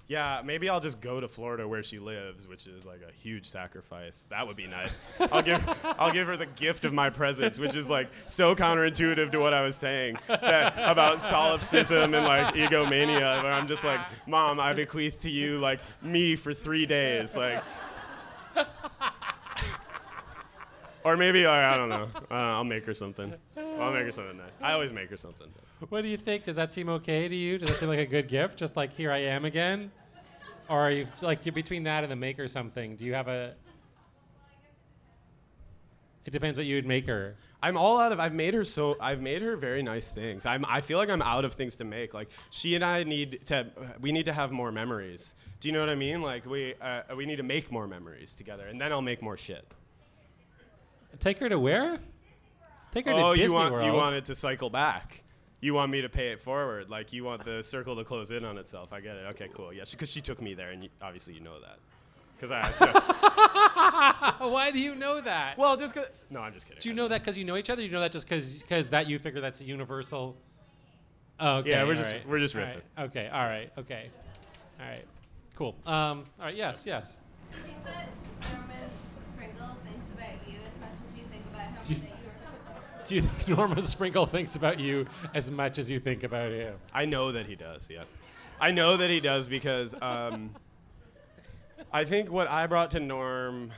Yeah, 0.09 0.43
maybe 0.45 0.69
I'll 0.69 0.81
just 0.81 1.01
go 1.01 1.21
to 1.21 1.29
Florida 1.29 1.69
where 1.69 1.83
she 1.83 2.01
lives, 2.01 2.49
which 2.49 2.67
is 2.67 2.85
like 2.85 3.01
a 3.09 3.13
huge 3.13 3.49
sacrifice. 3.49 4.27
That 4.31 4.45
would 4.45 4.57
be 4.57 4.67
nice. 4.67 5.01
I'll 5.31 5.43
give, 5.43 5.63
I'll 5.85 6.13
give 6.13 6.27
her 6.27 6.37
the 6.37 6.47
gift 6.47 6.85
of 6.85 6.93
my 6.93 7.11
presence, 7.11 7.61
which 7.61 7.77
is 7.77 7.89
like 7.89 8.09
so 8.27 8.57
counterintuitive 8.57 9.31
to 9.31 9.39
what 9.39 9.55
I 9.55 9.63
was 9.63 9.77
saying 9.77 10.19
that, 10.27 10.75
about 10.77 11.23
solipsism 11.23 12.13
and 12.15 12.25
like 12.27 12.57
egomania. 12.57 13.41
Where 13.43 13.53
I'm 13.53 13.69
just 13.69 13.85
like, 13.85 14.01
Mom, 14.27 14.59
I 14.59 14.73
bequeath 14.73 15.21
to 15.21 15.31
you 15.31 15.59
like 15.59 15.79
me 16.03 16.35
for 16.35 16.53
three 16.53 16.87
days, 16.87 17.37
like. 17.37 17.63
Or 21.05 21.17
maybe 21.17 21.47
I, 21.47 21.75
I 21.75 21.77
don't 21.77 21.89
know. 21.89 22.09
Uh, 22.31 22.35
I'll 22.35 22.65
make 22.65 22.85
her 22.85 22.95
something. 22.95 23.35
I'll 23.57 23.93
make 23.93 24.05
her 24.05 24.13
something 24.13 24.37
nice. 24.37 24.51
I 24.63 24.73
always 24.73 24.93
make 24.93 25.09
her 25.11 25.17
something. 25.17 25.49
What 25.89 26.03
do 26.03 26.09
you 26.09 26.19
think? 26.19 26.45
Does 26.45 26.57
that 26.57 26.73
seem 26.73 26.89
okay 26.91 27.27
to 27.27 27.35
you? 27.35 27.59
Does 27.59 27.71
that 27.71 27.79
seem 27.79 27.89
like 27.89 27.99
a 27.99 28.07
good 28.07 28.29
gift? 28.29 28.59
Just 28.59 28.77
like 28.77 28.95
here 28.95 29.11
I 29.11 29.19
am 29.19 29.45
again, 29.45 29.91
or 30.69 30.79
are 30.81 30.91
you 30.91 31.07
like 31.23 31.47
you're 31.47 31.55
between 31.55 31.85
that 31.85 32.05
and 32.05 32.13
the 32.13 32.17
make 32.17 32.37
her 32.37 32.49
something? 32.49 32.97
Do 32.97 33.05
you 33.05 33.15
have 33.15 33.29
a? 33.29 33.55
It 36.27 36.33
depends 36.33 36.59
what 36.59 36.67
you 36.67 36.77
would 36.77 36.87
make 36.87 37.07
her. 37.07 37.35
I'm 37.63 37.79
all 37.79 37.99
out 37.99 38.13
of. 38.13 38.21
I've 38.21 38.35
made 38.35 38.53
her 38.53 38.65
so. 38.65 38.97
I've 39.01 39.23
made 39.23 39.41
her 39.41 39.57
very 39.57 39.83
nice 39.83 40.11
things. 40.11 40.45
I'm. 40.45 40.67
I 40.69 40.83
feel 40.83 40.99
like 40.99 41.09
I'm 41.09 41.23
out 41.23 41.47
of 41.47 41.55
things 41.55 41.77
to 41.77 41.85
make. 41.85 42.13
Like 42.13 42.29
she 42.51 42.75
and 42.75 42.85
I 42.85 43.05
need 43.05 43.47
to. 43.47 43.69
We 44.01 44.13
need 44.13 44.27
to 44.27 44.35
have 44.35 44.53
more 44.53 44.71
memories. 44.71 45.35
Do 45.61 45.69
you 45.69 45.73
know 45.73 45.81
what 45.81 45.89
I 45.89 45.95
mean? 45.95 46.21
Like 46.21 46.45
we. 46.45 46.75
Uh, 46.81 47.03
we 47.17 47.25
need 47.25 47.37
to 47.37 47.43
make 47.43 47.73
more 47.73 47.87
memories 47.87 48.35
together, 48.35 48.67
and 48.67 48.79
then 48.79 48.93
I'll 48.93 49.01
make 49.01 49.23
more 49.23 49.39
shit. 49.39 49.67
Take 51.18 51.38
her 51.38 51.49
to 51.49 51.59
where? 51.59 51.99
Take 52.92 53.07
her 53.07 53.12
oh, 53.12 53.33
to 53.33 53.37
Disney 53.37 53.44
you 53.44 53.53
want 53.53 53.73
World. 53.73 53.87
you 53.87 53.92
want 53.92 54.16
it 54.16 54.25
to 54.27 54.35
cycle 54.35 54.70
back. 54.70 55.23
You 55.61 55.75
want 55.75 55.92
me 55.92 56.01
to 56.01 56.09
pay 56.09 56.29
it 56.29 56.40
forward. 56.40 56.88
Like 56.88 57.12
you 57.12 57.25
want 57.25 57.44
the 57.44 57.62
circle 57.62 57.94
to 57.96 58.05
close 58.05 58.31
in 58.31 58.44
on 58.44 58.57
itself. 58.59 58.92
I 58.92 59.01
get 59.01 59.16
it. 59.16 59.27
Okay, 59.31 59.49
cool. 59.55 59.73
Yeah, 59.73 59.85
because 59.90 60.11
she 60.11 60.20
took 60.20 60.40
me 60.40 60.55
there, 60.55 60.70
and 60.70 60.85
you, 60.85 60.90
obviously 61.03 61.35
you 61.35 61.40
know 61.40 61.61
that. 61.61 61.79
Because 62.37 62.51
I. 62.51 62.70
So, 62.70 62.87
Why 64.49 64.70
do 64.73 64.79
you 64.79 64.94
know 64.94 65.20
that? 65.20 65.59
well, 65.59 65.77
just 65.77 65.94
'cause- 65.94 66.11
No, 66.31 66.40
I'm 66.40 66.55
just 66.55 66.66
kidding. 66.66 66.81
do 66.81 66.88
you 66.88 66.94
know 66.94 67.09
that 67.09 67.20
because 67.20 67.37
you 67.37 67.44
know 67.44 67.57
each 67.57 67.68
other? 67.68 67.83
You 67.83 67.90
know 67.90 68.01
that 68.01 68.12
just 68.12 68.27
because 68.27 68.64
cause 68.68 68.88
that 68.90 69.07
you 69.09 69.18
figure 69.18 69.40
that's 69.40 69.61
a 69.61 69.64
universal. 69.64 70.37
Oh, 71.38 71.57
okay. 71.59 71.70
Yeah, 71.70 71.85
we're 71.85 71.94
just- 71.94 72.12
right, 72.12 72.27
we're 72.29 72.38
just 72.38 72.57
all 72.57 72.62
right, 72.62 72.79
riffing. 72.96 73.05
Okay. 73.05 73.29
All 73.29 73.44
right. 73.44 73.70
Okay. 73.79 74.11
All 74.81 74.87
right. 74.87 75.05
Cool. 75.55 75.77
Um. 75.85 76.25
All 76.38 76.46
right. 76.46 76.57
Yes. 76.57 76.85
Yes. 76.87 77.18
Do 81.87 81.95
you- 81.95 83.23
think 83.23 83.49
Norma 83.49 83.83
Sprinkle 83.83 84.27
thinks 84.27 84.55
about 84.57 84.79
you 84.79 85.07
as 85.35 85.51
much 85.51 85.79
as 85.79 85.90
you 85.90 85.99
think 85.99 86.23
about 86.23 86.53
him? 86.53 86.75
I 86.95 87.05
know 87.07 87.33
that 87.33 87.47
he 87.47 87.57
does. 87.57 87.90
Yeah, 87.90 88.05
I 88.61 88.71
know 88.71 88.97
that 88.97 89.11
he 89.11 89.21
does 89.21 89.49
because 89.49 89.95
um, 90.01 90.51
I 91.93 92.05
think 92.05 92.31
what 92.31 92.49
I 92.49 92.66
brought 92.66 92.93
to 92.93 93.01
Norm 93.01 93.73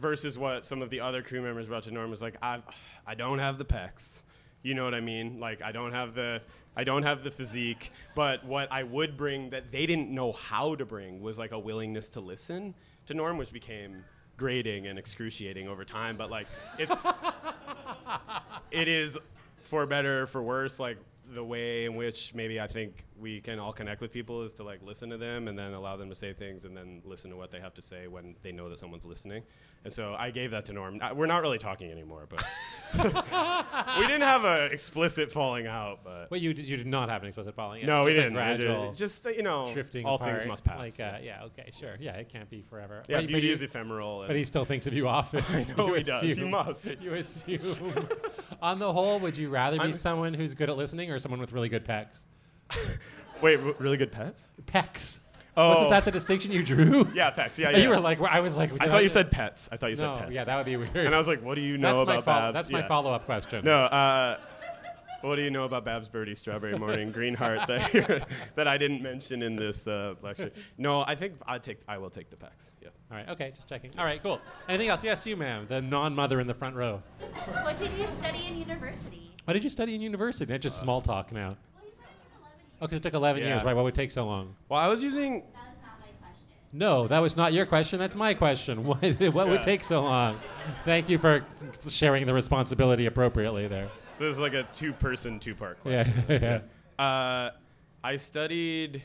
versus 0.00 0.36
what 0.36 0.64
some 0.64 0.82
of 0.82 0.90
the 0.90 1.00
other 1.00 1.22
crew 1.22 1.40
members 1.42 1.66
brought 1.66 1.84
to 1.84 1.92
Norm 1.92 2.10
was 2.10 2.20
like 2.20 2.36
I, 2.42 2.60
I 3.06 3.14
don't 3.14 3.38
have 3.38 3.58
the 3.58 3.64
pecs. 3.64 4.22
You 4.62 4.74
know 4.74 4.84
what 4.84 4.94
I 4.94 5.00
mean? 5.00 5.38
Like 5.38 5.62
I 5.62 5.70
don't 5.70 5.92
have 5.92 6.14
the 6.14 6.40
I 6.74 6.84
don't 6.84 7.02
have 7.02 7.22
the 7.22 7.30
physique, 7.30 7.92
but 8.14 8.44
what 8.44 8.66
I 8.72 8.82
would 8.82 9.16
bring 9.16 9.50
that 9.50 9.70
they 9.70 9.86
didn't 9.86 10.10
know 10.10 10.32
how 10.32 10.74
to 10.74 10.84
bring 10.86 11.20
was 11.20 11.38
like 11.38 11.52
a 11.52 11.58
willingness 11.58 12.08
to 12.10 12.20
listen 12.20 12.74
to 13.06 13.14
Norm, 13.14 13.36
which 13.36 13.52
became 13.52 14.04
grating 14.36 14.86
and 14.86 14.98
excruciating 14.98 15.68
over 15.68 15.84
time. 15.84 16.16
But 16.16 16.30
like 16.30 16.46
it's 16.78 16.94
it 18.70 18.88
is 18.88 19.18
for 19.60 19.86
better 19.86 20.22
or 20.22 20.26
for 20.26 20.42
worse 20.42 20.80
like 20.80 20.98
the 21.34 21.42
way 21.44 21.84
in 21.84 21.94
which 21.94 22.34
maybe 22.34 22.60
i 22.60 22.66
think 22.66 23.04
we 23.18 23.40
can 23.40 23.58
all 23.58 23.72
connect 23.72 24.00
with 24.00 24.10
people 24.12 24.42
is 24.42 24.52
to 24.52 24.64
like 24.64 24.80
listen 24.82 25.08
to 25.08 25.16
them 25.16 25.46
and 25.48 25.56
then 25.58 25.72
allow 25.72 25.96
them 25.96 26.08
to 26.08 26.14
say 26.14 26.32
things 26.32 26.64
and 26.64 26.76
then 26.76 27.00
listen 27.04 27.30
to 27.30 27.36
what 27.36 27.50
they 27.50 27.60
have 27.60 27.72
to 27.72 27.80
say 27.80 28.08
when 28.08 28.34
they 28.42 28.50
know 28.52 28.68
that 28.68 28.78
someone's 28.78 29.06
listening 29.06 29.42
and 29.84 29.92
so 29.92 30.14
i 30.18 30.30
gave 30.30 30.50
that 30.50 30.64
to 30.64 30.72
norm 30.72 30.98
Uh, 31.00 31.14
we're 31.14 31.26
not 31.26 31.40
really 31.40 31.58
talking 31.58 31.90
anymore 31.90 32.26
but 32.28 32.42
we 33.98 34.06
didn't 34.06 34.22
have 34.22 34.44
a 34.44 34.66
explicit 34.66 35.30
falling 35.30 35.66
out 35.66 36.00
but 36.04 36.30
Well, 36.30 36.40
you 36.40 36.52
did, 36.54 36.64
you 36.66 36.76
did 36.76 36.86
not 36.86 37.08
have 37.08 37.22
an 37.22 37.28
explicit 37.28 37.54
falling. 37.54 37.82
out, 37.82 37.86
no 37.86 38.04
we 38.04 38.14
didn't. 38.14 38.32
Gradual 38.34 38.92
just 38.92 39.24
you 39.26 39.42
know 39.42 39.70
drifting. 39.72 40.04
all 40.04 40.16
apart, 40.16 40.38
things 40.40 40.48
must 40.48 40.64
pass 40.64 40.78
Like, 40.78 41.00
uh, 41.14 41.18
yeah. 41.22 41.44
Okay. 41.44 41.70
Sure. 41.78 41.94
Yeah. 42.00 42.12
It 42.16 42.28
can't 42.28 42.50
be 42.50 42.62
forever. 42.62 43.02
yeah 43.08 43.16
But- 43.18 43.22
but 43.22 43.28
beauty 43.28 43.46
you- 43.48 43.52
is 43.52 43.62
ephemeral 43.62 44.24
But 44.26 44.36
he 44.36 44.44
still 44.44 44.64
thinks 44.64 44.86
of 44.86 44.92
you 44.94 45.08
often. 45.08 45.42
I 45.50 45.64
know 45.76 45.94
he 45.94 46.02
does. 46.02 46.22
He 46.22 46.44
must. 46.44 46.84
You 47.00 47.14
assume. 47.14 48.08
On 48.60 48.78
the 48.78 48.92
whole, 48.92 49.18
would 49.20 49.36
you 49.36 49.48
rather 49.48 49.76
be 49.76 49.82
I'm- 49.84 49.92
someone 49.92 50.34
who's 50.34 50.54
good 50.54 50.68
at 50.70 50.76
listening 50.76 51.10
or 51.10 51.18
someone 51.22 51.40
with 51.40 51.52
really 51.52 51.68
good 51.68 51.84
pecs? 51.86 52.18
wait 53.42 53.58
r- 53.60 53.74
really 53.78 53.96
good 53.96 54.12
pets 54.12 54.46
Pecs. 54.66 55.18
oh 55.56 55.70
Wasn't 55.70 55.90
that 55.90 56.04
the 56.04 56.10
distinction 56.10 56.52
you 56.52 56.62
drew? 56.62 57.06
yeah 57.14 57.30
pets 57.30 57.58
yeah, 57.58 57.68
And 57.70 57.76
yeah. 57.78 57.82
You 57.84 57.88
were 57.90 58.00
like, 58.00 58.20
I 58.20 58.40
was 58.40 58.56
like, 58.56 58.70
i 58.80 58.86
thought 58.88 59.02
you 59.02 59.08
said 59.08 59.30
pets 59.30 59.68
i 59.72 59.76
thought 59.76 59.90
you 59.90 59.96
no. 59.96 60.14
said 60.14 60.18
pets 60.24 60.32
Yeah, 60.32 60.44
that 60.44 60.56
would 60.56 60.66
be 60.66 60.76
weird. 60.76 60.94
and 60.96 61.14
i 61.14 61.18
was 61.18 61.28
like 61.28 61.42
what 61.42 61.54
do 61.56 61.60
you 61.60 61.76
know 61.78 61.96
that's 61.96 62.06
my 62.06 62.12
about 62.14 62.24
follow- 62.24 62.52
Babs? 62.52 62.54
That's 62.54 62.70
my 62.70 62.82
follow-up 62.88 63.24
question. 63.26 63.64
No, 63.64 63.72
uh, 63.84 64.38
what 65.22 65.36
do 65.36 65.42
you 65.42 65.50
know 65.52 65.62
about 65.64 65.84
Babs 65.84 66.08
Birdie 66.08 66.34
Strawberry 66.34 66.76
Morning 66.76 67.12
Green 67.12 67.34
Heart 67.34 67.68
that, 67.68 68.26
that 68.56 68.66
I 68.66 68.76
didn't 68.76 69.02
mention 69.02 69.40
in 69.42 69.54
this 69.54 69.86
uh, 69.86 70.14
lecture? 70.20 70.50
No, 70.78 71.04
I 71.06 71.14
think 71.14 71.34
I 71.46 71.58
take 71.58 71.78
I 71.86 71.98
will 71.98 72.10
take 72.10 72.28
the 72.28 72.34
packs. 72.36 72.72
Yeah. 72.82 72.88
All 73.08 73.18
right. 73.18 73.28
Okay. 73.28 73.52
Just 73.54 73.68
checking. 73.68 73.92
All 73.96 74.04
right. 74.04 74.20
Cool. 74.20 74.40
Anything 74.68 74.88
else? 74.88 75.04
Yes, 75.04 75.24
you, 75.24 75.36
ma'am. 75.36 75.66
The 75.68 75.80
non-mother 75.80 76.40
in 76.40 76.48
the 76.48 76.54
front 76.54 76.74
row. 76.74 77.00
What 77.62 77.78
did 77.78 77.92
you 78.00 78.08
study 78.08 78.46
in 78.48 78.56
university? 78.58 79.30
What 79.44 79.54
did 79.54 79.64
you 79.64 79.70
study 79.70 79.94
in 79.94 80.00
university? 80.00 80.50
Not 80.52 80.60
just 80.60 80.78
small 80.80 81.00
talk 81.00 81.32
now. 81.32 81.56
Well, 81.74 81.84
you 81.84 81.92
said 81.98 82.06
it 82.06 82.22
took 82.22 82.34
11 82.34 82.58
years. 82.58 82.82
Okay, 82.82 82.96
it 82.96 83.02
took 83.02 83.14
11 83.14 83.42
years, 83.42 83.64
right? 83.64 83.74
What 83.74 83.84
would 83.84 83.94
it 83.94 83.96
take 83.96 84.12
so 84.12 84.26
long? 84.26 84.54
Well, 84.68 84.78
I 84.80 84.88
was 84.88 85.02
using 85.02 85.40
That 85.40 85.46
was 85.46 85.76
not 85.82 85.98
my 86.00 86.06
question. 86.20 86.38
No, 86.72 87.08
that 87.08 87.18
was 87.18 87.36
not 87.36 87.52
your 87.52 87.66
question. 87.66 87.98
That's 87.98 88.14
my 88.16 88.34
question. 88.34 88.84
What, 88.86 88.98
what 89.34 89.48
would 89.48 89.54
Yeah. 89.60 89.62
take 89.62 89.82
so 89.84 90.02
long? 90.02 90.38
Thank 90.84 91.08
you 91.08 91.18
for 91.18 91.44
sharing 91.88 92.26
the 92.26 92.34
responsibility 92.34 93.06
appropriately 93.06 93.66
there. 93.68 93.88
so 94.12 94.28
it's 94.28 94.38
like 94.38 94.54
a 94.54 94.62
two-person, 94.74 95.40
two-part 95.40 95.78
Yeah, 95.84 96.04
question. 96.04 96.24
yeah. 96.98 97.04
Uh, 97.04 97.50
I 98.04 98.16
studied 98.16 99.04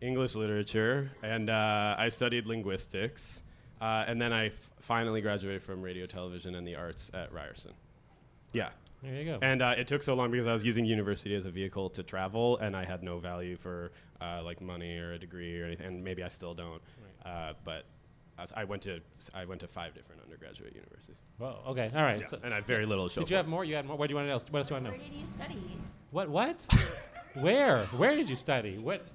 English 0.00 0.34
literature 0.34 1.10
and 1.22 1.50
uh, 1.50 1.94
I 1.98 2.08
studied 2.08 2.46
linguistics, 2.46 3.42
uh, 3.80 4.04
and 4.06 4.20
then 4.20 4.32
I 4.32 4.46
f- 4.46 4.70
finally 4.80 5.20
graduated 5.20 5.62
from 5.62 5.82
radio, 5.82 6.06
television, 6.06 6.54
and 6.54 6.66
the 6.66 6.74
arts 6.76 7.10
at 7.14 7.32
Ryerson. 7.32 7.72
Yeah. 8.52 8.70
There 9.02 9.14
you 9.14 9.24
go. 9.24 9.38
And 9.40 9.62
uh, 9.62 9.74
it 9.78 9.86
took 9.86 10.02
so 10.02 10.14
long 10.14 10.30
because 10.30 10.46
I 10.46 10.52
was 10.52 10.64
using 10.64 10.84
university 10.84 11.34
as 11.34 11.46
a 11.46 11.50
vehicle 11.50 11.88
to 11.90 12.02
travel, 12.02 12.58
and 12.58 12.76
I 12.76 12.84
had 12.84 13.02
no 13.02 13.18
value 13.18 13.56
for 13.56 13.92
uh, 14.20 14.42
like 14.44 14.60
money 14.60 14.96
or 14.98 15.12
a 15.12 15.18
degree 15.18 15.60
or 15.60 15.64
anything. 15.64 15.86
And 15.86 16.04
maybe 16.04 16.22
I 16.22 16.28
still 16.28 16.54
don't. 16.54 16.82
Uh, 17.24 17.54
but 17.64 17.84
as 18.38 18.52
I 18.56 18.64
went 18.64 18.82
to 18.82 19.00
I 19.34 19.44
went 19.44 19.60
to 19.60 19.68
five 19.68 19.94
different 19.94 20.22
undergraduate 20.22 20.74
universities. 20.74 21.16
Well, 21.38 21.62
okay, 21.68 21.90
all 21.94 22.02
right. 22.02 22.20
Yeah, 22.20 22.26
so- 22.26 22.38
and 22.42 22.52
I 22.52 22.56
have 22.56 22.66
very 22.66 22.86
little 22.86 23.08
to 23.08 23.14
show 23.14 23.20
Did 23.20 23.30
you 23.30 23.34
for 23.34 23.38
have 23.38 23.48
more? 23.48 23.64
You 23.64 23.76
had 23.76 23.86
more. 23.86 23.96
What 23.96 24.08
do 24.08 24.12
you 24.12 24.16
want 24.16 24.26
to 24.26 24.32
know? 24.32 24.42
What 24.50 24.58
else 24.60 24.68
do 24.68 24.74
you 24.74 24.80
want 24.80 24.86
to 24.86 24.98
Where 24.98 25.08
did 25.10 25.18
you 25.18 25.26
study? 25.26 25.78
What? 26.10 26.28
What? 26.28 26.66
Where? 27.34 27.84
Where 27.86 28.16
did 28.16 28.28
you 28.28 28.36
study? 28.36 28.78
What? 28.78 29.06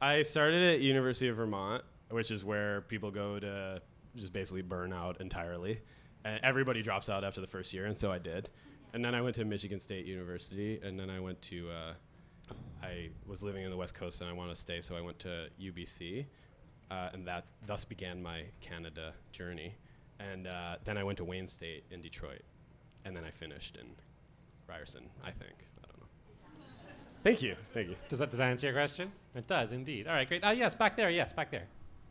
I 0.00 0.22
started 0.22 0.74
at 0.74 0.80
University 0.80 1.28
of 1.28 1.36
Vermont, 1.36 1.82
which 2.10 2.30
is 2.30 2.44
where 2.44 2.82
people 2.82 3.10
go 3.10 3.38
to 3.40 3.82
just 4.14 4.32
basically 4.32 4.62
burn 4.62 4.92
out 4.92 5.20
entirely. 5.20 5.80
And 6.24 6.40
everybody 6.44 6.82
drops 6.82 7.08
out 7.08 7.24
after 7.24 7.40
the 7.40 7.46
first 7.46 7.72
year, 7.72 7.86
and 7.86 7.96
so 7.96 8.12
I 8.12 8.18
did. 8.18 8.50
And 8.94 9.04
then 9.04 9.14
I 9.14 9.20
went 9.20 9.34
to 9.36 9.44
Michigan 9.44 9.78
State 9.78 10.06
University, 10.06 10.80
and 10.82 10.98
then 10.98 11.10
I 11.10 11.20
went 11.20 11.40
to. 11.42 11.70
Uh, 11.70 11.92
I 12.82 13.10
was 13.26 13.42
living 13.42 13.64
in 13.64 13.70
the 13.70 13.76
West 13.76 13.94
Coast, 13.94 14.20
and 14.20 14.30
I 14.30 14.32
wanted 14.32 14.54
to 14.54 14.60
stay, 14.60 14.80
so 14.80 14.96
I 14.96 15.00
went 15.00 15.18
to 15.20 15.48
UBC, 15.60 16.24
uh, 16.90 17.10
and 17.12 17.26
that 17.26 17.44
thus 17.66 17.84
began 17.84 18.22
my 18.22 18.42
Canada 18.60 19.12
journey. 19.32 19.74
And 20.20 20.46
uh, 20.46 20.76
then 20.84 20.96
I 20.96 21.04
went 21.04 21.18
to 21.18 21.24
Wayne 21.24 21.46
State 21.46 21.84
in 21.90 22.00
Detroit, 22.00 22.42
and 23.04 23.14
then 23.14 23.24
I 23.24 23.30
finished 23.30 23.76
in 23.76 23.86
Ryerson, 24.68 25.08
I 25.22 25.30
think. 25.30 25.66
I 25.82 25.86
don't 25.88 26.00
know. 26.00 26.06
Thank 27.24 27.42
you, 27.42 27.56
thank 27.74 27.88
you. 27.88 27.96
Does 28.08 28.18
that 28.20 28.30
does 28.30 28.38
that 28.38 28.48
answer 28.48 28.66
your 28.68 28.74
question? 28.74 29.12
It 29.34 29.46
does 29.46 29.72
indeed. 29.72 30.06
All 30.06 30.14
right, 30.14 30.26
great. 30.26 30.42
Oh 30.44 30.50
yes, 30.50 30.74
back 30.74 30.96
there. 30.96 31.10
Yes, 31.10 31.32
back 31.32 31.50
there. 31.50 31.66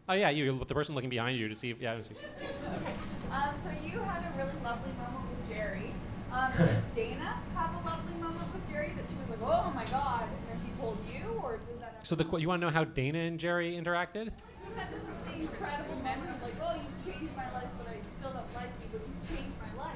Oh 0.09 0.13
yeah, 0.13 0.29
you 0.29 0.63
the 0.65 0.73
person 0.73 0.95
looking 0.95 1.09
behind 1.09 1.37
you 1.37 1.47
to 1.47 1.55
see 1.55 1.71
if 1.71 1.81
yeah. 1.81 1.95
to 1.95 2.03
see- 2.03 2.13
Um, 3.31 3.53
so 3.61 3.69
you 3.83 3.99
had 3.99 4.23
a 4.23 4.37
really 4.37 4.57
lovely 4.63 4.91
moment 4.93 5.29
with 5.29 5.49
Jerry. 5.49 5.91
Um, 6.31 6.51
did 6.57 6.93
Dana 6.93 7.37
have 7.55 7.73
a 7.73 7.87
lovely 7.87 8.13
moment 8.21 8.53
with 8.53 8.69
Jerry 8.69 8.91
that 8.95 9.05
she 9.09 9.15
was 9.15 9.29
like, 9.39 9.49
oh 9.49 9.71
my 9.73 9.85
god, 9.85 10.23
and 10.23 10.49
then 10.59 10.65
she 10.65 10.71
told 10.79 10.97
you, 11.11 11.39
or 11.41 11.57
did 11.57 11.81
that? 11.81 12.05
So 12.05 12.15
the 12.15 12.25
qu- 12.25 12.37
you 12.39 12.47
want 12.47 12.61
to 12.61 12.67
know 12.67 12.71
how 12.73 12.83
Dana 12.83 13.19
and 13.19 13.39
Jerry 13.39 13.73
interacted? 13.73 14.25
You 14.27 14.73
had 14.75 14.93
this 14.93 15.03
really 15.29 15.41
incredible 15.43 15.95
memory 16.03 16.29
of 16.29 16.41
like, 16.41 16.53
oh, 16.61 16.75
you've 16.75 17.15
changed 17.15 17.35
my 17.35 17.51
life, 17.53 17.69
but 17.77 17.87
I 17.87 17.95
still 18.09 18.31
don't 18.31 18.53
like 18.55 18.69
you, 18.81 18.87
but 18.91 19.01
you've 19.01 19.37
changed 19.37 19.55
my 19.61 19.83
life. 19.83 19.95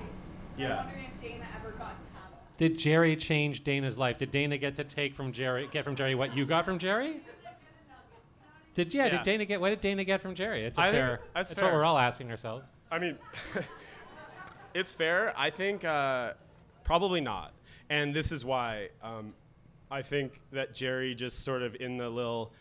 Yeah. 0.57 0.71
I'm 0.71 0.85
wondering 0.85 1.05
if 1.15 1.21
Dana 1.21 1.45
ever 1.59 1.71
got 1.71 1.89
to 1.89 2.19
have 2.19 2.31
it. 2.31 2.57
Did 2.57 2.77
Jerry 2.77 3.15
change 3.15 3.63
Dana's 3.63 3.97
life? 3.97 4.17
Did 4.17 4.31
Dana 4.31 4.57
get 4.57 4.75
to 4.75 4.83
take 4.83 5.13
from 5.15 5.31
Jerry 5.31 5.67
get 5.71 5.83
from 5.83 5.95
Jerry 5.95 6.15
what 6.15 6.35
you 6.35 6.45
got 6.45 6.65
from 6.65 6.79
Jerry? 6.79 7.17
Did 8.73 8.93
yeah, 8.93 9.05
Yeah. 9.05 9.11
Did 9.11 9.23
Dana 9.23 9.45
get 9.45 9.59
what 9.59 9.69
did 9.69 9.81
Dana 9.81 10.03
get 10.03 10.21
from 10.21 10.33
Jerry? 10.35 10.63
It's 10.63 10.77
a 10.77 10.81
I 10.81 10.85
think 10.91 10.95
fair. 10.95 11.19
that's 11.33 11.49
what 11.49 11.59
fair. 11.59 11.73
we're 11.73 11.83
all 11.83 11.97
asking 11.97 12.31
ourselves. 12.31 12.65
I 12.89 12.99
mean, 12.99 13.17
it's 14.73 14.93
fair. 14.93 15.33
I 15.37 15.49
think 15.49 15.83
uh, 15.83 16.33
probably 16.83 17.21
not. 17.21 17.53
And 17.89 18.13
this 18.13 18.31
is 18.31 18.45
why 18.45 18.89
um, 19.03 19.33
I 19.89 20.01
think 20.01 20.39
that 20.51 20.73
Jerry 20.73 21.13
just 21.13 21.43
sort 21.43 21.61
of 21.61 21.75
in 21.75 21.97
the 21.97 22.09
little, 22.09 22.53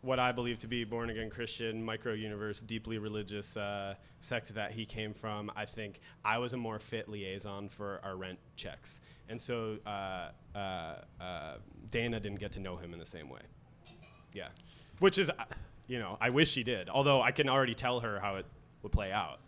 what 0.00 0.18
I 0.18 0.32
believe 0.32 0.58
to 0.60 0.66
be 0.66 0.84
born 0.84 1.10
again 1.10 1.30
Christian, 1.30 1.84
micro 1.84 2.12
universe, 2.12 2.60
deeply 2.60 2.98
religious 2.98 3.56
uh, 3.56 3.94
sect 4.20 4.54
that 4.54 4.72
he 4.72 4.84
came 4.84 5.14
from, 5.14 5.50
I 5.54 5.64
think 5.64 6.00
I 6.24 6.38
was 6.38 6.52
a 6.52 6.56
more 6.56 6.78
fit 6.78 7.08
liaison 7.08 7.68
for 7.68 8.00
our 8.02 8.16
rent 8.16 8.38
checks. 8.56 9.00
And 9.28 9.40
so 9.40 9.78
uh, 9.86 10.30
uh, 10.54 10.94
uh, 11.20 11.54
Dana 11.90 12.18
didn't 12.20 12.40
get 12.40 12.52
to 12.52 12.60
know 12.60 12.76
him 12.76 12.92
in 12.92 12.98
the 12.98 13.06
same 13.06 13.28
way. 13.28 13.42
Yeah. 14.32 14.48
Which 14.98 15.18
is, 15.18 15.30
you 15.86 15.98
know, 15.98 16.18
I 16.20 16.30
wish 16.30 16.50
she 16.50 16.62
did. 16.62 16.88
Although 16.88 17.22
I 17.22 17.30
can 17.30 17.48
already 17.48 17.74
tell 17.74 18.00
her 18.00 18.18
how 18.18 18.36
it 18.36 18.46
would 18.82 18.92
play 18.92 19.12
out. 19.12 19.38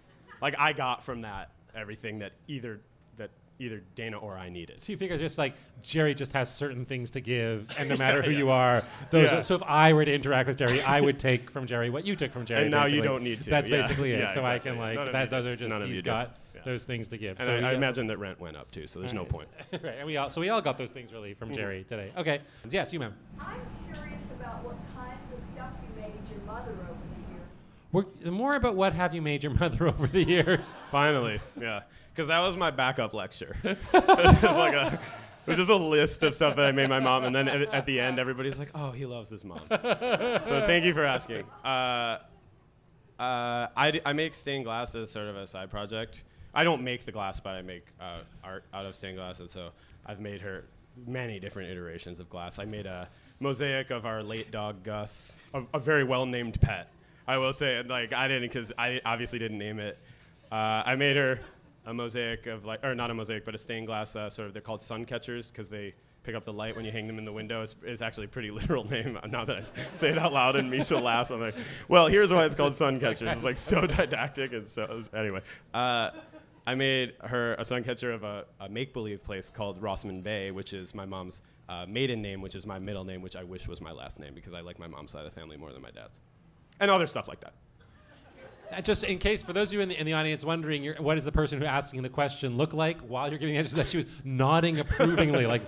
Like 0.40 0.54
I 0.58 0.72
got 0.72 1.02
from 1.02 1.22
that 1.22 1.50
everything 1.78 2.18
that 2.18 2.32
either 2.48 2.80
that 3.16 3.30
either 3.58 3.82
Dana 3.94 4.18
or 4.18 4.36
I 4.36 4.48
needed. 4.50 4.80
So 4.80 4.92
you 4.92 4.98
figure 4.98 5.18
just 5.18 5.38
like 5.38 5.54
Jerry 5.82 6.14
just 6.14 6.32
has 6.32 6.52
certain 6.54 6.84
things 6.84 7.10
to 7.10 7.20
give, 7.20 7.68
and 7.78 7.88
no 7.88 7.94
Yeah, 7.94 7.98
matter 7.98 8.22
who 8.22 8.30
yeah. 8.30 8.38
you 8.38 8.50
are, 8.50 8.84
those. 9.10 9.30
Yeah. 9.30 9.38
Are, 9.38 9.42
so 9.42 9.54
if 9.56 9.62
I 9.64 9.92
were 9.92 10.04
to 10.04 10.12
interact 10.14 10.48
with 10.48 10.58
Jerry, 10.58 10.80
I 10.82 11.00
would 11.00 11.18
take 11.18 11.50
from 11.50 11.66
Jerry 11.66 11.90
what 11.90 12.04
you 12.04 12.14
took 12.16 12.30
from 12.32 12.44
Jerry. 12.46 12.62
And 12.62 12.70
now 12.70 12.86
you 12.86 13.02
don't 13.02 13.22
need 13.22 13.42
to. 13.42 13.50
That's 13.50 13.70
Yeah. 13.70 13.80
basically 13.80 14.12
it. 14.12 14.20
Yeah, 14.20 14.34
so 14.34 14.42
I 14.42 14.58
can 14.58 14.78
like 14.78 14.96
None 14.96 15.12
that. 15.12 15.30
Those 15.30 15.46
are 15.46 15.56
just 15.56 15.68
None 15.70 15.82
of 15.82 15.88
he's 15.88 15.96
you 15.96 16.02
do. 16.02 16.06
got 16.10 16.36
Yeah. 16.54 16.60
those 16.64 16.84
things 16.84 17.08
to 17.08 17.18
give. 17.18 17.38
And 17.40 17.46
so 17.46 17.66
I, 17.66 17.70
I 17.70 17.74
imagine 17.74 18.06
that 18.08 18.18
rent 18.18 18.38
went 18.40 18.56
up 18.56 18.70
too, 18.70 18.86
so 18.86 19.00
there's 19.00 19.14
no 19.14 19.24
point. 19.24 19.48
right, 19.72 19.84
and 19.98 20.06
we 20.06 20.16
all 20.16 20.28
so 20.28 20.40
we 20.40 20.48
all 20.50 20.60
got 20.60 20.78
those 20.78 20.92
things 20.92 21.12
really 21.12 21.34
from 21.34 21.50
Mhm. 21.50 21.54
Jerry 21.56 21.84
today. 21.84 22.10
Okay, 22.16 22.40
yes, 22.70 22.92
you 22.92 23.00
ma'am. 23.00 23.14
I'm 23.40 23.60
curious 23.92 24.24
about 24.38 24.62
what 24.64 24.76
kinds 24.96 25.32
of 25.36 25.40
stuff 25.42 25.70
you 25.82 26.00
made 26.02 26.12
your 26.30 26.40
mother 26.46 26.70
over 26.70 26.78
the 27.16 27.32
years. 27.32 27.48
We're, 27.92 28.04
more 28.24 28.54
about 28.54 28.76
what 28.76 28.92
have 28.92 29.14
you 29.14 29.22
made 29.22 29.42
your 29.42 29.52
mother 29.54 29.88
over 29.88 30.06
the 30.06 30.22
years. 30.22 30.74
Finally, 30.84 31.40
yeah, 31.60 31.82
because 32.12 32.28
that 32.28 32.40
was 32.40 32.56
my 32.56 32.70
backup 32.70 33.14
lecture. 33.14 33.56
it 33.64 33.78
was 33.92 34.42
like 34.56 34.74
a, 34.74 35.00
it 35.46 35.50
was 35.50 35.58
just 35.58 35.70
a 35.70 35.76
list 35.76 36.22
of 36.22 36.34
stuff 36.34 36.56
that 36.56 36.66
I 36.66 36.72
made 36.72 36.88
my 36.88 37.00
mom, 37.00 37.24
and 37.24 37.34
then 37.34 37.48
at, 37.48 37.62
at 37.72 37.86
the 37.86 37.98
end, 37.98 38.18
everybody's 38.18 38.58
like, 38.58 38.70
"Oh, 38.74 38.90
he 38.90 39.06
loves 39.06 39.30
his 39.30 39.44
mom." 39.44 39.62
so 39.70 40.64
thank 40.66 40.84
you 40.84 40.92
for 40.92 41.04
asking. 41.04 41.44
Uh, 41.64 42.18
uh, 43.18 43.66
I, 43.76 43.90
d- 43.90 44.00
I 44.04 44.12
make 44.12 44.34
stained 44.34 44.64
glass 44.64 44.94
as 44.94 45.10
sort 45.10 45.26
of 45.26 45.36
a 45.36 45.46
side 45.46 45.70
project. 45.70 46.22
I 46.54 46.64
don't 46.64 46.82
make 46.82 47.04
the 47.04 47.12
glass, 47.12 47.40
but 47.40 47.50
I 47.50 47.62
make 47.62 47.84
uh, 48.00 48.20
art 48.44 48.64
out 48.72 48.86
of 48.86 48.94
stained 48.94 49.16
glass, 49.16 49.40
and 49.40 49.50
so 49.50 49.70
I've 50.06 50.20
made 50.20 50.40
her 50.42 50.64
many 51.06 51.40
different 51.40 51.70
iterations 51.70 52.20
of 52.20 52.28
glass. 52.28 52.58
I 52.58 52.64
made 52.64 52.86
a 52.86 53.08
mosaic 53.40 53.90
of 53.90 54.06
our 54.06 54.22
late 54.22 54.50
dog 54.50 54.82
Gus, 54.82 55.36
a, 55.54 55.62
a 55.74 55.78
very 55.78 56.04
well 56.04 56.26
named 56.26 56.60
pet. 56.60 56.90
I 57.28 57.38
will 57.38 57.52
say, 57.52 57.82
like 57.82 58.12
I 58.12 58.26
didn't, 58.26 58.50
because 58.50 58.72
I 58.76 59.00
obviously 59.04 59.38
didn't 59.38 59.58
name 59.58 59.78
it. 59.78 59.98
Uh, 60.50 60.82
I 60.84 60.96
made 60.96 61.16
her 61.16 61.38
a 61.86 61.94
mosaic 61.94 62.46
of 62.46 62.64
like, 62.64 62.82
or 62.84 62.94
not 62.94 63.10
a 63.10 63.14
mosaic, 63.14 63.44
but 63.44 63.54
a 63.54 63.58
stained 63.58 63.86
glass. 63.86 64.16
Uh, 64.16 64.28
sort 64.28 64.48
of, 64.48 64.54
they're 64.54 64.62
called 64.62 64.82
sun 64.82 65.04
catchers 65.04 65.52
because 65.52 65.68
they 65.68 65.94
pick 66.22 66.34
up 66.34 66.44
the 66.44 66.52
light 66.52 66.74
when 66.74 66.84
you 66.84 66.90
hang 66.90 67.06
them 67.06 67.18
in 67.18 67.24
the 67.24 67.32
window. 67.32 67.62
It's, 67.62 67.74
it's 67.82 68.02
actually 68.02 68.24
a 68.24 68.28
pretty 68.28 68.50
literal 68.60 68.88
name. 68.88 69.18
Now 69.28 69.44
that 69.44 69.56
I 69.56 69.60
say 69.94 70.08
it 70.08 70.18
out 70.18 70.32
loud 70.32 70.56
and 70.56 70.70
Misha 70.70 70.96
laughs, 70.96 71.30
I'm 71.30 71.40
like, 71.40 71.54
well, 71.88 72.06
here's 72.06 72.32
why 72.32 72.46
it's 72.46 72.54
called 72.54 72.74
sun 72.74 72.98
catchers. 72.98 73.30
It's 73.30 73.44
like 73.44 73.58
so 73.58 73.86
didactic 73.86 74.52
and 74.52 74.66
so 74.66 75.02
anyway. 75.14 75.42
Uh, 75.72 76.10
I 76.66 76.74
made 76.74 77.14
her 77.24 77.54
a 77.54 77.64
sun 77.64 77.82
catcher 77.82 78.12
of 78.12 78.24
a, 78.24 78.44
a 78.60 78.68
make 78.68 78.92
believe 78.92 79.24
place 79.24 79.48
called 79.48 79.80
Rossman 79.80 80.22
Bay, 80.22 80.50
which 80.50 80.74
is 80.74 80.94
my 80.94 81.06
mom's 81.06 81.40
uh, 81.68 81.86
maiden 81.88 82.20
name, 82.20 82.40
which 82.42 82.54
is 82.54 82.66
my 82.66 82.78
middle 82.78 83.04
name, 83.04 83.22
which 83.22 83.36
I 83.36 83.44
wish 83.44 83.66
was 83.68 83.80
my 83.80 83.92
last 83.92 84.20
name 84.20 84.34
because 84.34 84.52
I 84.52 84.60
like 84.60 84.78
my 84.78 84.86
mom's 84.86 85.12
side 85.12 85.24
of 85.24 85.34
the 85.34 85.40
family 85.40 85.56
more 85.56 85.72
than 85.72 85.80
my 85.80 85.90
dad's, 85.90 86.20
and 86.80 86.90
other 86.90 87.06
stuff 87.06 87.28
like 87.28 87.40
that. 87.40 87.54
Uh, 88.70 88.80
just 88.82 89.04
in 89.04 89.18
case, 89.18 89.42
for 89.42 89.52
those 89.52 89.68
of 89.68 89.74
you 89.74 89.80
in 89.80 89.88
the, 89.88 89.98
in 89.98 90.04
the 90.04 90.12
audience 90.12 90.44
wondering, 90.44 90.86
what 90.98 91.14
does 91.14 91.24
the 91.24 91.32
person 91.32 91.58
who 91.58 91.64
asking 91.64 92.02
the 92.02 92.08
question 92.08 92.56
look 92.56 92.74
like 92.74 92.98
while 93.00 93.28
you're 93.30 93.38
giving 93.38 93.54
the 93.54 93.58
answer? 93.58 93.76
That 93.76 93.88
she 93.88 93.98
was 93.98 94.06
nodding 94.24 94.78
approvingly, 94.78 95.46
like, 95.46 95.62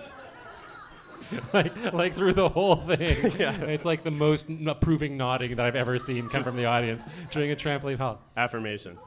like, 1.53 1.93
like 1.93 2.13
through 2.13 2.33
the 2.33 2.49
whole 2.49 2.75
thing. 2.75 3.31
Yeah. 3.39 3.59
It's 3.61 3.85
like 3.85 4.03
the 4.03 4.11
most 4.11 4.49
n- 4.49 4.67
approving 4.67 5.17
nodding 5.17 5.55
that 5.55 5.65
I've 5.65 5.75
ever 5.75 5.97
seen 5.97 6.27
come 6.29 6.43
from 6.43 6.57
the 6.57 6.65
audience 6.65 7.03
during 7.31 7.51
a 7.51 7.55
trampoline 7.55 7.97
hall. 7.97 8.21
Affirmations. 8.37 9.01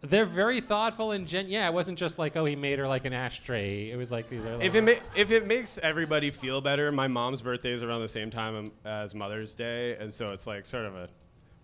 They're 0.00 0.26
very 0.26 0.60
thoughtful 0.60 1.12
and 1.12 1.26
gen. 1.26 1.48
Yeah, 1.48 1.66
it 1.66 1.72
wasn't 1.72 1.98
just 1.98 2.18
like, 2.18 2.36
oh, 2.36 2.44
he 2.44 2.56
made 2.56 2.78
her 2.78 2.86
like 2.86 3.06
an 3.06 3.14
ashtray. 3.14 3.90
It 3.90 3.96
was 3.96 4.12
like 4.12 4.28
these 4.28 4.44
are. 4.44 4.60
If 4.60 4.74
it, 4.74 4.82
ma- 4.82 4.92
if 5.16 5.30
it 5.30 5.46
makes 5.46 5.78
everybody 5.78 6.30
feel 6.30 6.60
better, 6.60 6.92
my 6.92 7.08
mom's 7.08 7.40
birthday 7.40 7.72
is 7.72 7.82
around 7.82 8.02
the 8.02 8.08
same 8.08 8.30
time 8.30 8.54
um, 8.54 8.72
as 8.84 9.14
Mother's 9.14 9.54
Day, 9.54 9.96
and 9.96 10.12
so 10.12 10.32
it's 10.32 10.46
like 10.46 10.66
sort 10.66 10.84
of 10.84 10.94
a, 10.94 11.08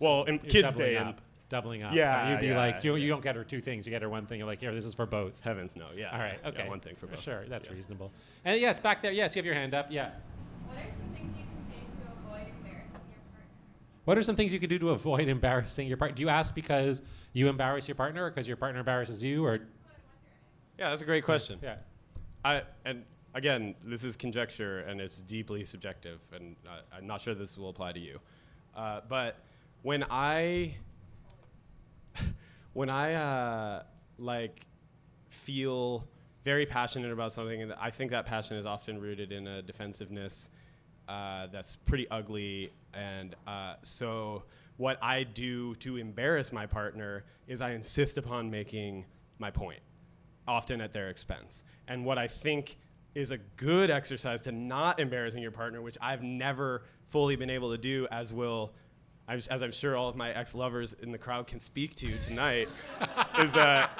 well, 0.01 0.23
in 0.23 0.35
You're 0.35 0.43
Kids 0.43 0.69
doubling 0.69 0.85
Day, 0.87 0.97
up, 0.97 1.05
and 1.05 1.15
doubling 1.49 1.83
up. 1.83 1.93
Yeah, 1.93 2.31
you'd 2.31 2.41
be 2.41 2.47
yeah, 2.47 2.57
like, 2.57 2.83
you, 2.83 2.95
yeah. 2.95 3.03
you 3.03 3.09
don't 3.09 3.23
get 3.23 3.35
her 3.35 3.43
two 3.43 3.61
things. 3.61 3.85
You 3.85 3.91
get 3.91 4.01
her 4.01 4.09
one 4.09 4.25
thing. 4.25 4.39
You're 4.39 4.47
like, 4.47 4.59
here, 4.59 4.73
this 4.73 4.85
is 4.85 4.95
for 4.95 5.05
both. 5.05 5.39
Heavens 5.41 5.75
no, 5.75 5.85
yeah. 5.95 6.11
All 6.11 6.19
right, 6.19 6.39
Yeah, 6.41 6.49
okay. 6.49 6.67
one 6.67 6.79
thing 6.79 6.95
for 6.95 7.07
both. 7.07 7.21
Sure, 7.21 7.45
that's 7.47 7.69
reasonable. 7.69 8.11
And 8.43 8.59
yes, 8.59 8.79
back 8.79 9.01
there. 9.01 9.11
Yes, 9.11 9.35
you 9.35 9.39
have 9.39 9.45
your 9.45 9.55
hand 9.55 9.73
up. 9.73 9.87
Yeah. 9.89 10.09
What 10.65 10.77
are 10.77 10.91
some 10.91 11.15
things 11.15 11.29
you 11.37 11.43
can 11.43 11.49
do 11.69 11.99
to 11.99 12.09
avoid 12.09 12.47
embarrassing 12.47 13.09
your 13.09 13.19
partner? 13.31 13.45
What 14.05 14.17
are 14.17 14.23
some 14.23 14.35
things 14.35 14.53
you 14.53 14.59
could 14.59 14.69
do 14.69 14.79
to 14.79 14.89
avoid 14.89 15.27
embarrassing 15.27 15.87
your 15.87 15.97
partner? 15.97 16.15
Do 16.15 16.21
you 16.23 16.29
ask 16.29 16.55
because 16.55 17.01
you 17.33 17.47
embarrass 17.47 17.87
your 17.87 17.95
partner, 17.95 18.25
or 18.25 18.29
because 18.29 18.47
your 18.47 18.57
partner 18.57 18.79
embarrasses 18.79 19.21
you, 19.23 19.45
or 19.45 19.59
Yeah, 20.79 20.89
that's 20.89 21.01
a 21.01 21.05
great 21.05 21.23
question. 21.25 21.59
Yeah. 21.61 21.75
I 22.43 22.63
and 22.85 23.03
again, 23.35 23.75
this 23.83 24.03
is 24.03 24.15
conjecture 24.15 24.79
and 24.79 24.99
it's 24.99 25.17
deeply 25.19 25.63
subjective, 25.63 26.19
and 26.33 26.55
uh, 26.67 26.79
I'm 26.95 27.05
not 27.07 27.21
sure 27.21 27.35
this 27.35 27.57
will 27.57 27.69
apply 27.69 27.91
to 27.93 27.99
you. 27.99 28.19
Uh, 28.75 29.01
but 29.07 29.37
when 29.81 30.05
I 30.09 30.75
when 32.73 32.89
I 32.89 33.13
uh, 33.13 33.83
like 34.17 34.65
feel 35.29 36.07
very 36.43 36.65
passionate 36.65 37.11
about 37.11 37.31
something, 37.31 37.61
and 37.61 37.73
I 37.73 37.91
think 37.91 38.11
that 38.11 38.25
passion 38.25 38.57
is 38.57 38.65
often 38.65 38.99
rooted 38.99 39.31
in 39.31 39.47
a 39.47 39.61
defensiveness 39.61 40.49
uh, 41.07 41.47
that's 41.51 41.75
pretty 41.75 42.07
ugly. 42.09 42.71
And 42.93 43.35
uh, 43.47 43.75
so, 43.81 44.43
what 44.77 44.97
I 45.01 45.23
do 45.23 45.75
to 45.75 45.97
embarrass 45.97 46.51
my 46.51 46.65
partner 46.65 47.23
is 47.47 47.61
I 47.61 47.71
insist 47.71 48.17
upon 48.17 48.49
making 48.49 49.05
my 49.37 49.51
point, 49.51 49.79
often 50.47 50.81
at 50.81 50.93
their 50.93 51.09
expense. 51.09 51.63
And 51.87 52.05
what 52.05 52.17
I 52.17 52.27
think 52.27 52.77
is 53.13 53.31
a 53.31 53.37
good 53.57 53.89
exercise 53.89 54.41
to 54.41 54.51
not 54.51 54.99
embarrassing 54.99 55.41
your 55.41 55.51
partner, 55.51 55.81
which 55.81 55.97
I've 56.01 56.23
never 56.23 56.83
fully 57.07 57.35
been 57.35 57.49
able 57.49 57.71
to 57.71 57.77
do, 57.77 58.07
as 58.11 58.33
will. 58.33 58.71
As 59.27 59.47
I'm 59.49 59.71
sure 59.71 59.95
all 59.95 60.09
of 60.09 60.15
my 60.15 60.31
ex-lovers 60.31 60.93
in 60.93 61.11
the 61.11 61.17
crowd 61.17 61.47
can 61.47 61.59
speak 61.59 61.95
to 61.95 62.11
tonight, 62.23 62.67
is 63.39 63.53
that 63.53 63.91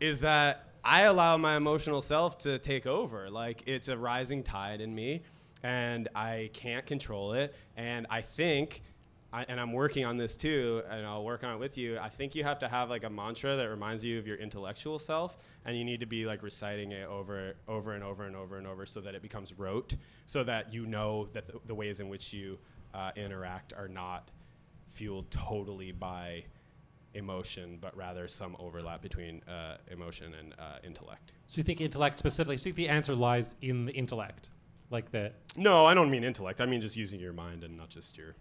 is 0.00 0.20
that 0.20 0.68
I 0.84 1.02
allow 1.02 1.38
my 1.38 1.56
emotional 1.56 2.00
self 2.00 2.38
to 2.38 2.58
take 2.58 2.86
over. 2.86 3.30
Like 3.30 3.62
it's 3.66 3.88
a 3.88 3.96
rising 3.96 4.42
tide 4.42 4.80
in 4.80 4.94
me, 4.94 5.22
and 5.62 6.08
I 6.14 6.50
can't 6.52 6.84
control 6.84 7.32
it. 7.32 7.54
And 7.76 8.06
I 8.10 8.20
think, 8.20 8.82
I, 9.32 9.46
and 9.48 9.58
I'm 9.58 9.72
working 9.72 10.04
on 10.04 10.18
this 10.18 10.36
too, 10.36 10.82
and 10.90 11.06
I'll 11.06 11.24
work 11.24 11.42
on 11.42 11.54
it 11.54 11.58
with 11.58 11.78
you. 11.78 11.98
I 11.98 12.10
think 12.10 12.34
you 12.34 12.44
have 12.44 12.58
to 12.58 12.68
have 12.68 12.90
like 12.90 13.04
a 13.04 13.10
mantra 13.10 13.56
that 13.56 13.70
reminds 13.70 14.04
you 14.04 14.18
of 14.18 14.26
your 14.26 14.36
intellectual 14.36 14.98
self, 14.98 15.38
and 15.64 15.76
you 15.76 15.84
need 15.84 16.00
to 16.00 16.06
be 16.06 16.26
like 16.26 16.42
reciting 16.42 16.92
it 16.92 17.08
over, 17.08 17.54
over 17.66 17.92
and 17.92 18.04
over 18.04 18.24
and 18.24 18.36
over 18.36 18.58
and 18.58 18.66
over, 18.66 18.84
so 18.84 19.00
that 19.00 19.14
it 19.14 19.22
becomes 19.22 19.58
rote, 19.58 19.96
so 20.26 20.44
that 20.44 20.74
you 20.74 20.84
know 20.84 21.28
that 21.32 21.46
the, 21.46 21.58
the 21.66 21.74
ways 21.74 22.00
in 22.00 22.10
which 22.10 22.32
you 22.34 22.58
uh, 22.94 23.10
interact 23.16 23.72
are 23.72 23.88
not 23.88 24.30
fueled 24.88 25.30
totally 25.30 25.92
by 25.92 26.44
emotion, 27.14 27.78
but 27.80 27.96
rather 27.96 28.26
some 28.28 28.56
overlap 28.58 29.02
between 29.02 29.42
uh, 29.48 29.76
emotion 29.90 30.34
and 30.34 30.54
uh, 30.58 30.78
intellect. 30.84 31.32
So 31.46 31.58
you 31.58 31.62
think 31.62 31.80
intellect 31.80 32.18
specifically? 32.18 32.56
So 32.56 32.68
you 32.68 32.72
think 32.72 32.88
the 32.88 32.92
answer 32.92 33.14
lies 33.14 33.54
in 33.62 33.84
the 33.86 33.92
intellect, 33.92 34.48
like 34.90 35.10
that? 35.12 35.34
No, 35.56 35.86
I 35.86 35.94
don't 35.94 36.10
mean 36.10 36.24
intellect. 36.24 36.60
I 36.60 36.66
mean 36.66 36.80
just 36.80 36.96
using 36.96 37.20
your 37.20 37.32
mind 37.32 37.64
and 37.64 37.76
not 37.76 37.88
just 37.88 38.16
your 38.16 38.34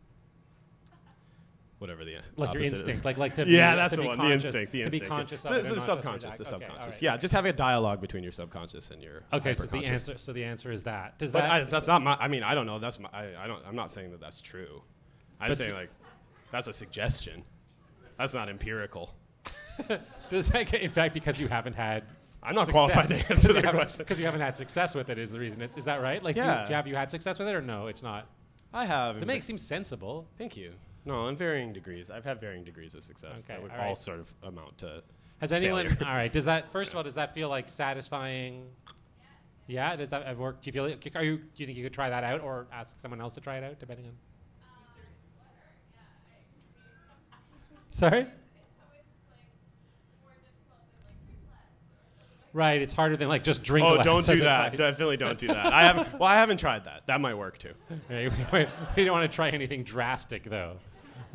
whatever 1.83 2.03
the 2.03 2.13
like 2.37 2.53
your 2.53 2.61
opposite 2.61 2.65
is. 2.65 2.73
instinct, 2.79 3.05
like 3.05 3.17
like 3.17 3.35
to 3.35 3.45
yeah, 3.47 3.71
be, 3.73 3.75
that's 3.75 3.93
to 3.95 4.01
the 4.01 4.07
one. 4.07 4.17
conscious- 4.17 4.41
the 4.43 4.47
instinct. 4.47 4.71
The 4.71 4.77
to 4.79 4.83
instinct. 4.85 5.05
be 5.05 5.09
conscious 5.09 5.41
So 5.41 5.49
of 5.49 5.55
it's 5.57 5.67
and 5.67 5.77
the 5.77 5.81
subconscious. 5.81 6.35
The 6.35 6.43
react. 6.43 6.53
Okay, 6.55 6.65
subconscious. 6.67 7.01
Yeah, 7.01 7.17
just 7.17 7.33
having 7.33 7.49
a 7.51 7.53
dialogue 7.55 8.01
between 8.01 8.23
your 8.23 8.31
subconscious 8.31 8.89
and 8.91 9.03
your. 9.03 9.21
Okay, 9.31 9.53
so 9.53 9.65
the 9.65 9.85
answer, 9.85 10.17
so 10.17 10.33
the 10.33 10.43
answer 10.43 10.71
is 10.71 10.83
that. 10.83 11.19
Does 11.19 11.31
But 11.31 11.41
that? 11.41 11.51
I, 11.51 11.63
that's 11.63 11.85
not 11.87 12.01
my. 12.01 12.15
I 12.15 12.27
mean, 12.27 12.41
I 12.41 12.55
don't 12.55 12.65
know. 12.65 12.79
That's 12.79 12.99
my. 12.99 13.09
I, 13.13 13.43
I 13.43 13.47
don't. 13.47 13.61
I'm 13.67 13.75
not 13.75 13.91
saying 13.91 14.09
that 14.11 14.19
that's 14.19 14.41
true. 14.41 14.81
I'm 15.39 15.49
But 15.49 15.57
saying 15.57 15.73
like, 15.73 15.89
that's 16.51 16.67
a 16.67 16.73
suggestion. 16.73 17.43
That's 18.17 18.33
not 18.33 18.49
empirical. 18.49 19.13
does 20.29 20.47
that 20.49 20.69
get, 20.71 20.81
in 20.81 20.89
fact 20.91 21.13
because 21.13 21.39
you 21.39 21.47
haven't 21.47 21.73
had? 21.73 22.03
I'm 22.41 22.55
not 22.55 22.67
qualified 22.69 23.07
to 23.09 23.15
answer 23.31 23.53
that 23.53 23.73
question. 23.73 23.97
because 23.99 24.19
you 24.19 24.25
haven't 24.25 24.41
had 24.41 24.55
success 24.57 24.93
with 24.95 25.09
it. 25.09 25.17
Is 25.17 25.31
the 25.31 25.39
reason? 25.39 25.61
It's, 25.61 25.77
is 25.77 25.85
that 25.85 26.01
right? 26.01 26.21
Like, 26.23 26.35
do 26.35 26.41
you- 26.41 26.47
do 26.47 26.51
you 26.69 26.75
have 26.75 26.87
you 26.87 26.95
had 26.95 27.09
success 27.11 27.39
with 27.39 27.47
it 27.47 27.55
or 27.55 27.61
no? 27.61 27.87
It's 27.87 28.03
not. 28.03 28.27
I 28.73 28.85
have. 28.85 29.17
To 29.17 29.25
make 29.25 29.39
it 29.39 29.43
seem 29.43 29.57
sensible. 29.57 30.27
Thank 30.37 30.57
you. 30.57 30.73
No, 31.05 31.27
in 31.27 31.35
varying 31.35 31.73
degrees. 31.73 32.09
I've 32.09 32.23
had 32.23 32.39
varying 32.39 32.63
degrees 32.63 32.93
of 32.93 33.03
success 33.03 33.43
Okay, 33.43 33.53
that 33.53 33.61
would 33.61 33.71
all 33.71 33.77
all, 33.79 33.87
right. 33.89 33.97
sort 33.97 34.19
of 34.19 34.33
amount 34.43 34.77
to. 34.79 35.03
Has 35.39 35.51
anyone? 35.51 35.89
failure. 35.89 35.97
all 36.07 36.15
right. 36.15 36.31
Does 36.31 36.45
that 36.45 36.71
first 36.71 36.91
of 36.91 36.97
all? 36.97 37.03
Does 37.03 37.15
that 37.15 37.33
feel 37.33 37.49
like 37.49 37.67
satisfying? 37.67 38.67
Yeah. 39.67 39.95
Does 39.95 40.11
that 40.11 40.25
uh, 40.27 40.33
work? 40.35 40.61
Do 40.61 40.67
you 40.69 40.71
feel? 40.71 40.85
Like, 40.87 41.11
are 41.15 41.23
you? 41.23 41.37
Do 41.37 41.43
you 41.57 41.65
think 41.65 41.77
you 41.77 41.83
could 41.83 41.93
try 41.93 42.09
that 42.09 42.23
out, 42.23 42.41
or 42.41 42.67
ask 42.71 42.99
someone 42.99 43.19
else 43.19 43.33
to 43.35 43.41
try 43.41 43.57
it 43.57 43.63
out, 43.63 43.79
depending 43.79 44.05
on? 44.07 44.13
Sorry. 47.89 48.25
Right. 52.53 52.81
It's 52.81 52.93
harder 52.93 53.17
than 53.17 53.27
like 53.29 53.43
just 53.43 53.63
drink. 53.63 53.85
Oh, 53.87 53.95
less 53.95 54.05
don't 54.05 54.25
do 54.25 54.37
that. 54.41 54.73
advice. 54.73 54.77
Definitely 54.77 55.17
don't 55.17 55.37
do 55.39 55.47
that. 55.47 55.73
I 55.73 55.81
haven't. 55.83 56.13
Well, 56.19 56.29
I 56.29 56.35
haven't 56.35 56.57
tried 56.57 56.85
that. 56.85 57.01
That 57.07 57.19
might 57.19 57.33
work 57.33 57.57
too. 57.57 57.73
Right, 58.09 58.31
we, 58.31 58.45
we- 58.59 58.67
we 58.95 59.03
don't 59.05 59.13
want 59.13 59.29
to 59.29 59.35
try 59.35 59.49
anything 59.49 59.83
drastic, 59.83 60.43
though. 60.45 60.77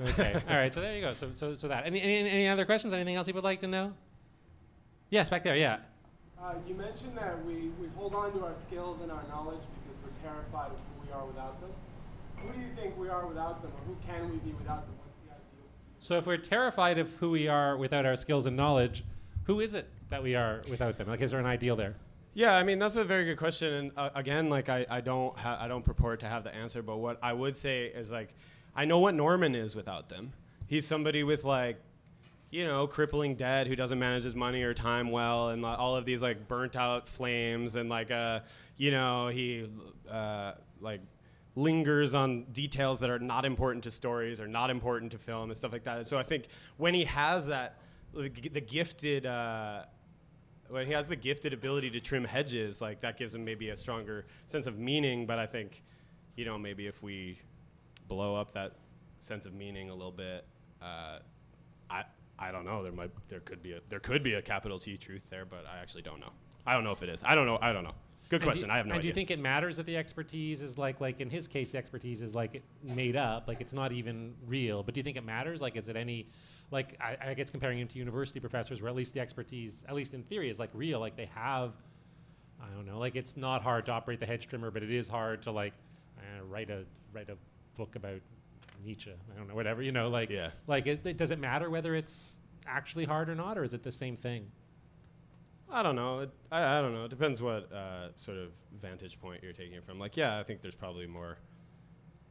Okay. 0.01 0.35
All 0.49 0.57
right. 0.57 0.73
So 0.73 0.81
there 0.81 0.95
you 0.95 1.01
go. 1.01 1.13
So, 1.13 1.33
so, 1.33 1.55
so 1.55 1.69
that. 1.69 1.87
Any, 1.87 2.01
any, 2.01 2.29
any 2.29 2.49
other 2.49 2.65
questions? 2.65 2.93
Anything 2.93 3.17
else 3.17 3.27
you 3.27 3.35
would 3.35 3.45
like 3.45 3.61
to 3.61 3.67
know? 3.67 3.93
Yes, 5.11 5.31
back 5.31 5.43
there. 5.43 5.57
Yeah. 5.57 5.79
Uh, 6.41 6.55
you 6.67 6.75
mentioned 6.75 7.17
that 7.17 7.45
we, 7.45 7.71
we 7.81 7.89
hold 7.97 8.15
on 8.15 8.33
to 8.33 8.45
our 8.45 8.55
skills 8.55 9.01
and 9.01 9.11
our 9.11 9.23
knowledge 9.29 9.61
because 9.83 9.99
we're 10.05 10.23
terrified 10.23 10.71
of 10.71 10.77
who 10.77 11.07
we 11.07 11.13
are 11.13 11.27
without 11.27 11.61
them. 11.61 11.71
Who 12.37 12.53
do 12.53 12.61
you 12.61 12.69
think 12.81 12.97
we 12.97 13.09
are 13.09 13.27
without 13.27 13.61
them, 13.61 13.73
or 13.73 13.81
who 13.87 13.97
can 14.07 14.31
we 14.31 14.37
be 14.37 14.53
without 14.53 14.87
them? 14.87 14.95
What's 14.99 15.17
the 15.25 15.33
ideal? 15.33 15.67
So 15.99 16.17
if 16.19 16.27
we're 16.27 16.37
terrified 16.37 16.99
of 16.99 17.13
who 17.15 17.31
we 17.31 17.49
are 17.49 17.77
without 17.77 18.07
our 18.07 18.15
skills 18.15 18.47
and 18.47 18.57
knowledge, 18.57 19.03
who 19.45 19.59
is 19.59 19.75
it 19.75 19.89
that 20.11 20.23
we 20.23 20.37
are 20.37 20.63
without 20.71 20.97
them? 20.97 21.09
Like, 21.09 21.21
is 21.21 21.33
there 21.33 21.41
an 21.41 21.47
ideal 21.47 21.75
there? 21.75 21.97
Yeah, 22.35 22.55
I 22.55 22.63
mean 22.63 22.79
that's 22.79 22.95
a 22.95 23.03
very 23.03 23.25
good 23.25 23.39
question, 23.39 23.73
and 23.73 23.93
uh, 23.97 24.11
again, 24.15 24.49
like 24.49 24.69
I, 24.69 24.87
I 24.89 25.01
don't 25.01 25.37
ha- 25.37 25.59
I 25.61 25.67
don't 25.67 25.85
purport 25.85 26.21
to 26.21 26.27
have 26.27 26.45
the 26.45 26.55
answer, 26.55 26.83
but 26.83 26.99
what 26.99 27.19
I 27.21 27.33
would 27.33 27.57
say 27.57 27.87
is 27.87 28.13
like 28.13 28.33
I 28.75 28.85
know 28.85 28.99
what 28.99 29.15
Norman 29.15 29.55
is 29.55 29.75
without 29.75 30.09
them. 30.09 30.33
He's 30.67 30.87
somebody 30.87 31.23
with 31.25 31.45
like 31.45 31.81
you 32.51 32.65
know 32.65 32.87
crippling 32.87 33.35
debt 33.35 33.67
who 33.67 33.77
doesn't 33.77 33.99
manage 33.99 34.25
his 34.25 34.35
money 34.35 34.63
or 34.63 34.75
time 34.75 35.11
well, 35.11 35.51
and 35.51 35.65
all 35.65 35.97
of 35.97 36.05
these 36.05 36.23
like 36.23 36.49
burnt 36.49 36.77
out 36.77 37.09
flames, 37.09 37.75
and 37.75 37.89
like 37.89 38.11
uh 38.11 38.41
you 38.77 38.91
know 38.91 39.29
he 39.29 39.69
uh, 40.11 40.53
like 40.81 41.01
lingers 41.57 42.15
on 42.15 42.45
details 42.53 43.01
that 43.01 43.11
are 43.11 43.19
not 43.19 43.45
important 43.45 43.83
to 43.85 43.91
stories 43.91 44.41
or 44.41 44.47
not 44.47 44.71
important 44.71 45.11
to 45.11 45.19
film 45.19 45.51
and 45.51 45.57
stuff 45.57 45.73
like 45.73 45.85
that. 45.85 46.07
So 46.07 46.17
I 46.17 46.23
think 46.23 46.47
when 46.77 46.95
he 46.95 47.05
has 47.05 47.47
that 47.47 47.79
the, 48.13 48.29
the 48.29 48.61
gifted. 48.61 49.27
Uh, 49.27 49.83
when 50.69 50.87
he 50.87 50.93
has 50.93 51.09
the 51.09 51.17
gifted 51.17 51.53
ability 51.55 51.91
to 51.91 52.01
trim 52.01 52.25
hedges, 52.25 52.81
like 52.81 53.01
that 53.01 53.17
gives 53.17 53.35
him 53.35 53.45
maybe 53.45 53.71
a 53.71 53.77
stronger 53.77 54.27
sense 54.47 54.67
of 54.67 54.79
meaning. 54.79 55.27
But 55.27 55.39
I 55.39 55.47
think, 55.47 55.83
you 56.37 56.45
know, 56.45 56.59
maybe 56.59 56.87
if 56.87 57.03
we 57.03 57.41
blow 58.09 58.35
up 58.35 58.53
that 58.53 58.73
sense 59.21 59.47
of 59.47 59.55
meaning 59.55 59.91
a 59.91 59.95
little 59.95 60.13
bit, 60.13 60.45
uh, 60.83 61.19
I 61.91 62.05
I 62.39 62.51
don't 62.51 62.65
know. 62.65 62.83
There 62.83 62.93
might 62.93 63.11
there 63.29 63.41
could 63.41 63.63
be 63.63 63.73
a 63.73 63.81
there 63.89 64.01
could 64.01 64.23
be 64.23 64.35
a 64.35 64.43
capital 64.43 64.79
T 64.79 64.97
truth 64.97 65.29
there, 65.31 65.45
but 65.45 65.65
I 65.67 65.79
actually 65.81 66.03
don't 66.03 66.21
know. 66.21 66.33
I 66.67 66.75
don't 66.75 66.85
know 66.85 66.93
if 66.93 67.03
it 67.03 67.09
is. 67.09 67.23
I 67.25 67.35
don't 67.35 67.47
know. 67.47 67.59
I 67.61 67.73
don't 67.73 67.85
know. 67.85 67.95
Good 68.29 68.43
question. 68.43 68.71
I 68.71 68.77
have 68.77 68.85
no 68.85 68.93
and 68.93 68.99
idea. 68.99 69.03
do 69.03 69.09
you 69.09 69.15
think 69.15 69.31
it 69.31 69.39
matters 69.39 69.79
that 69.79 69.87
the 69.87 69.97
expertise 69.97 70.61
is 70.61 70.77
like, 70.77 71.01
like 71.01 71.21
in 71.21 71.31
his 71.31 71.49
case, 71.49 71.71
the 71.71 71.79
expertise 71.79 72.21
is 72.21 72.35
like 72.35 72.63
made 72.83 73.17
up, 73.17 73.49
like 73.49 73.63
it's 73.63 73.73
not 73.73 73.91
even 73.91 74.35
real? 74.47 74.83
But 74.83 74.93
do 74.93 75.01
you 75.01 75.03
think 75.03 75.17
it 75.17 75.25
matters? 75.25 75.63
Like, 75.63 75.77
is 75.77 75.89
it 75.89 75.97
any, 75.97 76.29
like, 76.71 76.99
I, 77.01 77.17
I 77.31 77.35
guess 77.35 77.49
comparing 77.49 77.79
him 77.79 77.89
to 77.89 77.99
university 77.99 78.39
professors, 78.39 78.83
where 78.83 78.91
at 78.91 78.97
least 78.97 79.15
the 79.15 79.21
expertise, 79.21 79.83
at 79.89 79.95
least 79.95 80.13
in 80.13 80.23
theory, 80.25 80.51
is 80.51 80.59
like 80.59 80.69
real. 80.75 81.01
Like 81.01 81.17
they 81.17 81.31
have, 81.35 81.73
I 82.61 82.67
don't 82.75 82.85
know, 82.85 82.99
like 82.99 83.17
it's 83.17 83.39
not 83.39 83.63
hard 83.63 83.87
to 83.87 83.93
operate 83.93 84.21
the 84.21 84.27
hedge 84.27 84.47
trimmer, 84.47 84.71
but 84.71 84.83
it 84.83 84.93
is 84.93 85.09
hard 85.09 85.41
to 85.43 85.51
like 85.51 85.73
uh, 86.19 86.45
write 86.45 86.69
a 86.69 86.85
write 87.15 87.31
a 87.31 87.37
book 87.79 87.97
about 87.97 88.21
Nietzsche. 88.85 89.13
I 89.35 89.39
don't 89.39 89.49
know, 89.49 89.55
whatever 89.55 89.81
you 89.81 89.93
know, 89.93 90.09
like, 90.11 90.29
Yeah. 90.29 90.51
like 90.67 90.87
is, 90.87 90.99
does 90.99 91.31
it 91.31 91.39
matter 91.39 91.71
whether 91.71 91.95
it's 91.95 92.37
actually 92.67 93.07
hard 93.07 93.31
or 93.31 93.35
not, 93.35 93.57
or 93.57 93.65
is 93.65 93.73
it 93.73 93.83
the 93.83 93.93
same 93.93 94.15
thing? 94.17 94.51
I 95.71 95.83
don't 95.83 95.97
know. 95.97 96.21
It, 96.21 96.31
I, 96.51 96.79
I 96.79 96.81
don't 96.83 96.93
know. 96.95 97.05
It 97.05 97.09
depends 97.11 97.41
what 97.41 97.71
uh, 97.73 98.09
sort 98.15 98.37
of 98.39 98.51
vantage 98.83 99.21
point 99.21 99.43
you're 99.43 99.53
taking 99.53 99.75
it 99.75 99.85
from. 99.85 99.99
Like, 99.99 100.17
yeah, 100.17 100.39
I 100.39 100.43
think 100.43 100.61
there's 100.61 100.75
probably 100.75 101.07
more, 101.07 101.39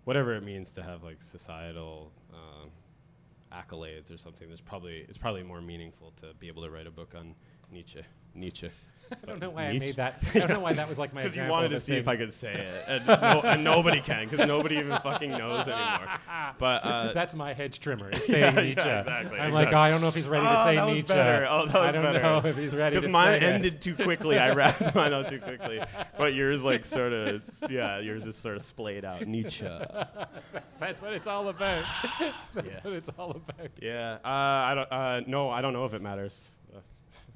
whatever 0.06 0.36
it 0.36 0.44
means 0.44 0.72
to 0.74 0.84
have 0.84 1.04
like 1.04 1.22
societal 1.24 2.12
um, 2.34 2.70
accolades 3.54 4.14
or 4.14 4.18
something. 4.18 4.48
There's 4.48 4.62
probably 4.62 5.06
it's 5.08 5.18
probably 5.20 5.44
more 5.44 5.62
meaningful 5.62 6.14
to 6.18 6.34
be 6.40 6.48
able 6.48 6.64
to 6.64 6.70
write 6.70 6.88
a 6.88 6.92
book 6.92 7.14
on 7.16 7.36
Nietzsche. 7.72 8.02
Nietzsche. 8.38 8.70
I 9.10 9.26
don't 9.26 9.40
know 9.40 9.52
why 9.52 9.68
I 9.68 9.80
made 9.80 9.96
that. 9.96 10.22
I 10.36 10.40
don't 10.40 10.50
know 10.50 10.60
why 10.60 10.74
that 10.74 10.90
was 10.90 11.00
like 11.00 11.14
my 11.14 11.22
Because 11.24 11.38
you 11.38 11.46
wanted 11.48 11.70
to 11.70 11.80
see 11.80 11.94
if. 11.96 12.10
I 12.10 12.18
could 12.18 12.34
say 12.34 12.52
it, 12.54 12.84
and, 12.90 13.08
no, 13.08 13.42
and 13.42 13.64
nobody 13.74 14.02
can 14.02 14.28
because 14.28 14.46
nobody 14.46 14.76
even 14.80 14.98
fucking 15.00 15.32
knows 15.32 15.66
anymore. 15.66 16.10
But 16.60 16.84
uh, 16.84 17.14
That's 17.14 17.34
my 17.34 17.54
hedge 17.54 17.80
trimmer. 17.80 18.10
Is 18.10 18.20
Yeah, 18.28 18.34
saying 18.52 18.56
yeah, 18.58 18.62
Nietzsche. 18.64 18.82
exactly, 18.90 19.40
I'm 19.40 19.54
like, 19.54 19.72
oh, 19.72 19.78
I 19.78 19.90
don't 19.92 20.02
know 20.02 20.10
if 20.10 20.16
he's 20.16 20.28
ready 20.28 20.44
to 20.46 20.62
Oh, 20.62 20.66
say 20.66 20.76
that 20.76 20.88
Nietzsche. 20.88 21.14
better. 21.14 21.48
Oh, 21.50 21.66
that 21.68 21.74
was 21.74 21.76
I 21.76 21.92
don't 21.94 22.04
better. 22.04 22.20
know 22.22 22.42
if 22.50 22.58
he's 22.58 22.76
ready 22.76 22.98
Because 22.98 23.10
mine 23.10 23.40
say 23.40 23.46
it. 23.48 23.54
ended 23.54 23.82
too 23.82 23.96
quickly. 23.96 24.38
I 24.38 24.54
wrapped 24.54 24.94
mine 24.94 25.14
up 25.14 25.30
too 25.30 25.40
quickly. 25.40 25.80
But 26.18 26.34
yours, 26.34 26.62
like, 26.62 26.84
sort 26.84 27.14
of, 27.14 27.42
yeah, 27.70 28.00
yours 28.00 28.26
is 28.26 28.36
sort 28.36 28.58
of 28.58 28.62
splayed 28.64 29.06
out. 29.06 29.26
Nietzsche. 29.26 29.66
That's 30.82 31.02
what 31.02 31.14
it's 31.14 31.28
all 31.28 31.48
about. 31.48 31.86
That's 32.54 32.68
Yeah. 32.68 32.80
what 32.84 32.94
it's 32.94 33.10
all 33.18 33.32
about. 33.32 33.70
Yeah. 33.82 34.18
Uh, 34.26 34.28
I 34.28 34.74
don't. 34.76 34.92
Uh, 34.92 35.22
no, 35.28 35.50
I 35.50 35.62
don't 35.62 35.72
know 35.74 35.86
if 35.86 35.94
it 35.94 36.02
matters. 36.02 36.52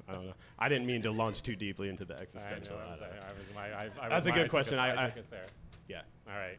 I 0.08 0.12
don't 0.12 0.26
know. 0.26 0.34
I 0.58 0.68
didn't 0.68 0.86
mean 0.86 1.02
to 1.02 1.10
launch 1.10 1.42
too 1.42 1.56
deeply 1.56 1.88
into 1.88 2.04
the 2.04 2.18
existential. 2.18 2.76
I 2.76 2.80
know, 2.80 2.86
I 2.86 2.90
was- 2.92 3.00
I. 3.02 3.06
I 3.06 3.84
was- 3.86 3.96
my- 3.96 4.08
That's 4.08 4.26
a 4.26 4.32
good 4.32 4.50
question. 4.50 4.78
I, 4.78 5.06
took 5.08 5.18
us 5.18 5.24
there. 5.30 5.46
Yeah. 5.88 6.02
All 6.28 6.36
right. 6.36 6.58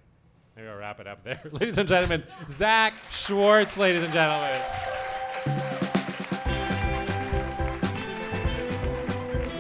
Maybe 0.56 0.68
I'll 0.68 0.78
wrap 0.78 1.00
it 1.00 1.08
up 1.08 1.24
there. 1.24 1.42
ladies 1.52 1.78
and 1.78 1.88
gentlemen, 1.90 2.24
Zach 2.48 2.94
Schwartz, 3.12 3.78
ladies 3.78 4.04
and 4.04 4.14
gentlemen. 4.14 4.62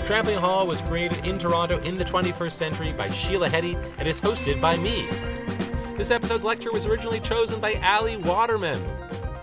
Trampoline 0.06 0.38
Hall 0.38 0.68
was 0.68 0.82
created 0.82 1.26
in 1.26 1.40
Toronto 1.40 1.80
in 1.82 1.98
the 1.98 2.04
21st 2.06 2.52
century 2.52 2.92
by 2.94 3.10
Sheila 3.10 3.50
Heti 3.50 3.76
and 3.98 4.08
is 4.08 4.20
hosted 4.20 4.60
by 4.62 4.76
me. 4.78 5.08
This 5.98 6.12
episode's 6.12 6.44
lecture 6.44 6.72
was 6.72 6.86
originally 6.86 7.20
chosen 7.22 7.60
by 7.60 7.76
Ali 7.84 8.18
Waterman. 8.18 8.84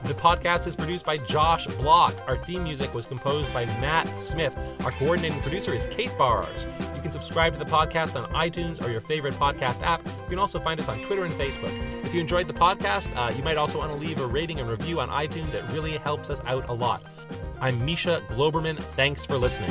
The 0.04 0.14
podcast 0.14 0.66
is 0.66 0.74
produced 0.74 1.04
by 1.04 1.18
Josh 1.18 1.66
Block. 1.66 2.14
Our 2.26 2.36
theme 2.36 2.64
music 2.64 2.92
was 2.94 3.06
composed 3.06 3.52
by 3.52 3.66
Matt 3.66 4.08
Smith. 4.18 4.56
Our 4.84 4.90
coordinating 4.92 5.40
producer 5.40 5.74
is 5.74 5.86
Kate 5.86 6.16
Bars. 6.18 6.64
You 6.96 7.02
can 7.02 7.12
subscribe 7.12 7.52
to 7.52 7.58
the 7.58 7.70
podcast 7.70 8.20
on 8.20 8.30
iTunes 8.32 8.84
or 8.84 8.90
your 8.90 9.02
favorite 9.02 9.34
podcast 9.34 9.82
app. 9.82 10.04
You 10.04 10.30
can 10.30 10.38
also 10.38 10.58
find 10.58 10.80
us 10.80 10.88
on 10.88 11.00
Twitter 11.02 11.24
and 11.24 11.34
Facebook. 11.34 11.72
If 12.04 12.14
you 12.14 12.20
enjoyed 12.20 12.48
the 12.48 12.54
podcast, 12.54 13.14
uh, 13.16 13.32
you 13.34 13.44
might 13.44 13.56
also 13.56 13.78
want 13.78 13.92
to 13.92 13.98
leave 13.98 14.20
a 14.20 14.26
rating 14.26 14.58
and 14.58 14.68
review 14.68 15.00
on 15.00 15.08
iTunes. 15.10 15.54
It 15.54 15.64
really 15.72 15.96
helps 15.98 16.28
us 16.28 16.40
out 16.46 16.68
a 16.68 16.72
lot. 16.72 17.02
I'm 17.60 17.84
Misha 17.84 18.22
Glouberman. 18.28 18.82
Thanks 18.82 19.24
for 19.24 19.36
listening. 19.36 19.70